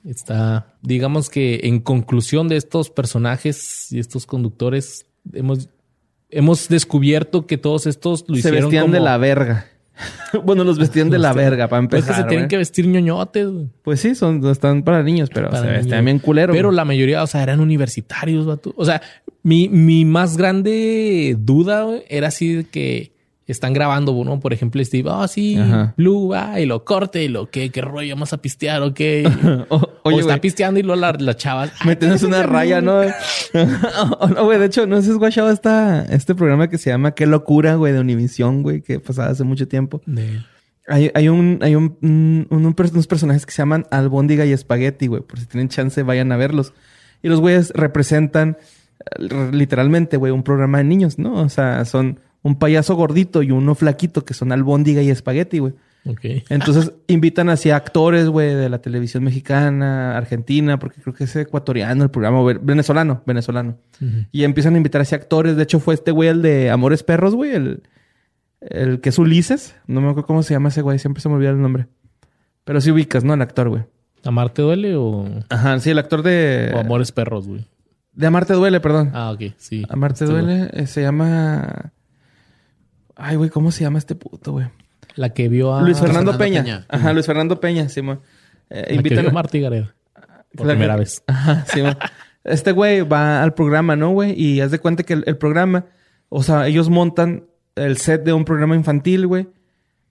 [0.06, 5.70] está, digamos que en conclusión de estos personajes y estos conductores, hemos,
[6.30, 9.68] hemos descubierto que todos estos lo Se hicieron vestían como- de la verga.
[10.44, 12.12] bueno, los vestían de la verga para Pues empezar.
[12.12, 13.48] es que se tienen que vestir ñoñotes.
[13.48, 13.68] güey.
[13.84, 15.84] Pues sí, son, están para niños, pero Para se niños.
[15.84, 16.52] vestían bien culero.
[16.54, 16.76] Pero güey.
[16.78, 18.74] la mayoría, o sea, eran universitarios, vato.
[18.76, 19.02] O sea,
[19.44, 23.13] mi, mi más grande duda güey, era así de que
[23.52, 24.40] están grabando, ¿no?
[24.40, 25.94] Por ejemplo, Steve, oh, sí, Ajá.
[25.98, 29.24] Blue, va, y lo corte, y lo que, qué rollo, vamos a pistear, o qué.
[29.70, 31.64] O- o oye, está güey, pisteando y luego la, la chava.
[31.64, 33.02] "Ay, me tienes una raya, ¿no?
[34.20, 37.12] O no, güey, de hecho, no sé si guachado esta, este programa que se llama
[37.14, 40.02] Qué locura, güey, de Univisión, güey, que pasaba hace mucho tiempo.
[40.06, 40.42] de-
[40.88, 45.08] Hay, hay un, hay un, un- un- unos personajes que se llaman Albóndiga y Espagueti,
[45.08, 45.22] güey.
[45.22, 46.74] Por si tienen chance, vayan a verlos.
[47.22, 48.58] Y los güeyes representan
[49.52, 51.34] literalmente, güey, un programa de niños, ¿no?
[51.42, 55.74] O sea, son un payaso gordito y uno flaquito que son Albóndiga y Espagueti, güey.
[56.06, 56.20] Ok.
[56.50, 61.36] Entonces invitan así a actores, güey, de la televisión mexicana, argentina, porque creo que es
[61.36, 63.78] ecuatoriano el programa, venezolano, venezolano.
[64.32, 65.56] Y empiezan a invitar así actores.
[65.56, 67.84] De hecho, fue este güey, el de Amores Perros, güey, el,
[68.60, 69.76] el que es Ulises.
[69.88, 71.88] No me acuerdo cómo se llama ese güey, siempre se me olvida el nombre.
[72.66, 73.34] Pero sí ubicas, ¿no?
[73.34, 73.84] El actor, güey.
[74.26, 76.72] ¿Amarte duele o, Ajá, sí, el actor de.
[76.74, 77.66] o amores perros, güey?
[78.14, 79.10] De Amarte Duele, perdón.
[79.14, 79.84] Ah, ok, sí.
[79.90, 80.34] Amarte Este.
[80.34, 81.92] Duele eh, se llama.
[83.16, 84.68] Ay, güey, ¿cómo se llama este puto, güey?
[85.16, 85.82] La que vio a.
[85.82, 86.64] Luis Fernando, Fernando Peña.
[86.64, 86.86] Peña.
[86.90, 87.88] Ajá, Luis Fernando Peña.
[88.70, 89.96] Eh, La que invitan vio a- y Gareda.
[90.56, 91.24] Por La que- primera vez.
[91.28, 91.98] Ajá, sí, man.
[92.44, 94.34] Este güey va al programa, ¿no, güey?
[94.40, 95.86] Y haz de cuenta que el, el programa,
[96.30, 97.46] o sea, ellos montan
[97.76, 99.48] el set de un programa infantil, güey.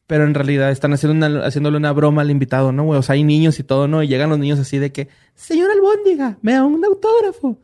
[0.07, 2.99] Pero en realidad están haciendo una- haciéndole una broma al invitado, ¿no, güey?
[2.99, 4.03] O sea, hay niños y todo, ¿no?
[4.03, 7.59] Y llegan los niños así de que, señor Albóndiga, me da un autógrafo.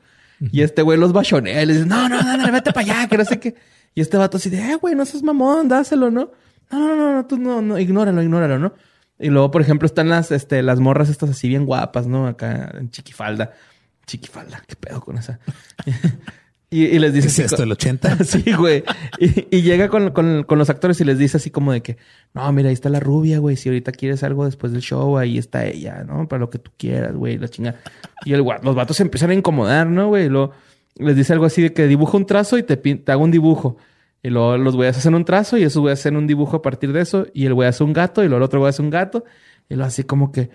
[0.53, 3.09] Y este güey los bachonea y le dice, no, no, no, no, vete para allá,
[3.09, 3.55] que no sé qué.
[3.99, 6.31] Y este vato así de, eh, güey, no seas mamón, dáselo, ¿no?
[6.71, 8.73] No, no, no, no, tú no, no, ignóralo, ignóralo, ¿no?
[9.19, 12.29] Y luego, por ejemplo, están las, este, las morras estas así bien guapas, ¿no?
[12.29, 13.55] Acá en chiquifalda.
[14.07, 15.41] Chiquifalda, qué pedo con esa.
[16.71, 18.19] y, y les ¿Qué dice es así esto, el 80?
[18.25, 18.85] Sí, güey.
[19.19, 21.97] Y, y llega con, con- con los actores y les dice así como de que,
[22.35, 23.57] no, mira, ahí está la rubia, güey.
[23.57, 26.29] Si ahorita quieres algo después del show, ahí está ella, ¿no?
[26.29, 27.75] Para lo que tú quieras, güey, la chinga.
[28.25, 30.27] Y el, los vatos se empiezan a incomodar, ¿no, güey?
[30.27, 30.53] Y luego
[30.99, 33.77] les dice algo así de que dibuja un trazo y te, te hago un dibujo.
[34.23, 36.93] Y luego los güeyes hacen un trazo y esos güeyes hacen un dibujo a partir
[36.93, 37.27] de eso.
[37.33, 39.25] Y el güey hace un gato y luego el otro güey hace un gato.
[39.69, 40.51] Y luego así como que,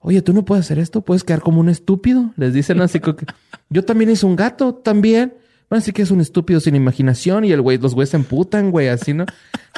[0.00, 2.32] oye, tú no puedes hacer esto, puedes quedar como un estúpido.
[2.36, 3.26] Les dicen así como que,
[3.70, 5.34] yo también hice un gato, también.
[5.70, 7.44] Bueno, así que es un estúpido sin imaginación.
[7.44, 9.24] Y el güey, los güeyes se emputan, güey, así, ¿no?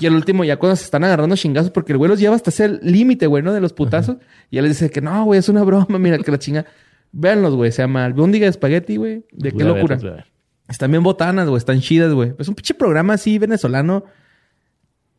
[0.01, 2.51] Y al último, ya cuando se están agarrando chingazos, porque el güey los lleva hasta
[2.51, 3.53] ese límite, güey, ¿no?
[3.53, 4.17] De los putazos.
[4.51, 6.67] Y él les dice que no, güey, es una broma, mira que la chinga.
[7.13, 9.25] Véanlos, güey, se llama Albóndiga de Espagueti, güey.
[9.33, 10.27] De qué Voy a ver, locura.
[10.69, 11.59] Están bien botanas, güey.
[11.59, 12.33] Están chidas, güey.
[12.39, 14.05] Es un pinche programa así venezolano.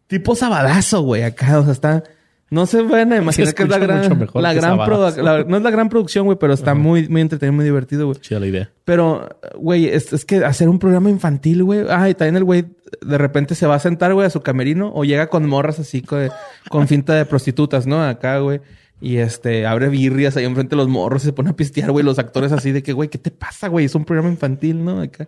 [0.08, 1.24] Tipo sabadazo, güey.
[1.24, 2.04] Acá, o sea, está...
[2.50, 4.02] No se van a imaginar que es la gran...
[4.36, 7.66] La gran la- No es la gran producción, güey, pero está muy, muy entretenido, muy
[7.66, 8.20] divertido, güey.
[8.20, 8.70] Chida la idea.
[8.86, 11.84] Pero, güey, es, es que hacer un programa infantil, güey.
[11.90, 12.66] Ah, y también el güey
[13.02, 16.04] de repente se va a sentar, güey, a su camerino o llega con morras así
[16.04, 16.30] con,
[16.70, 18.04] con finta de prostitutas, ¿no?
[18.04, 18.62] Acá, güey.
[19.06, 22.06] Y este, abre birrias ahí enfrente de los morros y se pone a pistear, güey,
[22.06, 23.84] los actores así de que, güey, ¿qué te pasa, güey?
[23.86, 25.02] Es un programa infantil, ¿no?
[25.02, 25.28] Acá.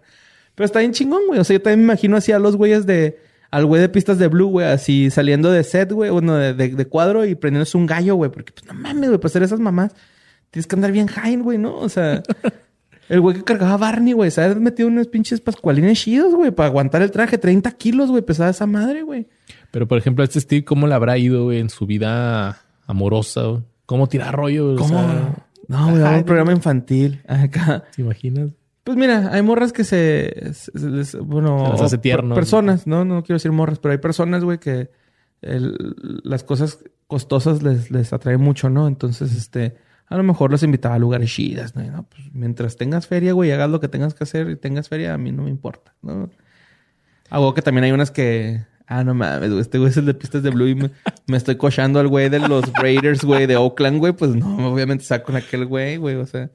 [0.56, 1.42] Pero está bien chingón, güey.
[1.42, 3.20] O sea, yo también me imagino así a los güeyes de.
[3.52, 6.70] Al güey de pistas de Blue, güey, así saliendo de set, güey, bueno, de, de-
[6.70, 9.60] de cuadro y prendiéndose un gallo, güey, porque pues no mames, güey, para hacer esas
[9.60, 9.94] mamás
[10.52, 11.78] tienes que andar bien high, güey, ¿no?
[11.78, 12.24] O sea,
[13.10, 16.52] el güey que cargaba a Barney, güey, se había metido unos pinches pascualines chidos, güey,
[16.52, 19.28] para aguantar el traje, 30 kilos, güey, pesaba esa madre, güey.
[19.72, 23.44] Pero, por ejemplo, a este Steve, ¿cómo le habrá ido güey, en su vida amorosa?
[23.44, 23.64] güey?
[23.86, 24.74] ¿Cómo tirar rollo?
[24.74, 24.88] O ¿Cómo?
[24.90, 25.36] sea,
[25.68, 27.84] no, güey, ajá, un programa infantil acá.
[27.96, 28.50] ¿Te imaginas?
[28.84, 32.30] Pues mira, hay morras que se, se- se les- bueno, Se les hace o tierno.
[32.36, 34.90] per- personas, no, no quiero decir morras, pero hay personas, güey, que
[35.42, 38.88] el- las cosas costosas les, les atrae mucho, ¿no?
[38.88, 39.76] Entonces, este,
[40.08, 42.08] a lo mejor los invitaba a lugares chidas, ¿no?
[42.10, 45.18] Pues, mientras tengas feria, güey, hagas lo que tengas que hacer y tengas feria, a
[45.18, 46.30] mí no me importa, ¿no?
[47.32, 50.14] Hago que también hay unas que, ah, no mames, güey, este güey es el de
[50.14, 50.92] pistas de Blue y me,
[51.28, 55.04] me estoy cochando al güey de los Raiders, güey, de Oakland, güey, pues no, obviamente
[55.04, 56.50] saco con aquel güey, güey, o sea.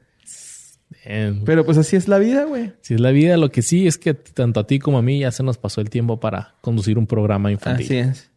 [1.44, 2.72] Pero pues así es la vida, güey.
[2.82, 5.20] Si es la vida, lo que sí es que tanto a ti como a mí
[5.20, 7.86] ya se nos pasó el tiempo para conducir un programa infantil.
[7.86, 8.30] Así es.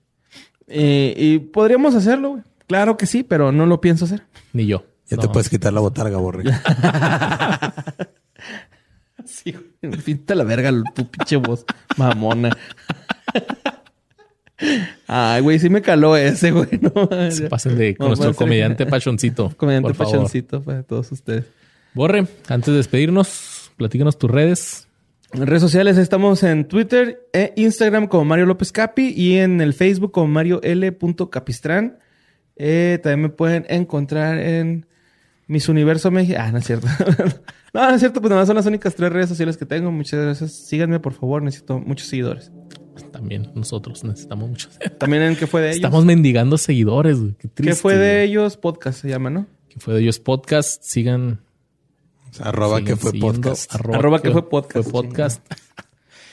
[0.68, 2.44] Eh, y podríamos hacerlo, güey.
[2.68, 4.24] Claro que sí, pero no lo pienso hacer.
[4.54, 4.86] Ni yo.
[5.10, 6.44] Ya te puedes quitar la botarga, borre.
[9.26, 9.54] sí,
[10.06, 11.66] pinta la verga tu pinche voz
[11.98, 12.58] mamona.
[15.08, 16.68] Ay, güey, sí me caló ese, güey.
[16.82, 19.54] No, Se pasen de con nuestro comediante pachoncito.
[19.58, 21.46] Comediante pachoncito para todos ustedes.
[21.94, 24.88] Borre, antes de despedirnos, platícanos tus redes.
[25.34, 29.74] En redes sociales estamos en Twitter e Instagram como Mario López Capi y en el
[29.74, 30.96] Facebook como Mario L.
[31.32, 31.98] Capistrán.
[32.56, 34.86] Eh, también me pueden encontrar en
[35.48, 36.40] Mis Universo México.
[36.40, 36.88] Ah, no es cierto.
[37.74, 39.92] no, no es cierto, pues nada más son las únicas tres redes sociales que tengo.
[39.92, 40.54] Muchas gracias.
[40.54, 41.42] Síganme, por favor.
[41.42, 42.52] Necesito muchos seguidores.
[43.12, 44.78] También nosotros necesitamos muchos.
[44.98, 45.78] También en qué fue de ellos.
[45.78, 47.18] Estamos mendigando seguidores.
[47.40, 48.58] Qué, triste, ¿Qué fue de ellos?
[48.58, 49.48] Podcast se llama, ¿no?
[49.70, 50.20] ¿Qué fue de ellos?
[50.20, 50.84] Podcast.
[50.84, 51.42] Sigan.
[52.40, 53.74] arroba que fue podcast.
[53.74, 54.90] Arroba, que, fue podcast.
[54.90, 55.54] Fue podcast.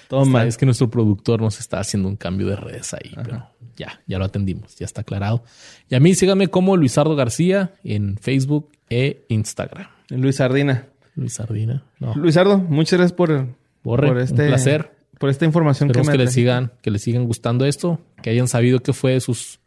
[0.09, 0.45] Toma.
[0.45, 3.47] Es que nuestro productor nos está haciendo un cambio de redes ahí, pero
[3.77, 5.45] ya, ya lo atendimos, ya está aclarado.
[5.89, 9.87] Y a mí síganme como Luisardo García en Facebook e Instagram.
[10.09, 10.89] Luis Sardina.
[11.15, 11.85] Luis Sardina.
[12.01, 12.13] No.
[12.17, 16.29] Luisardo, muchas gracias por, por este un placer por esta información que, me que le
[16.29, 19.61] sigan, que les sigan gustando esto, que hayan sabido que fue de sus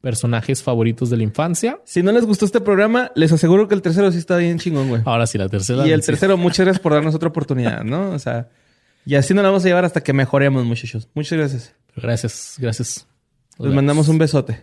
[0.00, 1.80] personajes favoritos de la infancia.
[1.84, 4.88] Si no les gustó este programa, les aseguro que el tercero sí está bien chingón,
[4.88, 5.02] güey.
[5.04, 5.84] Ahora sí, la tercera.
[5.88, 8.10] Y el tercero, muchas gracias por darnos otra oportunidad, ¿no?
[8.12, 8.48] O sea,
[9.04, 11.08] y así nos la vamos a llevar hasta que mejoremos, muchachos.
[11.14, 11.74] Muchas gracias.
[11.96, 13.08] Gracias, gracias.
[13.58, 14.62] les mandamos un besote.